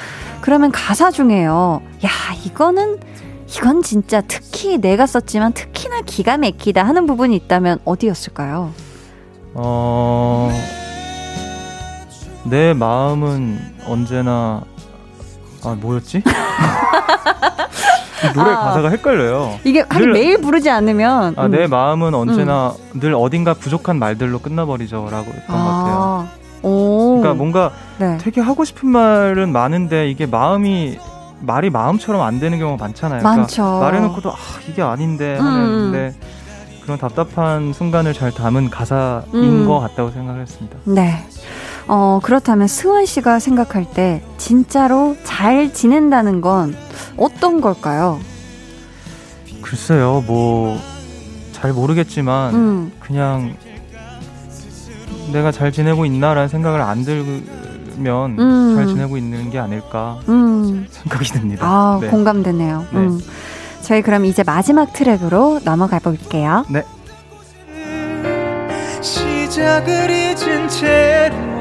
그러면 0.42 0.72
가사 0.72 1.10
중에요. 1.10 1.82
야, 2.06 2.10
이거는 2.46 3.00
이건 3.48 3.82
진짜 3.82 4.22
특히 4.22 4.78
내가 4.78 5.08
썼지만 5.08 5.54
특히나 5.54 6.02
기가 6.02 6.38
막히다 6.38 6.84
하는 6.84 7.08
부분이 7.08 7.36
있다면 7.36 7.80
어디였을까요? 7.86 8.72
어. 9.56 10.52
내 12.44 12.76
마음은 12.76 13.58
언제나 13.88 14.62
아 15.64 15.76
뭐였지? 15.82 16.22
노래 18.34 18.52
아, 18.52 18.60
가사가 18.60 18.90
헷갈려요. 18.90 19.60
이게 19.64 19.84
늘, 19.88 20.12
매일 20.12 20.42
부르지 20.42 20.70
않으면 20.70 21.34
아, 21.38 21.46
음. 21.46 21.52
내 21.52 21.68
마음은 21.68 22.14
언제나 22.14 22.74
음. 22.94 23.00
늘 23.00 23.14
어딘가 23.14 23.54
부족한 23.54 24.00
말들로 24.00 24.40
끝나버리죠라고 24.40 25.26
했던 25.26 25.44
아, 25.48 25.64
것 25.64 25.70
같아요. 25.70 26.28
오. 26.64 27.20
그러니까 27.20 27.34
뭔가 27.34 27.72
네. 27.98 28.18
되게 28.20 28.42
하고 28.42 28.64
싶은 28.64 28.88
말은 28.88 29.52
많은데 29.52 30.10
이게 30.10 30.26
마음이 30.26 30.98
말이 31.42 31.70
마음처럼 31.70 32.22
안 32.22 32.40
되는 32.40 32.58
경우가 32.58 32.84
많잖아요. 32.84 33.20
그러니까 33.20 33.42
많죠. 33.42 33.64
그러니까 33.64 33.86
말해놓고도 33.86 34.32
아 34.32 34.36
이게 34.70 34.82
아닌데 34.82 35.38
하는데 35.38 35.98
음. 35.98 36.14
그런 36.84 36.98
답답한 36.98 37.74
순간을 37.74 38.14
잘 38.14 38.32
담은 38.32 38.70
가사인 38.70 39.24
음. 39.34 39.68
것 39.68 39.80
같다고 39.80 40.12
생각을 40.12 40.42
했습니다. 40.42 40.78
네. 40.86 41.26
어, 41.88 42.20
그렇다면 42.24 42.68
승원 42.68 43.06
씨가 43.06 43.40
생각할 43.40 43.86
때 43.86 44.24
진짜로 44.38 45.16
잘 45.24 45.74
지낸다는 45.74 46.42
건 46.42 46.76
어떤 47.18 47.62
걸까요? 47.62 48.20
글쎄요, 49.62 50.24
뭐, 50.28 50.78
잘 51.52 51.74
모르겠지만, 51.74 52.54
음. 52.54 52.92
그냥 53.00 53.56
내가 55.32 55.52
잘 55.52 55.72
지내고 55.72 56.06
있나라는 56.06 56.48
생각을 56.50 56.82
안 56.82 57.04
들면 57.04 58.40
음. 58.40 58.76
잘 58.76 58.88
지내고 58.88 59.18
있는 59.18 59.50
게 59.50 59.60
아닐까 59.60 60.20
음. 60.30 60.86
생각이 60.90 61.26
듭니다. 61.32 61.66
아, 61.66 61.98
네. 62.02 62.08
공감되네요. 62.08 62.86
네. 62.92 63.00
음. 63.00 63.20
저희 63.82 64.02
그럼 64.02 64.26
이제 64.26 64.44
마지막 64.44 64.94
트랙으로 64.94 65.62
넘어가 65.66 66.00
볼게요. 66.00 66.66
네. 66.70 66.84
시작을 69.02 70.10
잊은 70.10 70.70
채로 70.70 71.53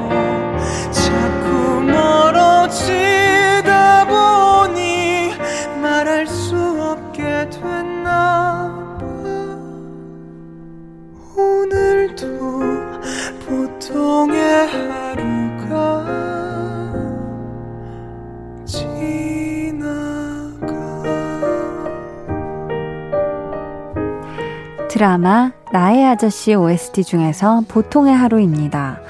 드라마 25.03 25.51
나의 25.73 26.05
아저씨 26.05 26.53
OST 26.53 27.03
중에서 27.03 27.63
보통의 27.67 28.15
하루입니다. 28.15 29.01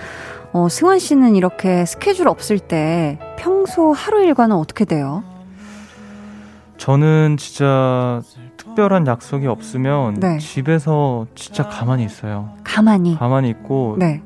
어, 0.53 0.69
승환 0.69 0.99
씨는 0.99 1.35
이렇게 1.35 1.83
스케줄 1.83 2.27
없을 2.27 2.59
때 2.59 3.17
평소 3.37 3.91
하루 3.91 4.23
일과는 4.23 4.55
어떻게 4.55 4.85
돼요? 4.85 5.23
저는 6.77 7.37
진짜 7.37 8.21
특별한 8.57 9.07
약속이 9.07 9.47
없으면 9.47 10.15
네. 10.15 10.37
집에서 10.37 11.25
진짜 11.33 11.63
가만히 11.63 12.05
있어요. 12.05 12.51
가만히. 12.63 13.17
가만히 13.17 13.49
있고 13.49 13.95
네. 13.97 14.21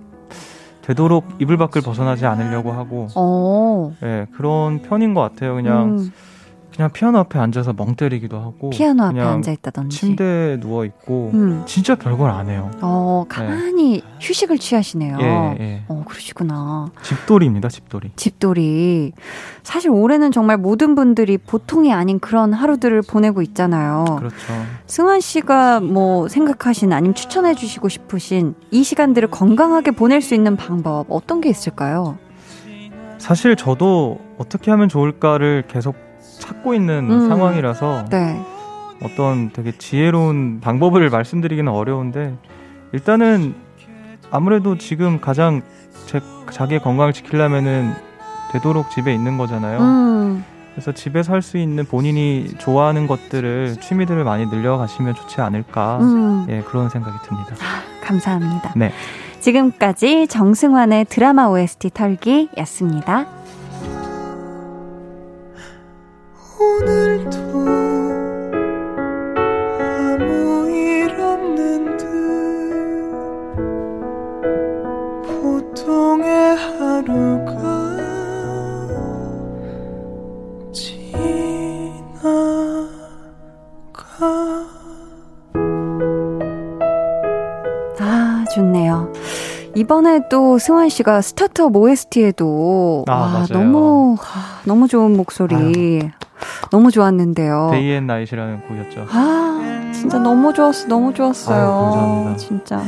되도록 0.82 1.26
이불 1.40 1.58
밖을 1.58 1.82
벗어나지 1.82 2.26
않으려고 2.26 2.74
하고. 2.74 3.08
오. 3.16 3.94
네, 4.02 4.26
그런 4.34 4.82
편인 4.82 5.14
것 5.14 5.22
같아요. 5.22 5.56
그냥 5.56 5.98
음. 5.98 6.14
그냥 6.78 6.92
피아노 6.92 7.18
앞에 7.18 7.40
앉아서 7.40 7.74
멍 7.74 7.96
때리기도 7.96 8.38
하고 8.38 8.70
피아노 8.70 9.06
앞에 9.06 9.20
앉아 9.20 9.52
있다든지 9.52 9.98
침대에 9.98 10.60
누워 10.60 10.86
있고 10.86 11.32
음. 11.34 11.64
진짜 11.66 11.96
별걸 11.96 12.30
안 12.30 12.50
해요. 12.50 12.70
어 12.82 13.26
가만히 13.28 13.94
네. 13.94 14.02
휴식을 14.22 14.60
취하시네요. 14.60 15.18
예, 15.20 15.58
예. 15.60 15.84
어 15.88 16.04
그러시구나. 16.08 16.92
집돌이입니다, 17.02 17.70
집돌이. 17.70 18.12
집돌이. 18.16 19.14
사실 19.64 19.90
올해는 19.90 20.32
정말 20.32 20.58
모든 20.58 20.94
분들이 20.94 21.40
보통이 21.40 21.92
아닌 21.92 22.20
그런 22.20 22.54
하루들을 22.54 23.02
보내고 23.10 23.42
있잖아요. 23.42 24.06
그렇죠. 24.20 24.36
승환 24.86 25.20
씨가 25.20 25.80
뭐 25.80 26.28
생각하신 26.28 26.94
아니면 26.94 27.16
추천해 27.16 27.56
주시고 27.56 27.90
싶으신 27.90 28.54
이 28.70 28.84
시간들을 28.84 29.30
건강하게 29.32 29.92
보낼 29.92 30.22
수 30.22 30.36
있는 30.36 30.56
방법 30.56 31.08
어떤 31.10 31.42
게 31.42 31.50
있을까요? 31.50 32.20
사실 33.18 33.56
저도 33.56 34.20
어떻게 34.38 34.70
하면 34.70 34.90
좋을까를 34.90 35.64
계속 35.68 36.07
찾고 36.40 36.74
있는 36.74 37.10
음. 37.10 37.30
상황이라서 37.30 38.06
네. 38.10 38.40
어떤 39.04 39.52
되게 39.52 39.72
지혜로운 39.78 40.60
방법을 40.62 41.10
말씀드리기는 41.10 41.72
어려운데 41.72 42.36
일단은 42.94 43.56
아무래도 44.32 44.78
지금 44.78 45.20
가장 45.22 45.62
제, 46.08 46.20
자기의 46.52 46.82
건강을 46.82 47.14
지키려면은 47.14 47.94
되도록 48.52 48.90
집에 48.92 49.14
있는 49.14 49.38
거잖아요. 49.38 49.80
음. 49.80 50.44
그래서 50.74 50.92
집에서 50.92 51.34
할 51.34 51.42
수 51.42 51.58
있는 51.58 51.86
본인이 51.86 52.50
좋아하는 52.60 53.08
것들을 53.08 53.78
취미들을 53.82 54.24
많이 54.24 54.46
늘려가시면 54.46 55.16
좋지 55.16 55.42
않을까 55.42 55.98
음. 56.02 56.46
예 56.50 56.62
그런 56.62 56.90
생각이 56.90 57.18
듭니다. 57.28 57.56
아, 57.62 58.06
감사합니다. 58.06 58.74
네. 58.76 58.92
지금까지 59.40 60.28
정승환의 60.28 61.06
드라마 61.06 61.48
OST 61.48 61.92
털기였습니다. 61.92 63.26
이번에 89.78 90.28
또 90.30 90.58
승환 90.58 90.90
씨가 90.90 91.22
스타트업 91.22 91.76
OST에도 91.76 93.06
아, 93.08 93.14
와, 93.14 93.46
너무 93.50 94.18
아, 94.20 94.62
너무 94.66 94.88
좋은 94.88 95.16
목소리. 95.16 95.56
아유. 95.56 96.00
너무 96.72 96.92
좋았는데요. 96.92 97.70
Day 97.72 97.92
and 97.94 98.08
Night이라는 98.08 98.62
곡이었죠. 98.68 99.06
아, 99.10 99.92
진짜 99.94 100.20
너무 100.20 100.54
좋았어. 100.54 100.88
너무 100.88 101.14
좋았어요. 101.14 101.58
아유, 101.58 101.92
감사합니다. 101.92 102.38
진짜. 102.38 102.82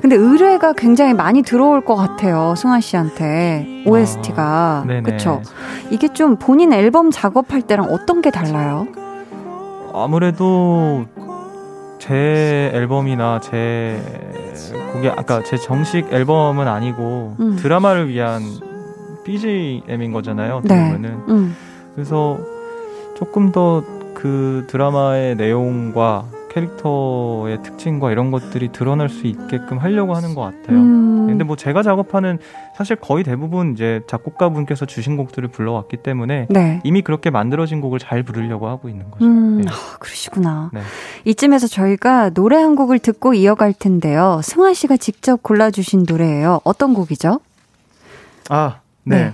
근데 0.00 0.16
의뢰가 0.16 0.74
굉장히 0.74 1.14
많이 1.14 1.42
들어올 1.42 1.82
것 1.84 1.96
같아요. 1.96 2.54
승환 2.56 2.80
씨한테 2.80 3.84
OST가. 3.86 4.84
아, 4.86 5.02
그쵸? 5.02 5.40
이게 5.90 6.08
좀 6.08 6.36
본인 6.36 6.72
앨범 6.72 7.10
작업할 7.10 7.62
때랑 7.62 7.86
어떤 7.86 8.20
게 8.20 8.30
달라요? 8.30 8.86
아무래도 9.94 11.06
제 11.98 12.70
앨범이나 12.74 13.40
제 13.40 13.98
곡이 14.92 15.08
아까 15.08 15.42
제 15.42 15.56
정식 15.56 16.12
앨범은 16.12 16.68
아니고 16.68 17.36
음. 17.40 17.56
드라마를 17.56 18.08
위한 18.08 18.42
BGM인 19.24 20.12
거잖아요. 20.12 20.60
네. 20.64 20.92
보면은. 20.92 21.24
음. 21.28 21.56
그래서 21.94 22.38
조금 23.14 23.52
더 23.52 23.82
그 24.24 24.64
드라마의 24.68 25.36
내용과 25.36 26.24
캐릭터의 26.48 27.62
특징과 27.62 28.10
이런 28.10 28.30
것들이 28.30 28.72
드러날 28.72 29.10
수 29.10 29.26
있게끔 29.26 29.76
하려고 29.76 30.14
하는 30.14 30.34
것 30.34 30.40
같아요. 30.40 30.78
음. 30.78 31.26
근데 31.26 31.44
뭐 31.44 31.56
제가 31.56 31.82
작업하는 31.82 32.38
사실 32.74 32.96
거의 32.96 33.22
대부분 33.22 33.74
이제 33.74 34.00
작곡가 34.06 34.48
분께서 34.48 34.86
주신 34.86 35.18
곡들을 35.18 35.48
불러왔기 35.48 35.98
때문에 35.98 36.46
네. 36.48 36.80
이미 36.84 37.02
그렇게 37.02 37.28
만들어진 37.28 37.82
곡을 37.82 37.98
잘 37.98 38.22
부르려고 38.22 38.68
하고 38.68 38.88
있는 38.88 39.10
거죠. 39.10 39.26
음. 39.26 39.60
네. 39.60 39.64
아, 39.68 39.98
그러시구나. 39.98 40.70
네. 40.72 40.80
이쯤에서 41.26 41.66
저희가 41.66 42.30
노래 42.30 42.56
한 42.56 42.76
곡을 42.76 43.00
듣고 43.00 43.34
이어갈 43.34 43.74
텐데요. 43.74 44.40
승환 44.42 44.72
씨가 44.72 44.96
직접 44.96 45.42
골라주신 45.42 46.06
노래예요. 46.08 46.62
어떤 46.64 46.94
곡이죠? 46.94 47.40
아, 48.48 48.78
네. 49.02 49.16
네. 49.16 49.32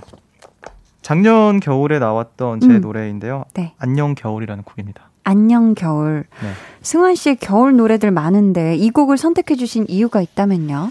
작년 1.01 1.59
겨울에 1.59 1.99
나왔던 1.99 2.59
제 2.59 2.67
음. 2.67 2.81
노래인데요. 2.81 3.45
네. 3.53 3.73
안녕 3.79 4.13
겨울이라는 4.15 4.63
곡입니다. 4.63 5.09
안녕 5.23 5.73
겨울. 5.75 6.25
네. 6.41 6.49
승환 6.81 7.15
씨의 7.15 7.37
겨울 7.37 7.75
노래들 7.75 8.11
많은데 8.11 8.75
이 8.75 8.89
곡을 8.89 9.17
선택해 9.17 9.55
주신 9.55 9.85
이유가 9.87 10.21
있다면요? 10.21 10.89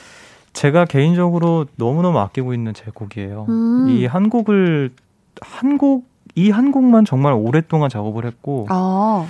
제가 0.52 0.84
개인적으로 0.84 1.66
너무너무 1.76 2.18
아끼고 2.18 2.54
있는 2.54 2.74
제 2.74 2.90
곡이에요. 2.92 3.46
음. 3.48 3.88
이한 3.88 4.30
곡을 4.30 4.90
한 5.40 5.78
곡, 5.78 6.04
이 6.34 6.50
한 6.50 6.70
곡만 6.72 7.04
정말 7.04 7.32
오랫동안 7.32 7.88
작업을 7.88 8.24
했고, 8.24 8.66
어. 8.70 9.26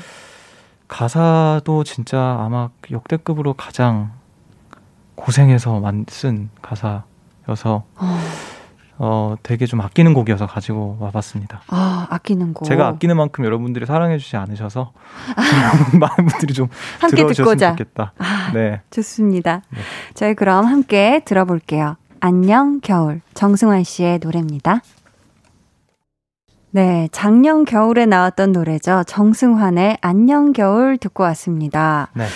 가사도 0.88 1.84
진짜 1.84 2.38
아마 2.40 2.68
역대급으로 2.90 3.52
가장 3.54 4.12
고생해서 5.14 5.80
쓴 6.08 6.50
가사여서, 6.62 7.84
어. 7.96 8.18
어, 9.02 9.34
되게 9.42 9.64
좀 9.64 9.80
아끼는 9.80 10.12
곡이어서 10.12 10.46
가지고 10.46 10.98
와봤습니다. 11.00 11.62
아, 11.68 12.06
아끼는 12.10 12.52
곡. 12.52 12.66
제가 12.66 12.86
아끼는 12.88 13.16
만큼 13.16 13.46
여러분들이 13.46 13.86
사랑해주지 13.86 14.36
않으셔서 14.36 14.92
많은 15.98 16.28
분들이 16.28 16.52
좀 16.54 16.68
함께 17.00 17.24
듣고자. 17.26 17.70
좋겠다. 17.70 18.12
아, 18.18 18.50
네, 18.52 18.82
좋습니다. 18.90 19.62
네. 19.70 19.80
저희 20.12 20.34
그럼 20.34 20.66
함께 20.66 21.22
들어볼게요. 21.24 21.96
안녕 22.20 22.80
겨울 22.82 23.22
정승환 23.32 23.84
씨의 23.84 24.18
노래입니다. 24.22 24.82
네, 26.72 27.08
작년 27.10 27.64
겨울에 27.64 28.04
나왔던 28.04 28.52
노래죠. 28.52 29.04
정승환의 29.06 29.96
안녕 30.02 30.52
겨울 30.52 30.98
듣고 30.98 31.22
왔습니다. 31.22 32.08
네. 32.12 32.26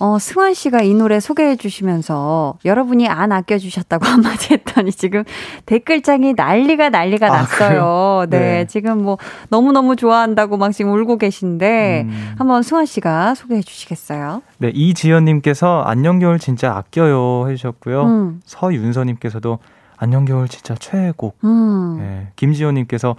어, 0.00 0.18
승환 0.18 0.54
씨가 0.54 0.82
이 0.82 0.94
노래 0.94 1.20
소개해 1.20 1.56
주시면서 1.56 2.58
여러분이 2.64 3.08
안 3.08 3.32
아껴주셨다고 3.32 4.04
한마디 4.06 4.54
했더니 4.54 4.90
지금 4.92 5.24
댓글장이 5.66 6.34
난리가 6.34 6.90
난리가 6.90 7.26
아, 7.26 7.30
났어요. 7.30 8.26
네, 8.28 8.38
네, 8.38 8.66
지금 8.66 9.02
뭐 9.02 9.18
너무너무 9.48 9.96
좋아한다고 9.96 10.56
막 10.56 10.72
지금 10.72 10.92
울고 10.92 11.18
계신데 11.18 12.06
음. 12.06 12.34
한번 12.38 12.62
승환 12.62 12.86
씨가 12.86 13.34
소개해 13.34 13.62
주시겠어요? 13.62 14.42
네, 14.58 14.70
이지연님께서 14.74 15.82
안녕 15.86 16.18
겨울 16.18 16.38
진짜 16.38 16.74
아껴요 16.76 17.48
해주셨고요. 17.48 18.02
음. 18.04 18.40
서윤서님께서도 18.44 19.58
안녕 19.96 20.24
겨울 20.24 20.48
진짜 20.48 20.74
최고. 20.74 21.34
음. 21.44 21.98
네, 21.98 22.28
김지호님께서 22.36 23.16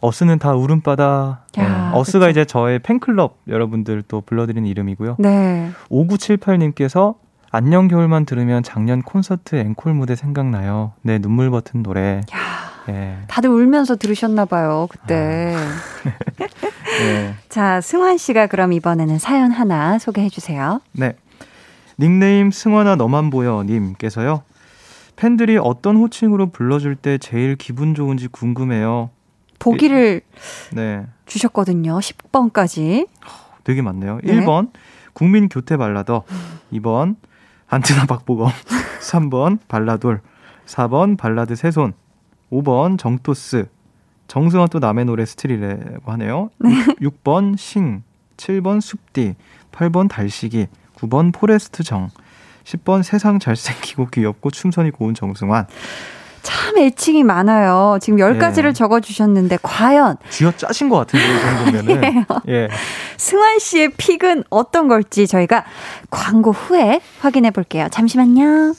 어스는 0.00 0.38
다 0.38 0.54
울음바다. 0.54 1.40
야, 1.58 1.90
네. 1.90 1.96
어스가 1.96 2.26
그쵸. 2.26 2.30
이제 2.30 2.44
저의 2.44 2.78
팬클럽 2.78 3.38
여러분들 3.48 4.02
또 4.08 4.20
불러드리는 4.20 4.66
이름이고요. 4.68 5.16
네. 5.18 5.70
5978님께서 5.90 7.16
안녕 7.50 7.88
겨울만 7.88 8.26
들으면 8.26 8.62
작년 8.62 9.02
콘서트 9.02 9.56
앵콜 9.56 9.94
무대 9.94 10.14
생각나요. 10.14 10.92
네, 11.02 11.18
눈물 11.18 11.50
버튼 11.50 11.82
노래. 11.82 12.20
야, 12.32 12.48
네. 12.86 13.18
다들 13.28 13.50
울면서 13.50 13.96
들으셨나 13.96 14.44
봐요, 14.44 14.86
그때. 14.90 15.54
아. 15.56 16.08
네. 17.00 17.34
자, 17.48 17.80
승환 17.80 18.18
씨가 18.18 18.48
그럼 18.48 18.72
이번에는 18.72 19.18
사연 19.18 19.50
하나 19.50 19.98
소개해 19.98 20.28
주세요. 20.28 20.80
네. 20.92 21.14
닉네임 21.98 22.50
승환아 22.50 22.96
너만 22.96 23.30
보여 23.30 23.64
님께서요. 23.66 24.42
팬들이 25.16 25.58
어떤 25.58 25.96
호칭으로 25.96 26.50
불러줄 26.50 26.94
때 26.94 27.18
제일 27.18 27.56
기분 27.56 27.94
좋은지 27.94 28.28
궁금해요. 28.28 29.10
보기를 29.58 30.22
네. 30.72 31.06
주셨거든요. 31.26 31.98
10번까지. 31.98 33.08
되게 33.64 33.82
많네요. 33.82 34.20
네. 34.22 34.34
1번 34.34 34.70
국민 35.12 35.48
교태 35.48 35.76
발라더, 35.76 36.24
2번 36.72 37.16
안테나 37.68 38.06
박보검, 38.06 38.50
3번 39.00 39.58
발라돌, 39.68 40.20
4번 40.66 41.18
발라드 41.18 41.54
세손, 41.56 41.92
5번 42.52 42.98
정또스, 42.98 43.66
정승환 44.26 44.68
또 44.68 44.78
남의 44.78 45.04
노래 45.06 45.24
steal이라고 45.24 46.12
하네요. 46.12 46.50
네. 46.58 46.70
6번 47.00 47.58
싱, 47.58 48.02
7번 48.36 48.80
숲디, 48.80 49.34
8번 49.72 50.08
달시기, 50.08 50.68
9번 50.96 51.32
forest 51.32 51.82
정, 51.82 52.08
10번 52.64 53.02
세상 53.02 53.38
잘생기고 53.38 54.06
귀엽고 54.06 54.50
춤선이 54.50 54.90
고운 54.92 55.14
정승환. 55.14 55.66
참 56.48 56.78
애칭이 56.78 57.24
많아요. 57.24 57.98
지금 58.00 58.18
10가지를 58.20 58.68
예. 58.68 58.72
적어주셨는데, 58.72 59.58
과연. 59.62 60.16
쥐어 60.30 60.50
짜신 60.56 60.88
것 60.88 60.96
같은데, 60.96 61.26
이 61.26 61.40
정도면은. 61.82 62.24
예. 62.48 62.68
승환 63.18 63.58
씨의 63.58 63.90
pick은 63.98 64.44
어떤 64.48 64.88
걸지 64.88 65.26
저희가 65.26 65.66
광고 66.10 66.52
후에 66.52 67.02
확인해 67.20 67.50
볼게요. 67.50 67.88
잠시만요. 67.90 68.72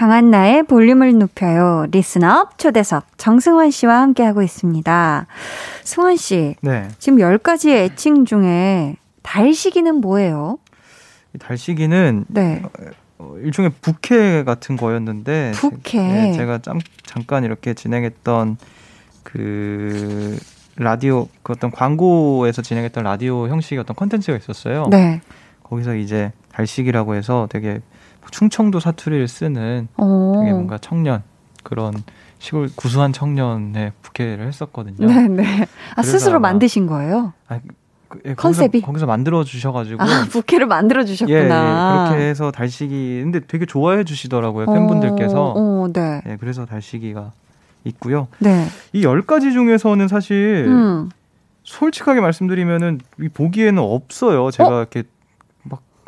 강한나의 0.00 0.62
볼륨을 0.62 1.18
높여요. 1.18 1.84
Listen 1.90 2.39
Up 2.39 2.56
초대석 2.56 3.18
정승환 3.18 3.70
씨와 3.70 4.00
함께하고 4.00 4.40
있습니다. 4.40 5.26
승환 5.84 6.16
씨, 6.16 6.56
네. 6.62 6.88
지금 6.98 7.18
10가지의 7.18 7.84
애칭 7.84 8.24
중에 8.24 8.96
달시기는 9.20 9.96
뭐예요? 9.96 10.58
달시기는 11.38 12.24
네. 12.28 12.62
어, 13.18 13.34
일종의 13.42 13.72
부캐 13.82 14.44
같은 14.44 14.78
거였는데 14.78 15.52
부캐. 15.56 15.98
네, 15.98 16.32
제가 16.32 16.60
짬, 16.62 16.80
잠깐 17.02 17.44
이렇게 17.44 17.74
진행했던 17.74 18.56
그 19.22 20.38
라디오 20.76 21.28
그 21.42 21.52
어떤 21.52 21.70
광고에서 21.70 22.62
진행했던 22.62 23.04
라디오 23.04 23.48
형식의 23.48 23.80
어떤 23.80 23.94
컨텐츠가 23.96 24.38
있었어요. 24.38 24.86
네. 24.90 25.20
거기서 25.62 25.96
이제 25.96 26.32
달시기라고 26.52 27.16
해서 27.16 27.48
되게 27.50 27.82
충청도 28.30 28.80
사투리를 28.80 29.26
쓰는 29.28 29.88
오. 29.96 30.34
되게 30.40 30.52
뭔가 30.52 30.78
청년 30.78 31.22
그런 31.62 31.92
시골 32.38 32.68
구수한 32.74 33.12
청년의 33.12 33.92
부캐를 34.02 34.46
했었거든요. 34.46 35.06
네 35.06 35.28
네. 35.28 35.66
아 35.96 36.02
스스로 36.02 36.40
만드신 36.40 36.86
거예요? 36.86 37.32
아, 37.48 37.60
그, 38.08 38.18
예, 38.24 38.34
컨셉이 38.34 38.68
거기서, 38.80 38.86
거기서, 38.86 39.06
만들어 39.06 39.44
주셔가지고 39.44 40.02
아 40.02 40.24
부캐를 40.30 40.66
만들어 40.66 41.04
주셨구나. 41.04 41.38
예, 41.38 42.06
예, 42.06 42.08
그렇게 42.08 42.28
해서 42.28 42.50
달시기 42.50 43.20
근데 43.22 43.40
되게 43.46 43.66
좋아해 43.66 44.04
주시더라고요 44.04 44.66
오, 44.68 44.72
팬분들께서. 44.74 45.52
오, 45.52 45.88
네. 45.92 46.22
예, 46.26 46.36
그래서 46.40 46.64
달시기가 46.64 47.32
있고요. 47.84 48.28
네. 48.38 48.66
이 48.92 49.02
열 49.02 49.22
가지 49.22 49.52
중에서는 49.52 50.08
사실 50.08 50.64
음. 50.68 51.10
솔직하게 51.62 52.20
말씀드리면은 52.20 53.00
이 53.20 53.28
보기에는 53.28 53.82
없어요. 53.82 54.50
제가 54.50 54.68
어? 54.70 54.78
이렇게 54.80 55.02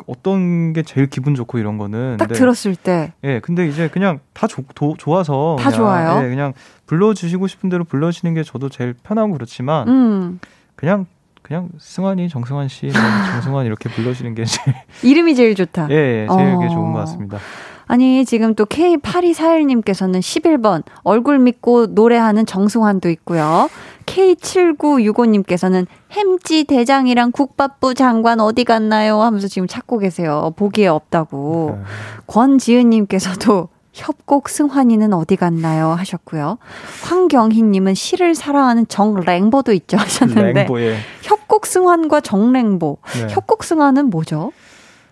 어떤 0.07 0.73
게 0.73 0.83
제일 0.83 1.07
기분 1.09 1.35
좋고 1.35 1.57
이런 1.57 1.77
거는 1.77 2.17
딱 2.17 2.27
근데, 2.27 2.39
들었을 2.39 2.75
때. 2.75 3.13
예, 3.23 3.39
근데 3.39 3.67
이제 3.67 3.87
그냥 3.87 4.19
다 4.33 4.47
조, 4.47 4.63
도, 4.75 4.95
좋아서 4.97 5.55
다 5.59 5.69
그냥, 5.69 5.77
좋아요. 5.77 6.25
예, 6.25 6.29
그냥 6.29 6.53
불러주시고 6.85 7.47
싶은 7.47 7.69
대로 7.69 7.83
불러주시는 7.83 8.33
게 8.33 8.43
저도 8.43 8.69
제일 8.69 8.93
편하고 9.03 9.33
그렇지만 9.33 9.87
음. 9.87 10.39
그냥 10.75 11.05
그냥 11.41 11.69
승환이 11.77 12.29
정승환 12.29 12.69
씨, 12.69 12.85
뭐 12.85 12.93
정승환 13.31 13.65
이렇게 13.65 13.89
불러주시는 13.89 14.33
게 14.35 14.45
제일 14.45 14.75
이름이 15.03 15.35
제일 15.35 15.55
좋다. 15.55 15.87
예, 15.89 15.95
예 15.95 16.27
제일 16.29 16.55
어. 16.55 16.69
좋은 16.69 16.93
것 16.93 16.99
같습니다. 16.99 17.37
아니, 17.85 18.25
지금 18.25 18.55
또 18.55 18.65
K8241님께서는 18.65 20.19
11번 20.19 20.83
얼굴 21.03 21.39
믿고 21.39 21.87
노래하는 21.87 22.45
정승환도 22.45 23.09
있고요. 23.09 23.69
K7965님께서는 24.05 25.87
햄찌 26.11 26.63
대장이랑 26.65 27.31
국밥부 27.31 27.93
장관 27.93 28.39
어디 28.39 28.63
갔나요? 28.63 29.21
하면서 29.21 29.47
지금 29.47 29.67
찾고 29.67 29.99
계세요. 29.99 30.53
보기에 30.55 30.87
없다고. 30.87 31.77
네. 31.79 31.83
권지은님께서도 32.27 33.69
협곡 33.93 34.49
승환이는 34.49 35.13
어디 35.13 35.35
갔나요? 35.35 35.89
하셨고요. 35.89 36.57
황경희님은 37.03 37.93
시를 37.93 38.33
사랑하는 38.33 38.87
정랭보도 38.87 39.71
있죠 39.73 39.97
하셨는데 39.97 40.53
랭보, 40.53 40.81
예. 40.81 40.97
협곡 41.21 41.67
승환과 41.67 42.21
정랭보. 42.21 42.97
네. 43.13 43.27
협곡 43.29 43.63
승환은 43.63 44.09
뭐죠? 44.09 44.51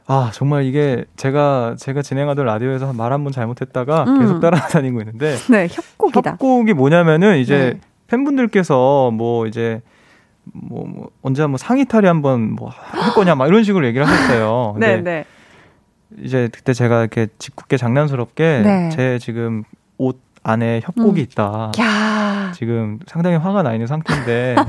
아 0.08 0.30
정말 0.34 0.66
이게 0.66 1.06
제가 1.16 1.76
제가 1.78 2.02
진행하던 2.02 2.46
라디오에서 2.46 2.92
말 2.94 3.12
한 3.12 3.24
번 3.24 3.32
잘못했다가 3.32 4.04
음. 4.06 4.20
계속 4.20 4.40
따라다니고 4.40 5.00
있는데 5.02 5.36
네 5.50 5.68
협곡이다. 5.70 6.32
협곡이 6.32 6.74
뭐냐면은 6.74 7.38
이제 7.38 7.74
네. 7.76 7.80
팬분들께서 8.08 9.12
뭐 9.12 9.48
이제 9.48 9.82
뭐, 10.44 10.86
뭐 10.88 11.10
언제 11.22 11.42
한번 11.44 11.58
상의 11.60 11.86
탈의 11.86 12.08
한번 12.08 12.52
뭐 12.56 12.70
할 12.74 13.14
거냐 13.14 13.36
막 13.36 13.48
이런 13.48 13.64
식으로 13.64 13.86
얘기를 13.86 14.06
하셨어요. 14.08 14.76
네, 14.82 14.98
네. 15.02 15.24
이제 16.20 16.50
그때 16.52 16.74
제가 16.74 17.02
이렇게 17.02 17.28
짓궂게 17.38 17.78
장난스럽게 17.78 18.62
네. 18.66 18.90
제 18.90 19.18
지금 19.20 19.64
옷 19.98 20.20
안에 20.44 20.82
협곡이 20.84 21.22
음. 21.22 21.24
있다. 21.24 21.72
야. 21.80 22.52
지금 22.56 23.00
상당히 23.08 23.38
화가 23.38 23.62
나 23.64 23.74
있는 23.74 23.86
상태인데. 23.88 24.56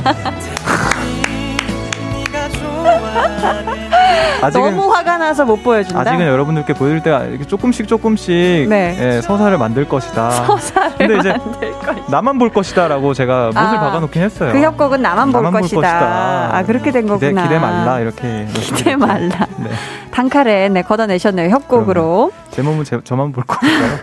아직은, 4.42 4.76
너무 4.76 4.92
화가 4.92 5.18
나서 5.18 5.44
못 5.44 5.62
보여준다. 5.62 6.00
아직은 6.00 6.26
여러분들께 6.26 6.74
보여드릴 6.74 7.02
때가 7.02 7.46
조금씩 7.46 7.86
조금씩 7.86 8.68
네. 8.68 8.96
예, 8.98 9.20
서사를 9.20 9.56
만들 9.58 9.88
것이다. 9.88 10.30
서사를 10.30 10.96
근데 10.98 11.18
이제 11.18 11.32
만들 11.32 11.72
것이다. 11.72 12.06
나만 12.08 12.38
볼 12.38 12.50
것이다라고 12.50 13.14
제가 13.14 13.46
못을 13.46 13.58
아, 13.58 13.80
박아놓긴 13.80 14.22
했어요. 14.22 14.52
그 14.52 14.60
협곡은 14.60 15.00
나만, 15.02 15.30
볼, 15.30 15.42
나만 15.42 15.60
것이다. 15.62 15.74
볼, 15.76 15.82
것이다. 15.82 16.56
아 16.56 16.62
그렇게 16.64 16.90
된 16.90 17.06
거구나. 17.06 17.28
기대, 17.28 17.42
기대 17.42 17.58
말라 17.58 18.00
이렇게. 18.00 18.46
기대 18.54 18.96
말라. 18.96 19.46
네. 19.58 19.70
단칼에 20.10 20.68
네, 20.68 20.82
걷어내셨네요 20.82 21.50
협곡으로. 21.50 22.32
제 22.50 22.62
몸은 22.62 22.84
제, 22.84 23.00
저만 23.02 23.32
볼 23.32 23.44
거니까요. 23.44 23.98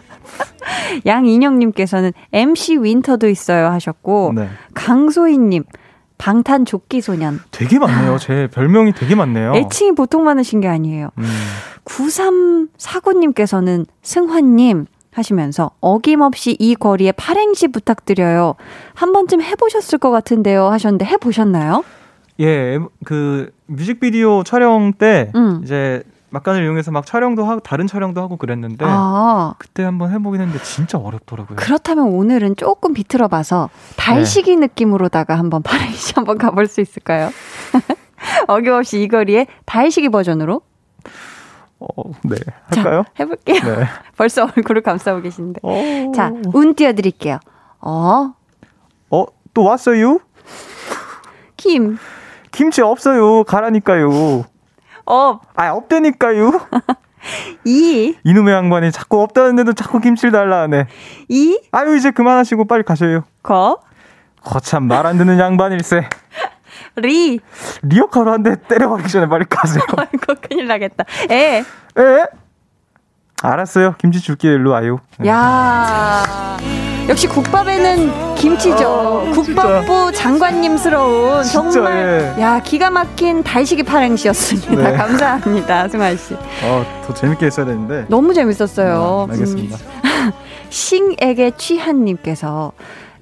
양인영님께서는 1.06 2.12
MC 2.34 2.78
윈터도 2.78 3.30
있어요 3.30 3.68
하셨고, 3.68 4.34
네. 4.36 4.50
강소희님, 4.74 5.64
방탄 6.20 6.66
조끼 6.66 7.02
소년. 7.02 7.40
되게 7.50 7.80
많네요. 7.80 8.20
제 8.20 8.48
별명이 8.54 8.94
되게 8.94 9.16
많네요. 9.16 9.54
애칭이 9.56 9.94
보통 9.94 10.24
많으신 10.26 10.62
게 10.62 10.68
아니에요. 10.68 11.10
음. 11.18 11.26
9349님께서는 11.86 13.88
승환님 14.04 14.86
하시면서 15.12 15.72
어김없이 15.80 16.56
이 16.60 16.76
거리에 16.76 17.14
팔행시 17.14 17.70
부탁드려요. 17.70 18.54
한 18.94 19.12
번쯤 19.12 19.42
해보셨을 19.42 19.98
것 19.98 20.12
같은데요 20.12 20.68
하셨는데 20.68 21.06
해보셨나요? 21.06 21.84
예, 22.42 22.78
그 23.04 23.52
뮤직비디오 23.66 24.44
촬영 24.44 24.94
때 24.94 25.32
음. 25.36 25.62
이제 25.64 26.04
막간을 26.32 26.64
이용해서 26.64 26.92
막 26.92 27.06
촬영도 27.06 27.46
하고 27.46 27.60
다른 27.60 27.88
촬영도 27.88 28.22
하고 28.22 28.38
그랬는데 28.38 28.86
아. 28.88 29.54
그때 29.58 29.84
한번 29.84 30.12
해보긴 30.12 30.42
했는데 30.42 30.64
진짜 30.64 30.98
어렵더라고요. 30.98 31.56
그렇다면 31.56 32.08
오늘은 32.08 32.56
조금 32.56 32.94
비틀어봐서 32.94 33.70
달식이 33.98 34.56
네. 34.56 34.68
느낌으로다가 34.68 35.38
한번 35.38 35.64
사행시 35.64 36.14
한번 36.16 36.38
가볼 36.38 36.68
수 36.68 36.82
있을까요? 36.82 37.30
어김없이 38.48 39.02
이 39.02 39.08
거리에 39.08 39.48
달식이 39.66 40.10
버전으로. 40.10 40.62
어, 41.80 42.12
네. 42.24 42.36
할까요? 42.76 43.04
자, 43.06 43.12
해볼게요. 43.22 43.62
네. 43.62 43.86
벌써 44.18 44.44
얼굴을 44.44 44.82
감싸고 44.82 45.22
계신데. 45.22 45.62
오. 45.64 45.72
어. 45.72 46.12
자, 46.14 46.32
운 46.54 46.76
띄워드릴게요. 46.76 47.40
어. 47.80 48.34
어, 49.12 49.26
또 49.54 49.64
왔어요? 49.64 50.20
김. 51.56 51.98
김치 52.52 52.82
없어요. 52.82 53.44
가라니까요. 53.46 54.44
업. 55.10 55.42
아, 55.56 55.70
없다니까요. 55.72 56.52
이. 57.66 58.16
이놈의 58.24 58.54
양반이 58.54 58.92
자꾸 58.92 59.22
없다는데도 59.22 59.74
자꾸 59.74 60.00
김치를 60.00 60.32
달라 60.32 60.62
하네. 60.62 60.86
이. 61.28 61.60
아유, 61.72 61.96
이제 61.98 62.12
그만하시고 62.12 62.66
빨리 62.66 62.84
가셔요. 62.84 63.24
거. 63.44 63.80
거참 64.44 64.84
말 64.88 65.06
안 65.06 65.18
듣는 65.18 65.38
양반일세. 65.40 66.08
리. 66.96 67.40
리어카로 67.82 68.32
한 68.32 68.44
대 68.44 68.56
때려버리기 68.62 69.10
전에 69.10 69.28
빨리 69.28 69.46
가세요. 69.50 69.84
아이고, 69.98 70.36
큰일 70.48 70.68
나겠다. 70.68 71.04
에. 71.30 71.60
에? 71.60 71.64
알았어요. 73.42 73.96
김치 73.98 74.20
줄게 74.22 74.50
일로 74.50 74.72
와요. 74.72 75.00
야. 75.26 76.58
역시 77.10 77.28
국밥에는 77.28 78.36
김치죠. 78.36 79.26
아, 79.28 79.32
국밥부 79.32 80.12
장관님스러운 80.12 81.44
정말 81.44 82.36
예. 82.38 82.42
야 82.42 82.62
기가 82.62 82.92
막힌 82.92 83.42
달시기 83.42 83.82
파행시였습니다. 83.82 84.92
네. 84.92 84.94
감사합니다, 84.96 85.88
승환 85.88 86.16
씨. 86.16 86.36
어, 86.36 86.86
더 87.08 87.14
재밌게 87.16 87.48
했어야 87.48 87.66
되는데. 87.66 88.06
너무 88.10 88.36
재밌었어요. 88.36 89.28
아, 89.28 89.34
알겠습니다. 89.34 89.78
음. 89.78 90.32
싱에게 90.70 91.54
취한님께서 91.58 92.74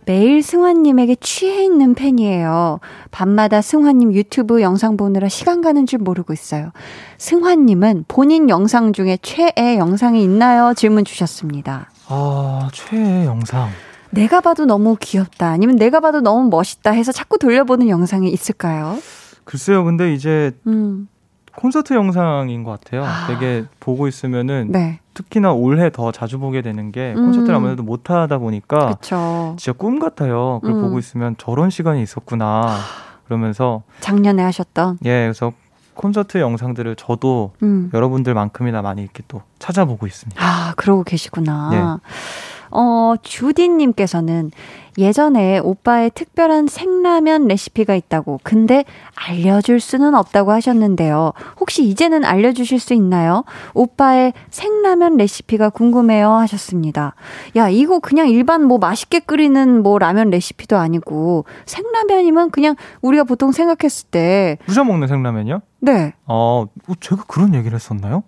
매일 0.05 0.43
승환님에게 0.43 1.15
취해 1.21 1.63
있는 1.63 1.95
팬이에요. 1.95 2.81
밤마다 3.11 3.61
승환님 3.61 4.13
유튜브 4.13 4.61
영상 4.61 4.97
보느라 4.97 5.29
시간 5.29 5.61
가는 5.61 5.85
줄 5.85 5.99
모르고 5.99 6.33
있어요. 6.33 6.71
승환님은 7.19 8.05
본인 8.09 8.49
영상 8.49 8.91
중에 8.91 9.17
최애 9.21 9.77
영상이 9.77 10.21
있나요? 10.23 10.73
질문 10.75 11.05
주셨습니다. 11.05 11.89
아, 12.09 12.69
최애 12.71 13.25
영상. 13.25 13.69
내가 14.11 14.41
봐도 14.41 14.65
너무 14.65 14.95
귀엽다. 14.99 15.49
아니면 15.49 15.75
내가 15.75 15.99
봐도 15.99 16.21
너무 16.21 16.49
멋있다 16.49 16.91
해서 16.91 17.11
자꾸 17.11 17.37
돌려보는 17.37 17.89
영상이 17.89 18.29
있을까요? 18.29 18.97
글쎄요, 19.43 19.83
근데 19.83 20.13
이제 20.13 20.51
음. 20.67 21.07
콘서트 21.55 21.93
영상인 21.93 22.63
것 22.63 22.79
같아요. 22.79 23.03
아. 23.03 23.27
되게 23.27 23.65
보고 23.79 24.07
있으면은 24.07 24.71
네. 24.71 24.99
특히나 25.13 25.51
올해 25.51 25.89
더 25.89 26.11
자주 26.11 26.37
보게 26.39 26.61
되는 26.61 26.91
게 26.91 27.13
음. 27.17 27.25
콘서트를 27.25 27.55
아무래도 27.55 27.83
못 27.83 28.09
하다 28.09 28.37
보니까 28.37 28.95
그쵸. 28.95 29.55
진짜 29.57 29.73
꿈 29.75 29.99
같아요. 29.99 30.59
그걸 30.61 30.77
음. 30.77 30.81
보고 30.83 30.99
있으면 30.99 31.35
저런 31.37 31.69
시간이 31.69 32.01
있었구나. 32.03 32.77
그러면서 33.25 33.83
작년에 33.99 34.41
하셨던 34.43 34.99
예, 35.03 35.23
그래서 35.23 35.51
콘서트 35.97 36.37
영상들을 36.37 36.95
저도 36.95 37.53
음. 37.63 37.89
여러분들만큼이나 37.93 38.81
많이 38.81 39.01
이렇게 39.01 39.23
또 39.27 39.41
찾아보고 39.59 40.07
있습니다. 40.07 40.41
아, 40.41 40.73
그러고 40.77 41.03
계시구나. 41.03 41.69
네. 41.71 42.09
어, 42.79 43.15
주디님께서는 43.23 44.51
예전에 44.99 45.57
오빠의 45.57 46.11
특별한 46.11 46.67
생라면 46.67 47.47
레시피가 47.47 47.95
있다고, 47.95 48.39
근데 48.43 48.85
알려줄 49.15 49.79
수는 49.79 50.13
없다고 50.13 50.51
하셨는데요. 50.51 51.33
혹시 51.59 51.83
이제는 51.83 52.23
알려주실 52.23 52.79
수 52.79 52.93
있나요? 52.93 53.43
오빠의 53.73 54.33
생라면 54.51 55.17
레시피가 55.17 55.69
궁금해요 55.69 56.29
하셨습니다. 56.33 57.15
야, 57.55 57.67
이거 57.67 57.97
그냥 57.99 58.29
일반 58.29 58.63
뭐 58.63 58.77
맛있게 58.77 59.21
끓이는 59.21 59.81
뭐 59.81 59.97
라면 59.97 60.29
레시피도 60.29 60.77
아니고, 60.77 61.45
생라면이면 61.65 62.51
그냥 62.51 62.75
우리가 63.01 63.23
보통 63.23 63.51
생각했을 63.51 64.09
때. 64.09 64.59
부셔 64.67 64.83
먹는 64.83 65.07
생라면이요? 65.07 65.61
네. 65.79 66.13
어, 66.27 66.65
제가 66.99 67.23
그런 67.27 67.55
얘기를 67.55 67.73
했었나요? 67.75 68.23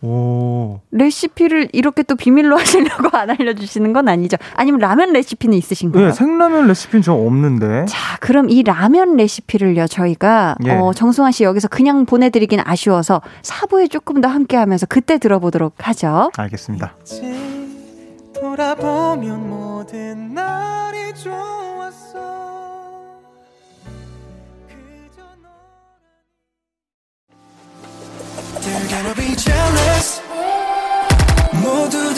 오. 0.00 0.80
레시피를 0.92 1.68
이렇게 1.72 2.02
또 2.02 2.14
비밀로 2.14 2.56
하시려고 2.58 3.16
안 3.16 3.30
알려주시는 3.30 3.92
건 3.92 4.08
아니죠? 4.08 4.36
아니면 4.54 4.80
라면 4.80 5.12
레시피는 5.12 5.56
있으신가요? 5.58 6.06
네, 6.06 6.12
생라면 6.12 6.66
레시피는 6.68 7.02
저 7.02 7.14
없는데. 7.14 7.86
자, 7.86 8.16
그럼 8.20 8.48
이 8.48 8.62
라면 8.62 9.16
레시피를요, 9.16 9.86
저희가, 9.88 10.56
예. 10.66 10.70
어, 10.72 10.92
정승환 10.92 11.32
씨 11.32 11.44
여기서 11.44 11.68
그냥 11.68 12.06
보내드리긴 12.06 12.60
아쉬워서 12.64 13.22
사부에 13.42 13.88
조금 13.88 14.20
더 14.20 14.28
함께 14.28 14.56
하면서 14.56 14.86
그때 14.86 15.18
들어보도록 15.18 15.74
하죠. 15.78 16.30
알겠습니다. 16.36 16.94
돌아보면 18.40 19.48
모든 19.50 20.32
날이 20.34 21.12
좋았 21.14 21.77
They're 28.68 28.88
gonna 28.88 29.14
be 29.14 29.34
jealous 29.34 30.20
모두 31.52 32.14
다 32.14 32.17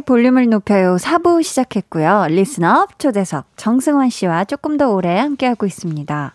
볼륨을 0.00 0.48
높여요 0.48 0.96
4부 0.96 1.42
시작했고요. 1.42 2.26
Listen 2.28 2.80
Up 2.80 2.98
초대석 2.98 3.46
정승환 3.56 4.10
씨와 4.10 4.44
조금 4.44 4.76
더 4.76 4.90
오래 4.90 5.18
함께하고 5.18 5.66
있습니다. 5.66 6.34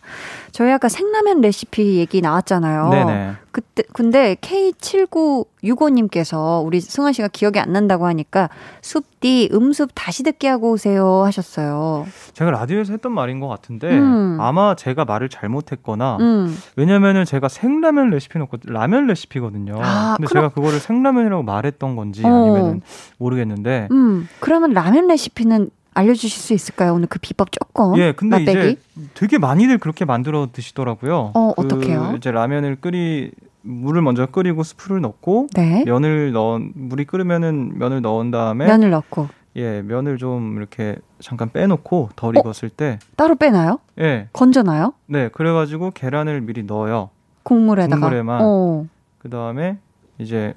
저희 0.56 0.72
아까 0.72 0.88
생라면 0.88 1.42
레시피 1.42 1.98
얘기 1.98 2.22
나왔잖아요. 2.22 2.88
네네. 2.88 3.34
그때 3.52 3.84
근데 3.92 4.36
K7965님께서 4.36 6.66
우리 6.66 6.80
승환 6.80 7.12
씨가 7.12 7.28
기억이 7.28 7.60
안 7.60 7.74
난다고 7.74 8.08
하니까 8.08 8.50
숲디 8.82 9.50
음숲 9.52 9.90
다시 9.94 10.24
듣기 10.24 10.48
하고 10.48 10.72
오세요 10.72 11.24
하셨어요. 11.26 12.06
제가 12.32 12.52
라디오에서 12.52 12.94
했던 12.94 13.12
말인 13.12 13.42
것 13.42 13.50
같은데 13.50 14.00
음. 14.00 14.38
아마 14.40 14.76
제가 14.76 15.04
말을 15.04 15.28
잘못했거나 15.28 16.20
음. 16.22 16.58
왜냐면은 16.78 17.26
제가 17.26 17.50
생라면 17.50 18.12
레시피 18.12 18.40
놓고 18.40 18.60
라면 18.64 19.08
레시피거든요. 19.08 19.76
아, 19.82 20.16
근데 20.16 20.30
그럼... 20.30 20.44
제가 20.44 20.54
그거를 20.54 20.80
생라면이라고 20.80 21.44
말했던 21.44 21.98
건지 21.98 22.22
어. 22.24 22.30
아니면은 22.30 22.82
모르겠는데. 23.18 23.90
음. 23.92 24.30
그러면 24.40 24.72
라면 24.72 25.08
레시피는 25.08 25.70
알려주실 25.96 26.30
수 26.42 26.54
있을까요? 26.54 26.94
오늘 26.94 27.08
그 27.08 27.18
비법 27.20 27.52
조금. 27.52 27.98
예, 27.98 28.12
근데 28.12 28.38
맛배기? 28.38 28.80
이제 28.96 29.10
되게 29.14 29.38
많이들 29.38 29.78
그렇게 29.80 30.06
만들어 30.06 30.50
드시더라고요. 30.52 31.32
어, 31.34 31.54
그 31.56 31.62
어떻게요? 31.62 32.14
이제 32.18 32.32
라면을 32.32 32.76
끓이 32.76 33.32
물을 33.62 34.02
먼저 34.02 34.26
끓이고 34.28 34.62
스프를 34.64 35.02
넣고 35.02 35.48
네. 35.56 35.84
면을 35.86 36.34
넣 36.34 36.60
물이 36.60 37.06
끓으면은 37.06 37.80
면을 37.80 38.02
넣은 38.02 38.30
다음에 38.30 38.68
면을 38.68 38.92
넣고 38.92 39.28
예, 39.56 39.82
면을 39.82 40.18
좀 40.18 40.58
이렇게 40.58 40.98
잠깐 41.20 41.50
빼놓고 41.50 42.10
덜 42.16 42.38
어? 42.38 42.42
익었을 42.42 42.70
때 42.70 43.00
따로 43.16 43.36
빼나요? 43.36 43.80
예, 44.00 44.28
건져나요? 44.34 44.94
네, 45.08 45.30
그래가지고 45.30 45.92
계란을 45.92 46.42
미리 46.42 46.64
넣어요. 46.64 47.10
국물에다가. 47.44 48.02
국물에만. 48.02 48.42
어. 48.44 48.86
그 49.18 49.30
다음에 49.30 49.78
이제 50.20 50.54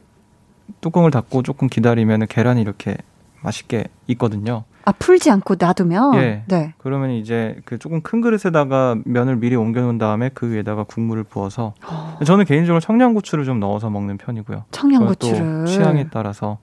뚜껑을 0.81 1.11
닫고 1.13 1.43
조금 1.45 1.69
기다리면 1.69 2.27
계란이 2.27 2.61
이렇게 2.61 2.97
맛있게 3.41 3.85
익거든요. 4.09 4.65
아 4.89 4.93
풀지 4.99 5.31
않고 5.31 5.57
놔두면. 5.59 6.15
예. 6.15 6.43
네. 6.47 6.73
그러면 6.79 7.11
이제 7.11 7.57
그 7.67 7.79
조금 7.79 8.01
큰 8.01 8.23
그릇에다가 8.23 8.97
면을 9.05 9.37
미리 9.37 9.55
옮겨 9.55 9.83
놓은 9.83 9.99
다음에 9.99 10.31
그 10.33 10.51
위에다가 10.51 10.85
국물을 10.85 11.25
부어서. 11.25 11.75
어. 11.87 12.19
저는 12.25 12.47
개인적으로 12.47 12.81
청양고추를 12.81 13.45
좀 13.45 13.61
넣어서 13.61 13.91
먹는 13.91 14.17
편이고요. 14.17 14.65
청양고추를 14.71 15.67
취향에 15.67 16.07
따라서 16.11 16.57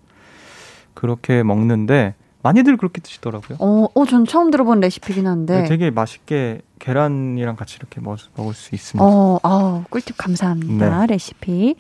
그렇게 0.95 1.43
먹는데 1.43 2.15
많이들 2.41 2.77
그렇게 2.77 2.99
드시더라고요. 2.99 3.59
어, 3.59 3.89
어, 3.93 4.05
전 4.05 4.25
처음 4.25 4.49
들어본 4.49 4.79
레시피긴 4.79 5.27
한데. 5.27 5.61
네, 5.61 5.67
되게 5.67 5.91
맛있게 5.91 6.61
계란이랑 6.79 7.55
같이 7.55 7.77
이렇게 7.79 8.01
먹, 8.01 8.17
먹을 8.35 8.55
수 8.55 8.73
있습니다. 8.73 9.05
어, 9.05 9.39
아, 9.43 9.83
꿀팁 9.91 10.17
감사합니다. 10.17 11.01
네. 11.01 11.13
레시피. 11.13 11.75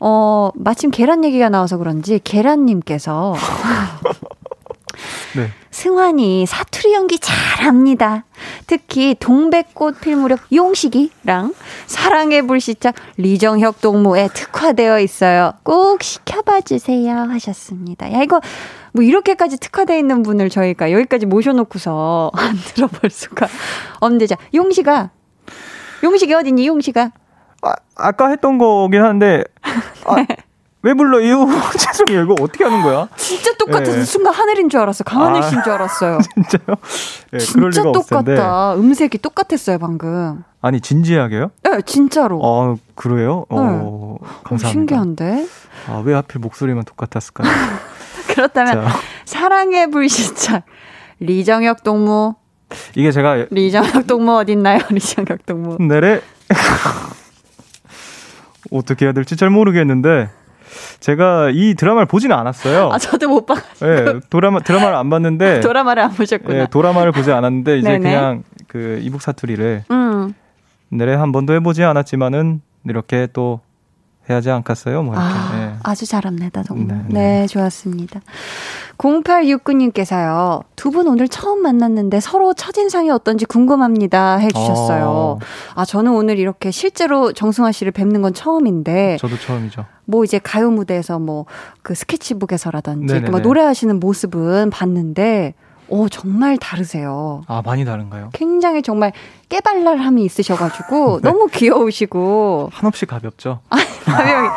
어, 0.00 0.50
마침 0.56 0.90
계란 0.90 1.24
얘기가 1.24 1.48
나와서 1.48 1.76
그런지 1.76 2.20
계란님께서 2.24 3.34
네. 5.36 5.50
승환이 5.70 6.46
사투리 6.46 6.92
연기 6.94 7.18
잘합니다. 7.18 8.24
특히 8.66 9.14
동백꽃 9.18 10.00
필 10.00 10.16
무렵 10.16 10.40
용식이랑 10.52 11.54
사랑의 11.86 12.42
불시착 12.42 12.94
리정혁 13.16 13.80
동무에 13.80 14.28
특화되어 14.34 15.00
있어요. 15.00 15.52
꼭 15.62 16.02
시켜봐 16.02 16.62
주세요 16.62 17.14
하셨습니다. 17.14 18.12
야 18.12 18.22
이거 18.22 18.40
뭐 18.92 19.04
이렇게까지 19.04 19.58
특화되어 19.58 19.96
있는 19.96 20.22
분을 20.22 20.50
저희가 20.50 20.90
여기까지 20.90 21.26
모셔놓고서 21.26 22.32
안 22.36 22.56
들어볼 22.56 23.10
수가 23.10 23.46
없는데 24.00 24.26
자 24.26 24.36
용식아 24.52 25.10
용식이 26.02 26.34
어딨니 26.34 26.66
용식아 26.66 27.10
아, 27.62 27.74
아까 27.94 28.28
했던 28.28 28.58
거긴 28.58 29.02
한데 29.02 29.44
아, 30.04 30.16
왜 30.82 30.94
불러요? 30.94 31.46
죄송해요. 31.78 32.24
이거 32.24 32.34
어떻게 32.40 32.64
하는 32.64 32.82
거야? 32.82 33.08
진짜 33.16 33.52
똑같아서 33.70 33.98
네. 33.98 34.04
순간 34.04 34.34
하늘인 34.34 34.68
줄 34.68 34.80
알았어. 34.80 35.04
강하늘 35.04 35.42
씨인 35.42 35.62
줄 35.62 35.72
알았어요. 35.72 36.16
아, 36.16 36.18
진짜요? 36.34 36.76
네, 37.32 37.38
진짜 37.38 37.82
똑같다. 37.82 38.74
음색이 38.74 39.18
똑같았어요, 39.18 39.78
방금. 39.78 40.44
아니, 40.60 40.80
진지하게요? 40.80 41.50
네, 41.62 41.80
진짜로. 41.86 42.40
아, 42.44 42.76
그래요? 42.94 43.46
어, 43.48 43.60
네. 43.60 43.68
어, 43.82 44.16
감사합니다. 44.44 44.68
신기한데? 44.68 45.46
아, 45.88 46.02
왜 46.04 46.14
하필 46.14 46.40
목소리만 46.40 46.84
똑같았을까요? 46.84 47.50
그렇다면, 48.28 48.74
자. 48.84 48.90
사랑의 49.24 49.90
불시착. 49.90 50.64
리정혁 51.20 51.82
동무. 51.82 52.34
이게 52.94 53.10
제가. 53.12 53.46
리정혁 53.50 54.06
동무 54.06 54.38
어딨나요? 54.38 54.80
리정혁 54.90 55.46
동무. 55.46 55.78
네래. 55.86 56.20
어떻게 58.70 59.06
해야 59.06 59.12
될지 59.12 59.36
잘 59.36 59.50
모르겠는데. 59.50 60.28
제가 61.00 61.50
이 61.52 61.74
드라마를 61.74 62.06
보지는 62.06 62.36
않았어요. 62.36 62.90
아, 62.92 62.98
저도 62.98 63.28
못 63.28 63.46
봐. 63.46 63.54
네, 63.80 64.20
드라마 64.30 64.60
드라마를 64.60 64.94
안 64.96 65.10
봤는데 65.10 65.60
드라마를 65.60 66.02
안 66.04 66.10
보셨구나. 66.12 66.58
네, 66.58 66.66
드라마를 66.70 67.12
보지 67.12 67.32
않았는데 67.32 67.78
이제 67.78 67.88
네네. 67.88 68.10
그냥 68.10 68.42
그 68.68 68.98
이북 69.02 69.22
사투리를 69.22 69.84
음. 69.90 70.34
내래 70.90 71.14
한 71.14 71.32
번도 71.32 71.54
해보지 71.54 71.82
않았지만은 71.84 72.60
이렇게 72.84 73.28
또 73.32 73.60
해야지 74.30 74.50
않겠어요? 74.50 75.02
뭐 75.02 75.14
이렇게. 75.14 75.28
아, 75.28 75.56
네. 75.56 75.74
아주 75.82 76.06
잘합니다, 76.06 76.62
정말. 76.62 76.98
네, 76.98 77.04
네. 77.08 77.40
네 77.40 77.46
좋았습니다. 77.46 78.20
0869님께서요, 78.98 80.62
두 80.76 80.90
분 80.90 81.06
오늘 81.06 81.28
처음 81.28 81.62
만났는데 81.62 82.20
서로 82.20 82.52
첫인상이 82.52 83.10
어떤지 83.10 83.44
궁금합니다 83.44 84.36
해주셨어요. 84.38 85.04
어. 85.06 85.38
아, 85.74 85.84
저는 85.84 86.12
오늘 86.12 86.38
이렇게 86.38 86.70
실제로 86.70 87.32
정승환 87.32 87.72
씨를 87.72 87.92
뵙는 87.92 88.22
건 88.22 88.34
처음인데. 88.34 89.16
저도 89.20 89.38
처음이죠. 89.38 89.86
뭐 90.04 90.24
이제 90.24 90.38
가요 90.38 90.70
무대에서 90.70 91.18
뭐 91.18 91.46
그 91.82 91.94
스케치북에서라든지 91.94 93.20
뭐 93.20 93.40
노래하시는 93.40 93.98
모습은 94.00 94.70
봤는데, 94.70 95.54
오, 95.90 96.08
정말 96.08 96.56
다르세요. 96.56 97.42
아, 97.48 97.62
많이 97.64 97.84
다른가요? 97.84 98.30
굉장히 98.32 98.80
정말 98.82 99.12
깨발랄함이 99.48 100.24
있으셔가지고 100.24 101.20
네. 101.22 101.28
너무 101.30 101.48
귀여우시고. 101.52 102.70
한없이 102.72 103.06
가볍죠? 103.06 103.60
아, 103.70 103.76
가벼이. 104.04 104.48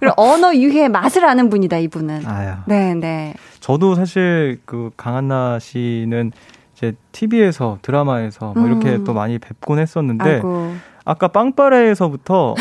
그리고 0.00 0.14
언어 0.16 0.54
유희의 0.54 0.88
맛을 0.88 1.24
아는 1.26 1.50
분이다, 1.50 1.78
이분은. 1.78 2.26
아야. 2.26 2.64
네, 2.66 2.94
네. 2.94 3.34
저도 3.60 3.94
사실 3.94 4.60
그 4.64 4.90
강한나 4.96 5.58
씨는 5.58 6.32
이제 6.74 6.94
TV에서 7.12 7.78
드라마에서 7.82 8.54
뭐 8.56 8.66
이렇게 8.66 8.96
음. 8.96 9.04
또 9.04 9.12
많이 9.12 9.38
뵙곤 9.38 9.78
했었는데 9.78 10.24
아이고. 10.36 10.74
아까 11.04 11.28
빵빠레에서부터 11.28 12.54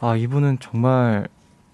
아, 0.00 0.14
이분은 0.16 0.58
정말 0.60 1.26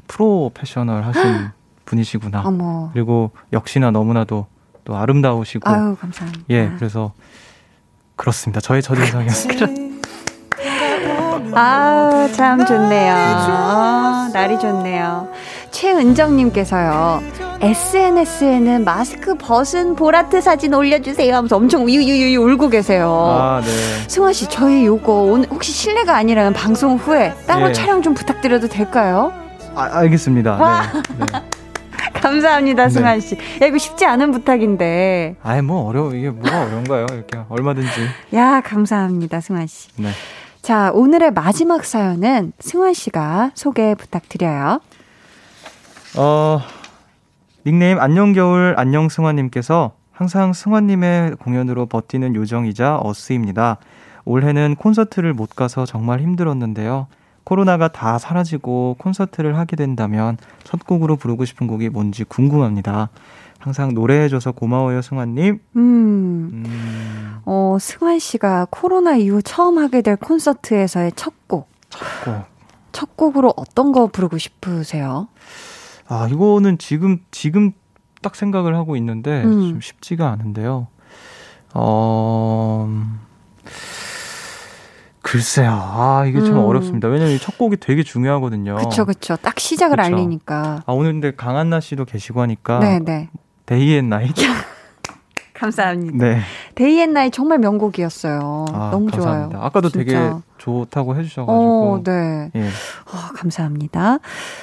프로페셔널 0.06 1.02
하신 1.04 1.48
분이시구나. 1.86 2.42
어머. 2.46 2.90
그리고 2.92 3.30
역시나 3.52 3.90
너무나도 3.90 4.46
또 4.88 4.96
아름다우시고. 4.96 5.68
아유, 5.68 5.96
감사합니다. 6.00 6.44
예, 6.48 6.72
그래서 6.78 7.12
그렇습니다. 8.16 8.58
저의 8.60 8.80
첫인상이었습니다. 8.82 9.66
아, 11.52 12.28
참 12.32 12.64
좋네요. 12.64 13.14
아, 13.14 14.30
날이 14.32 14.58
좋네요. 14.58 15.28
최은정님께서요. 15.70 17.22
SNS에는 17.60 18.84
마스크 18.84 19.34
벗은 19.36 19.94
보라트 19.94 20.40
사진 20.40 20.72
올려주세요 20.72 21.34
하면서 21.36 21.56
엄청 21.56 21.84
우유유유 21.84 22.40
울고 22.40 22.70
계세요. 22.70 23.10
아, 23.38 23.60
네. 23.60 23.68
승환 24.08 24.32
씨, 24.32 24.48
저희 24.48 24.86
요거 24.86 25.12
오늘 25.12 25.48
혹시 25.50 25.70
실례가 25.70 26.16
아니라면 26.16 26.54
방송 26.54 26.96
후에 26.96 27.34
따로 27.46 27.68
예. 27.68 27.72
촬영 27.74 28.00
좀 28.00 28.14
부탁드려도 28.14 28.68
될까요? 28.68 29.34
아, 29.74 29.90
알겠습니다. 29.98 30.92
네. 31.18 31.26
네. 31.26 31.26
감사합니다, 32.28 32.84
네. 32.84 32.88
승환 32.90 33.20
씨. 33.20 33.36
야, 33.36 33.66
이거 33.66 33.78
쉽지 33.78 34.04
않은 34.04 34.32
부탁인데. 34.32 35.36
아예 35.42 35.60
뭐 35.62 35.88
어려워. 35.88 36.12
이게 36.14 36.28
뭐가 36.30 36.64
어려운가요? 36.64 37.06
이렇게 37.12 37.38
얼마든지. 37.48 37.88
야, 38.34 38.60
감사합니다, 38.60 39.40
승환 39.40 39.66
씨. 39.66 39.88
네. 39.96 40.10
자, 40.60 40.90
오늘의 40.92 41.32
마지막 41.32 41.84
사연은 41.84 42.52
승환 42.60 42.92
씨가 42.92 43.52
소개 43.54 43.94
부탁드려요. 43.94 44.80
어, 46.18 46.60
닉네임 47.66 47.98
안녕겨울 47.98 48.74
안녕승환님께서 48.76 49.92
항상 50.12 50.52
승환님의 50.52 51.36
공연으로 51.36 51.86
버티는 51.86 52.34
요정이자 52.34 52.98
어스입니다. 53.02 53.78
올해는 54.24 54.74
콘서트를 54.76 55.32
못 55.32 55.56
가서 55.56 55.86
정말 55.86 56.20
힘들었는데요. 56.20 57.06
코로나가 57.48 57.88
다 57.88 58.18
사라지고 58.18 58.96
콘서트를 58.98 59.56
하게 59.56 59.74
된다면 59.74 60.36
첫 60.64 60.84
곡으로 60.84 61.16
부르고 61.16 61.46
싶은 61.46 61.66
곡이 61.66 61.88
뭔지 61.88 62.24
궁금합니다. 62.24 63.08
항상 63.58 63.94
노래해줘서 63.94 64.52
고마워요, 64.52 65.00
승환님. 65.00 65.58
음. 65.76 65.80
음. 66.52 67.38
어, 67.46 67.78
승환 67.80 68.18
씨가 68.18 68.66
코로나 68.68 69.16
이후 69.16 69.40
처음 69.40 69.78
하게 69.78 70.02
될 70.02 70.16
콘서트에서의 70.16 71.12
첫 71.16 71.32
곡. 71.48 71.70
첫 71.88 72.00
곡. 72.26 72.44
첫 72.92 73.16
곡으로 73.16 73.54
어떤 73.56 73.92
거 73.92 74.08
부르고 74.08 74.36
싶으세요? 74.36 75.28
아, 76.06 76.28
이거는 76.30 76.76
지금, 76.76 77.24
지금 77.30 77.72
딱 78.20 78.36
생각을 78.36 78.76
하고 78.76 78.94
있는데 78.96 79.42
음. 79.44 79.70
좀 79.70 79.80
쉽지가 79.80 80.30
않은데요. 80.30 80.88
어, 81.72 83.08
글쎄요. 85.30 85.70
아, 85.72 86.24
이게 86.26 86.40
참 86.40 86.56
음. 86.56 86.64
어렵습니다. 86.64 87.08
왜냐면 87.08 87.38
첫 87.38 87.58
곡이 87.58 87.76
되게 87.78 88.02
중요하거든요. 88.02 88.76
그쵸, 88.76 89.04
그쵸. 89.04 89.36
딱 89.36 89.58
시작을 89.60 89.96
그쵸. 89.96 90.06
알리니까. 90.06 90.82
아, 90.86 90.92
오늘 90.92 91.12
근데 91.12 91.34
강한나 91.34 91.80
씨도 91.80 92.06
계시고 92.06 92.40
하니까. 92.40 92.78
네네. 92.80 93.04
네. 93.04 93.28
Day 93.66 93.94
and 93.96 94.08
Night. 94.08 94.34
감사합니다. 95.52 96.24
네. 96.24 96.40
Day 96.74 97.00
and 97.00 97.12
Night 97.12 97.32
정말 97.32 97.58
명곡이었어요. 97.58 98.66
아, 98.72 98.88
너무 98.90 99.10
감사합니다. 99.10 99.50
좋아요. 99.50 99.66
아까도 99.66 99.90
진짜. 99.90 100.04
되게 100.04 100.32
좋다고 100.56 101.16
해주셔가지고. 101.16 101.92
어, 101.92 102.02
네. 102.02 102.50
예. 102.54 102.66
어, 102.66 103.32
감사합니다. 103.34 104.18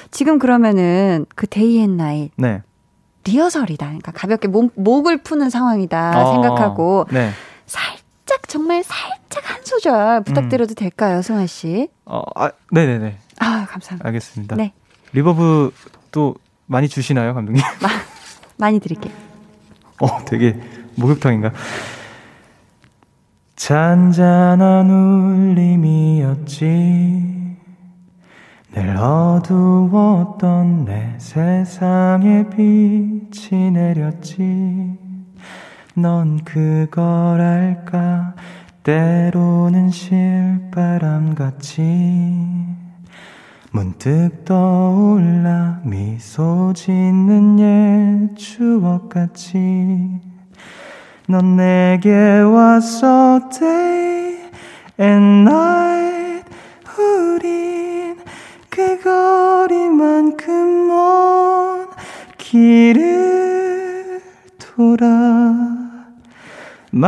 지금 0.09 0.39
그러면은 0.39 1.25
그 1.35 1.47
Day 1.47 1.79
and 1.79 1.97
Night. 1.97 2.31
네. 2.37 2.61
리허설이다. 3.25 3.85
그러니까 3.85 4.11
가볍게 4.13 4.47
목, 4.47 4.71
목을 4.75 5.21
푸는 5.21 5.49
상황이다 5.49 6.21
어, 6.21 6.31
생각하고. 6.33 7.05
네. 7.11 7.31
살 7.65 7.83
살짝 8.25 8.47
정말 8.47 8.83
살짝 8.83 9.49
한 9.49 9.63
소절 9.63 10.23
부탁드려도 10.23 10.73
음. 10.73 10.75
될까요, 10.75 11.21
승환 11.21 11.47
씨? 11.47 11.87
어, 12.05 12.23
아, 12.35 12.51
네, 12.71 12.85
네, 12.85 12.97
네. 12.97 13.17
아, 13.39 13.65
감사합니다. 13.69 14.07
알겠습니다. 14.07 14.55
네. 14.55 14.73
Reverb 15.13 15.71
또 16.11 16.35
많이 16.65 16.89
주시나요, 16.89 17.33
감독님? 17.35 17.63
마, 17.81 17.89
많이 18.57 18.79
드릴게요. 18.79 19.13
어, 20.01 20.25
되게 20.25 20.59
목욕탕인가? 20.95 21.51
잔잔한 23.55 24.89
울림이었지. 25.55 26.65
늘 28.73 28.97
어두웠던 28.97 30.85
내 30.85 31.15
세상에 31.17 32.49
빛이 32.49 33.71
내렸지. 33.71 35.04
넌 35.97 36.43
그걸 36.43 37.39
알까? 37.39 38.33
때로는 38.83 39.91
실바람같이 39.91 41.81
문득 43.71 44.43
떠올라 44.43 45.79
미소 45.85 46.73
짓는 46.75 47.59
옛 47.59 48.35
추억같이 48.35 50.19
넌 51.29 51.55
내게 51.55 52.41
왔어 52.41 53.39
day 53.49 54.51
and 54.99 55.49
night 55.49 56.43
우린 56.99 58.17
그 58.69 59.01
거리만큼 59.01 60.87
먼길 60.87 61.25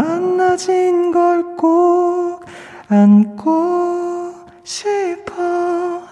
만나진 0.01 1.11
걸 1.11 1.55
꼭 1.57 2.45
안고 2.89 4.33
싶어 4.63 6.03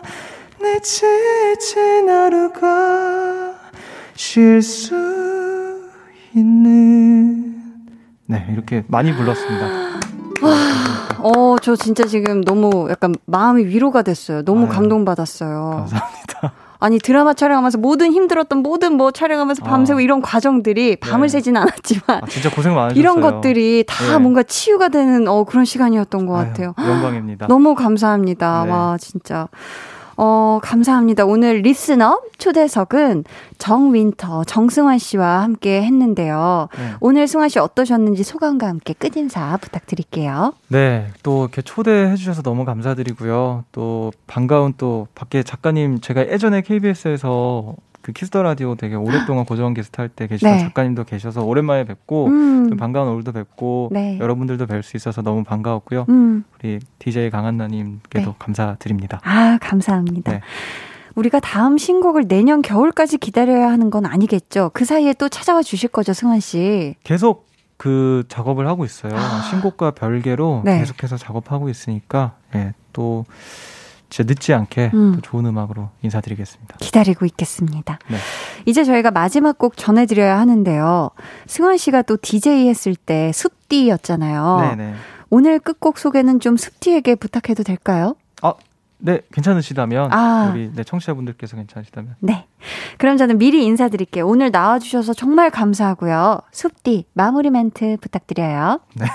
내 0.60 0.80
지친 0.80 2.10
하루가 2.10 3.54
쉴 4.16 4.62
수 4.64 4.96
있는 6.34 7.62
네 8.26 8.48
이렇게 8.52 8.84
많이 8.88 9.14
불렀습니다. 9.16 9.66
와, 10.42 10.52
어, 11.20 11.56
저 11.62 11.76
진짜 11.76 12.06
지금 12.08 12.42
너무 12.42 12.88
약간 12.90 13.14
마음이 13.26 13.66
위로가 13.66 14.02
됐어요. 14.02 14.44
너무 14.44 14.66
아유, 14.66 14.70
감동받았어요. 14.70 15.76
감사합니다. 15.78 16.15
아니 16.86 17.00
드라마 17.00 17.34
촬영하면서 17.34 17.80
모든 17.80 18.12
힘들었던 18.12 18.60
모든 18.60 18.94
뭐 18.94 19.10
촬영하면서 19.10 19.64
아. 19.66 19.70
밤새고 19.70 19.98
아. 19.98 20.02
이런 20.04 20.22
과정들이 20.22 20.98
밤을 20.98 21.28
네. 21.28 21.32
새지는 21.32 21.60
않았지만 21.60 22.04
아, 22.22 22.28
진짜 22.28 22.52
고생 22.52 22.76
많으셨어요. 22.76 23.00
이런 23.00 23.22
것들이 23.22 23.86
다 23.88 24.06
네. 24.06 24.20
뭔가 24.20 24.44
치유가 24.44 24.90
되는 24.90 25.28
어 25.28 25.46
그런 25.46 25.66
시간이었던 25.66 26.28
것 26.28 26.34
같아요. 26.34 26.76
영광입니다. 26.78 27.48
너무 27.48 27.74
감사합니다. 27.74 28.66
네. 28.66 28.72
와 28.72 28.98
진짜 29.00 29.48
어, 30.18 30.60
감사합니다. 30.62 31.26
오늘 31.26 31.58
Listen 31.62 32.07
Up 32.07 32.22
초대석은 32.38 33.26
정윈터, 33.58 34.46
정승환 34.46 34.98
씨와 34.98 35.44
함께 35.44 35.82
했는데요. 35.84 36.70
네. 36.78 36.94
오늘 37.00 37.28
승환 37.28 37.50
씨 37.50 37.60
어떠셨는지 37.60 38.24
소감과 38.24 38.68
함께 38.68 38.94
끝인사 38.94 39.58
부탁드릴게요. 39.58 40.54
네, 40.70 41.08
또 41.24 41.44
이렇게 41.44 41.62
초대해 41.62 42.16
주셔서 42.16 42.42
너무 42.42 42.66
감사드리고요. 42.66 43.66
또 43.72 44.12
반가운 44.28 44.74
또 44.78 45.08
밖에 45.16 45.44
작가님 45.44 46.00
제가 46.02 46.30
예전에 46.30 46.62
KBS에서 46.62 47.76
그 48.06 48.12
Kiss 48.12 48.30
the 48.30 48.44
Radio 48.44 48.76
되게 48.76 48.94
오랫동안 48.94 49.46
고정 49.46 49.74
게스트 49.74 50.00
할 50.00 50.10
때 50.10 50.28
계시던 50.28 50.52
네. 50.52 50.60
작가님도 50.60 51.06
계셔서 51.06 51.44
오랜만에 51.44 51.86
뵙고 51.86 52.28
음. 52.28 52.78
반가운 52.78 53.08
얼굴도 53.08 53.32
뵙고 53.32 53.90
네. 53.92 54.20
여러분들도 54.20 54.68
뵐 54.68 54.84
수 54.84 54.96
있어서 54.96 55.24
너무 55.24 55.44
반가웠고요. 55.44 56.06
음. 56.10 56.44
우리 56.60 56.78
DJ 57.00 57.32
강한나님께도 57.32 58.30
네. 58.30 58.36
감사드립니다. 58.38 59.22
아 59.24 59.58
감사합니다. 59.60 60.34
네. 60.34 60.42
우리가 61.16 61.40
다음 61.40 61.80
신곡을 61.80 62.28
내년 62.28 62.62
겨울까지 62.62 63.18
기다려야 63.18 63.72
하는 63.72 63.90
건 63.90 64.06
아니겠죠? 64.06 64.70
그 64.76 64.86
사이에 64.86 65.14
또 65.14 65.28
찾아와 65.28 65.64
주실 65.64 65.90
거죠, 65.90 66.14
승환 66.14 66.40
씨? 66.40 66.94
계속 67.04 67.48
그 67.78 68.24
작업을 68.28 68.68
하고 68.68 68.86
있어요. 68.86 69.16
아. 69.16 69.42
신곡과 69.50 69.92
별개로 69.92 70.62
네. 70.64 70.78
계속해서 70.78 71.18
작업하고 71.18 71.70
있으니까 71.70 72.36
예, 72.54 72.74
또 72.94 73.26
진짜 74.10 74.28
늦지 74.28 74.54
않게 74.54 74.92
음. 74.94 75.14
또 75.16 75.22
좋은 75.22 75.46
음악으로 75.46 75.90
인사드리겠습니다. 76.02 76.78
기다리고 76.78 77.26
있겠습니다. 77.26 78.00
네. 78.10 78.18
이제 78.66 78.84
저희가 78.84 79.12
마지막 79.12 79.58
곡 79.58 79.78
전해드려야 79.78 80.38
하는데요. 80.40 81.12
승환 81.48 81.78
씨가 81.78 82.04
또 82.04 82.18
DJ 82.22 82.68
했을 82.68 82.96
때 82.96 83.32
숲디였잖아요. 83.34 84.76
네네. 84.76 84.94
오늘 85.30 85.60
끝곡 85.60 85.98
소개는 85.98 86.40
좀 86.40 86.56
숲디에게 86.56 87.16
부탁해도 87.16 87.64
될까요? 87.64 88.16
아, 88.42 88.54
네, 88.98 89.22
괜찮으시다면 89.34 90.14
아. 90.14 90.52
우리 90.54 90.72
네, 90.74 90.84
청취자분들께서 90.84 91.58
괜찮으시다면 91.58 92.16
네. 92.20 92.48
그럼 92.98 93.18
저는 93.18 93.38
미리 93.38 93.66
인사드릴게요. 93.66 94.26
오늘 94.26 94.52
나와 94.52 94.80
주셔서 94.80 95.14
정말 95.14 95.50
감사하고요. 95.50 96.40
숲디 96.52 97.06
마무리 97.14 97.50
멘트 97.50 97.98
부탁드려요. 98.02 98.80
네. 98.96 99.06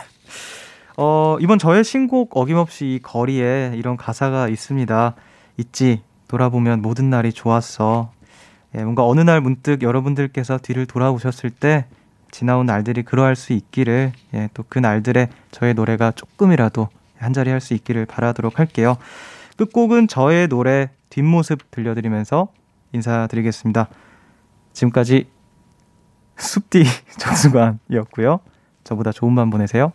어, 1.03 1.39
이번 1.41 1.59
저의 1.59 1.83
신곡 1.83 2.37
어김없이 2.37 3.01
거리에 3.03 3.73
이런 3.75 3.97
가사가 3.97 4.49
있습니다. 4.49 5.15
있지. 5.57 6.03
돌아보면 6.29 6.83
모든 6.83 7.09
날이 7.09 7.33
좋았어. 7.33 8.13
예, 8.75 8.83
뭔가 8.83 9.07
어느 9.07 9.23
날 9.23 9.41
문득 9.41 9.83
여러분들께서 9.83 10.59
뒤를 10.59 10.85
돌아보셨을 10.85 11.49
때 11.49 11.87
지나온 12.31 12.67
날들이 12.67 13.03
그러할 13.03 13.35
수 13.35 13.55
있기를 13.55 14.13
예, 14.35 14.51
또 14.53 14.63
그 14.69 14.79
날들에 14.79 15.31
저의 15.51 15.73
노래가 15.73 16.13
조금이라도 16.13 16.89
한 17.19 17.33
자리 17.33 17.49
할 17.51 17.61
수 17.63 17.73
있기를 17.73 18.05
바라도록 18.05 18.59
할게요. 18.59 18.99
끝곡은 19.57 20.07
저의 20.07 20.49
노래 20.49 20.91
뒷모습 21.09 21.71
들려드리면서 21.71 22.49
인사드리겠습니다. 22.93 23.89
지금까지 24.75 25.29
숲디 26.37 26.85
정수관이었고요. 27.19 28.41
저보다 28.85 29.13
좋은 29.13 29.35
밤 29.35 29.49
보내세요. 29.49 29.93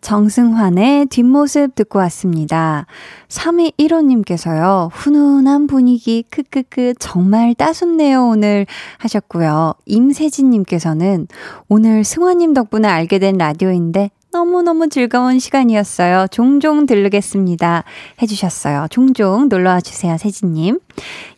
정승환의 0.00 1.06
뒷모습 1.06 1.74
듣고 1.74 1.98
왔습니다. 2.00 2.86
3215님께서요, 3.28 4.90
훈훈한 4.92 5.66
분위기, 5.66 6.24
크크크, 6.30 6.94
정말 6.98 7.54
따숩네요, 7.54 8.28
오늘 8.28 8.66
하셨고요. 8.98 9.74
임세진님께서는 9.86 11.28
오늘 11.68 12.04
승환님 12.04 12.54
덕분에 12.54 12.88
알게 12.88 13.18
된 13.18 13.36
라디오인데 13.38 14.10
너무너무 14.30 14.88
즐거운 14.88 15.38
시간이었어요. 15.38 16.26
종종 16.30 16.86
들르겠습니다. 16.86 17.84
해주셨어요. 18.20 18.86
종종 18.90 19.48
놀러와 19.48 19.80
주세요, 19.80 20.16
세진님. 20.18 20.78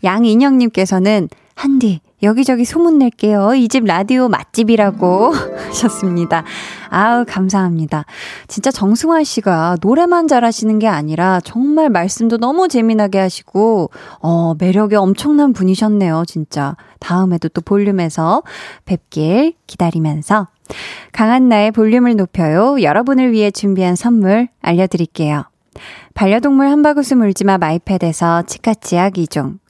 양인영님께서는 0.02 1.28
한디, 1.54 2.00
여기저기 2.22 2.64
소문낼게요. 2.64 3.54
이 3.54 3.68
집 3.68 3.84
라디오 3.84 4.28
맛집이라고 4.28 5.32
하셨습니다. 5.68 6.44
아우, 6.88 7.24
감사합니다. 7.26 8.04
진짜 8.48 8.70
정승환 8.70 9.24
씨가 9.24 9.76
노래만 9.80 10.26
잘하시는 10.28 10.78
게 10.80 10.88
아니라 10.88 11.40
정말 11.44 11.88
말씀도 11.88 12.38
너무 12.38 12.66
재미나게 12.68 13.18
하시고, 13.18 13.90
어, 14.20 14.54
매력이 14.58 14.96
엄청난 14.96 15.52
분이셨네요, 15.52 16.24
진짜. 16.26 16.76
다음에도 16.98 17.48
또 17.48 17.60
볼륨에서 17.60 18.42
뵙길 18.84 19.54
기다리면서. 19.66 20.48
강한나의 21.12 21.70
볼륨을 21.70 22.16
높여요. 22.16 22.82
여러분을 22.82 23.32
위해 23.32 23.50
준비한 23.50 23.94
선물 23.96 24.48
알려드릴게요. 24.62 25.44
반려동물 26.14 26.66
한바구스 26.68 27.14
물지마 27.14 27.58
마이패드에서 27.58 28.42
치카치약 28.42 29.14
2종, 29.14 29.58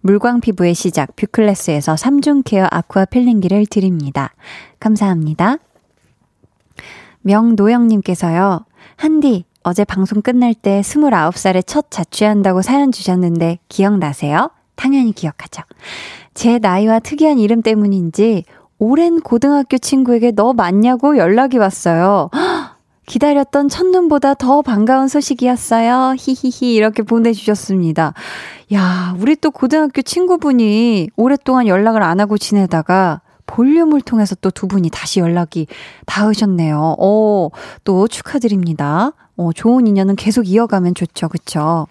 물광 0.00 0.40
피부의 0.40 0.74
시작 0.74 1.16
뷰클래스에서 1.16 1.94
3중 1.94 2.42
케어 2.44 2.66
아쿠아 2.70 3.06
필링기를 3.06 3.66
드립니다. 3.66 4.32
감사합니다. 4.80 5.58
명노영님께서요. 7.22 8.64
한디, 8.96 9.44
어제 9.62 9.84
방송 9.84 10.20
끝날 10.20 10.52
때 10.54 10.82
29살에 10.82 11.66
첫 11.66 11.90
자취한다고 11.90 12.60
사연 12.62 12.92
주셨는데 12.92 13.58
기억나세요? 13.68 14.50
당연히 14.76 15.12
기억하죠. 15.12 15.62
제 16.34 16.58
나이와 16.58 16.98
특이한 16.98 17.38
이름 17.38 17.62
때문인지 17.62 18.44
오랜 18.78 19.20
고등학교 19.20 19.78
친구에게 19.78 20.32
너 20.32 20.52
맞냐고 20.52 21.16
연락이 21.16 21.56
왔어요. 21.58 22.28
기다렸던 23.06 23.68
첫눈보다 23.68 24.34
더 24.34 24.62
반가운 24.62 25.08
소식이었어요. 25.08 26.14
히히히 26.18 26.74
이렇게 26.74 27.02
보내주셨습니다. 27.02 28.14
야, 28.72 29.14
우리 29.18 29.36
또 29.36 29.50
고등학교 29.50 30.02
친구분이 30.02 31.10
오랫동안 31.16 31.66
연락을 31.66 32.02
안 32.02 32.20
하고 32.20 32.38
지내다가 32.38 33.20
볼륨을 33.46 34.00
통해서 34.00 34.34
또 34.36 34.50
두 34.50 34.66
분이 34.68 34.88
다시 34.90 35.20
연락이 35.20 35.66
닿으셨네요. 36.06 36.96
어, 36.98 37.48
또 37.84 38.08
축하드립니다. 38.08 39.12
어, 39.36 39.52
좋은 39.52 39.86
인연은 39.86 40.16
계속 40.16 40.48
이어가면 40.48 40.94
좋죠. 40.94 41.28
그쵸? 41.28 41.86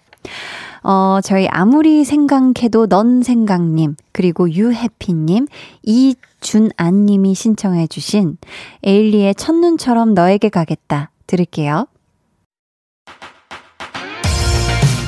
어, 0.84 1.19
저희 1.23 1.47
아무리 1.47 2.03
생각해도 2.03 2.88
넌 2.88 3.23
생각님, 3.23 3.95
그리고 4.11 4.51
유해피님, 4.51 5.47
이준안님이 5.84 7.34
신청해주신 7.35 8.38
에일리의 8.84 9.35
첫눈처럼 9.35 10.14
너에게 10.14 10.49
가겠다. 10.49 11.10
들을게요. 11.26 11.88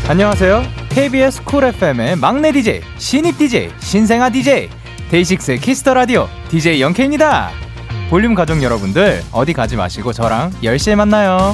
안녕하세요. 0.07 0.61
KBS 0.89 1.43
Cool 1.43 1.65
FM의 1.65 2.15
막내 2.17 2.51
DJ, 2.51 2.81
신입 2.97 3.37
DJ, 3.37 3.69
신생아 3.79 4.29
DJ, 4.29 4.69
데이식스 5.09 5.57
Kiss 5.57 5.78
the 5.78 5.93
Radio 5.93 6.27
DJ 6.49 6.79
Young 6.81 7.07
K입니다. 7.07 7.49
볼륨 8.09 8.33
가족 8.35 8.61
여러분들 8.61 9.21
어디 9.33 9.53
가지 9.53 9.75
마시고 9.75 10.13
저랑 10.13 10.51
10시에 10.61 10.95
만나요. 10.95 11.53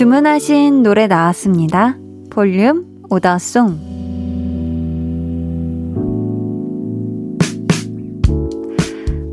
주문하신 0.00 0.82
노래 0.82 1.06
나왔습니다. 1.06 1.98
볼륨 2.30 2.86
오더송. 3.10 3.78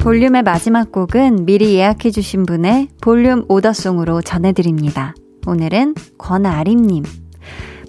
볼륨의 0.01 0.43
마지막 0.43 0.91
곡은 0.91 1.45
미리 1.45 1.75
예약해주신 1.75 2.45
분의 2.45 2.89
볼륨 2.99 3.45
오더송으로 3.47 4.21
전해드립니다. 4.21 5.15
오늘은 5.45 5.95
권아림님. 6.17 7.05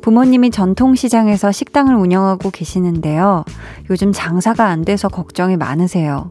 부모님이 0.01 0.53
전통시장에서 0.53 1.51
식당을 1.51 1.97
운영하고 1.97 2.51
계시는데요. 2.51 3.45
요즘 3.91 4.13
장사가 4.13 4.67
안 4.67 4.85
돼서 4.85 5.09
걱정이 5.09 5.57
많으세요. 5.57 6.31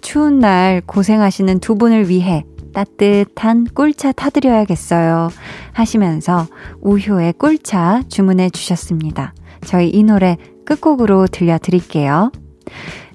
추운 0.00 0.40
날 0.40 0.82
고생하시는 0.84 1.60
두 1.60 1.76
분을 1.76 2.08
위해 2.08 2.44
따뜻한 2.74 3.66
꿀차 3.74 4.12
타드려야겠어요. 4.12 5.28
하시면서 5.72 6.46
우효의 6.82 7.34
꿀차 7.34 8.02
주문해 8.08 8.50
주셨습니다. 8.50 9.32
저희 9.64 9.88
이 9.88 10.02
노래 10.02 10.36
끝곡으로 10.66 11.26
들려드릴게요. 11.26 12.32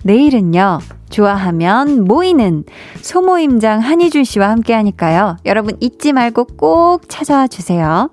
내일은요, 0.03 0.79
좋아하면 1.09 2.05
모이는 2.05 2.63
소모임장 3.01 3.81
한희준 3.81 4.23
씨와 4.23 4.49
함께 4.49 4.73
하니까요. 4.73 5.37
여러분 5.45 5.75
잊지 5.79 6.13
말고 6.13 6.45
꼭 6.57 7.09
찾아와 7.09 7.47
주세요. 7.47 8.09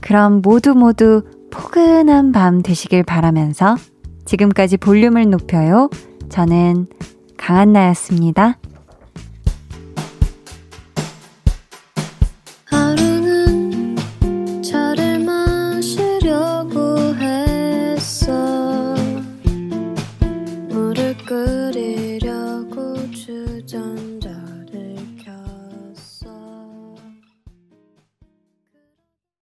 그럼 0.00 0.40
모두 0.42 0.74
모두 0.74 1.22
포근한 1.50 2.32
밤 2.32 2.62
되시길 2.62 3.04
바라면서 3.04 3.76
지금까지 4.24 4.76
볼륨을 4.76 5.28
높여요. 5.30 5.90
저는 6.28 6.86
강한나였습니다. 7.36 8.58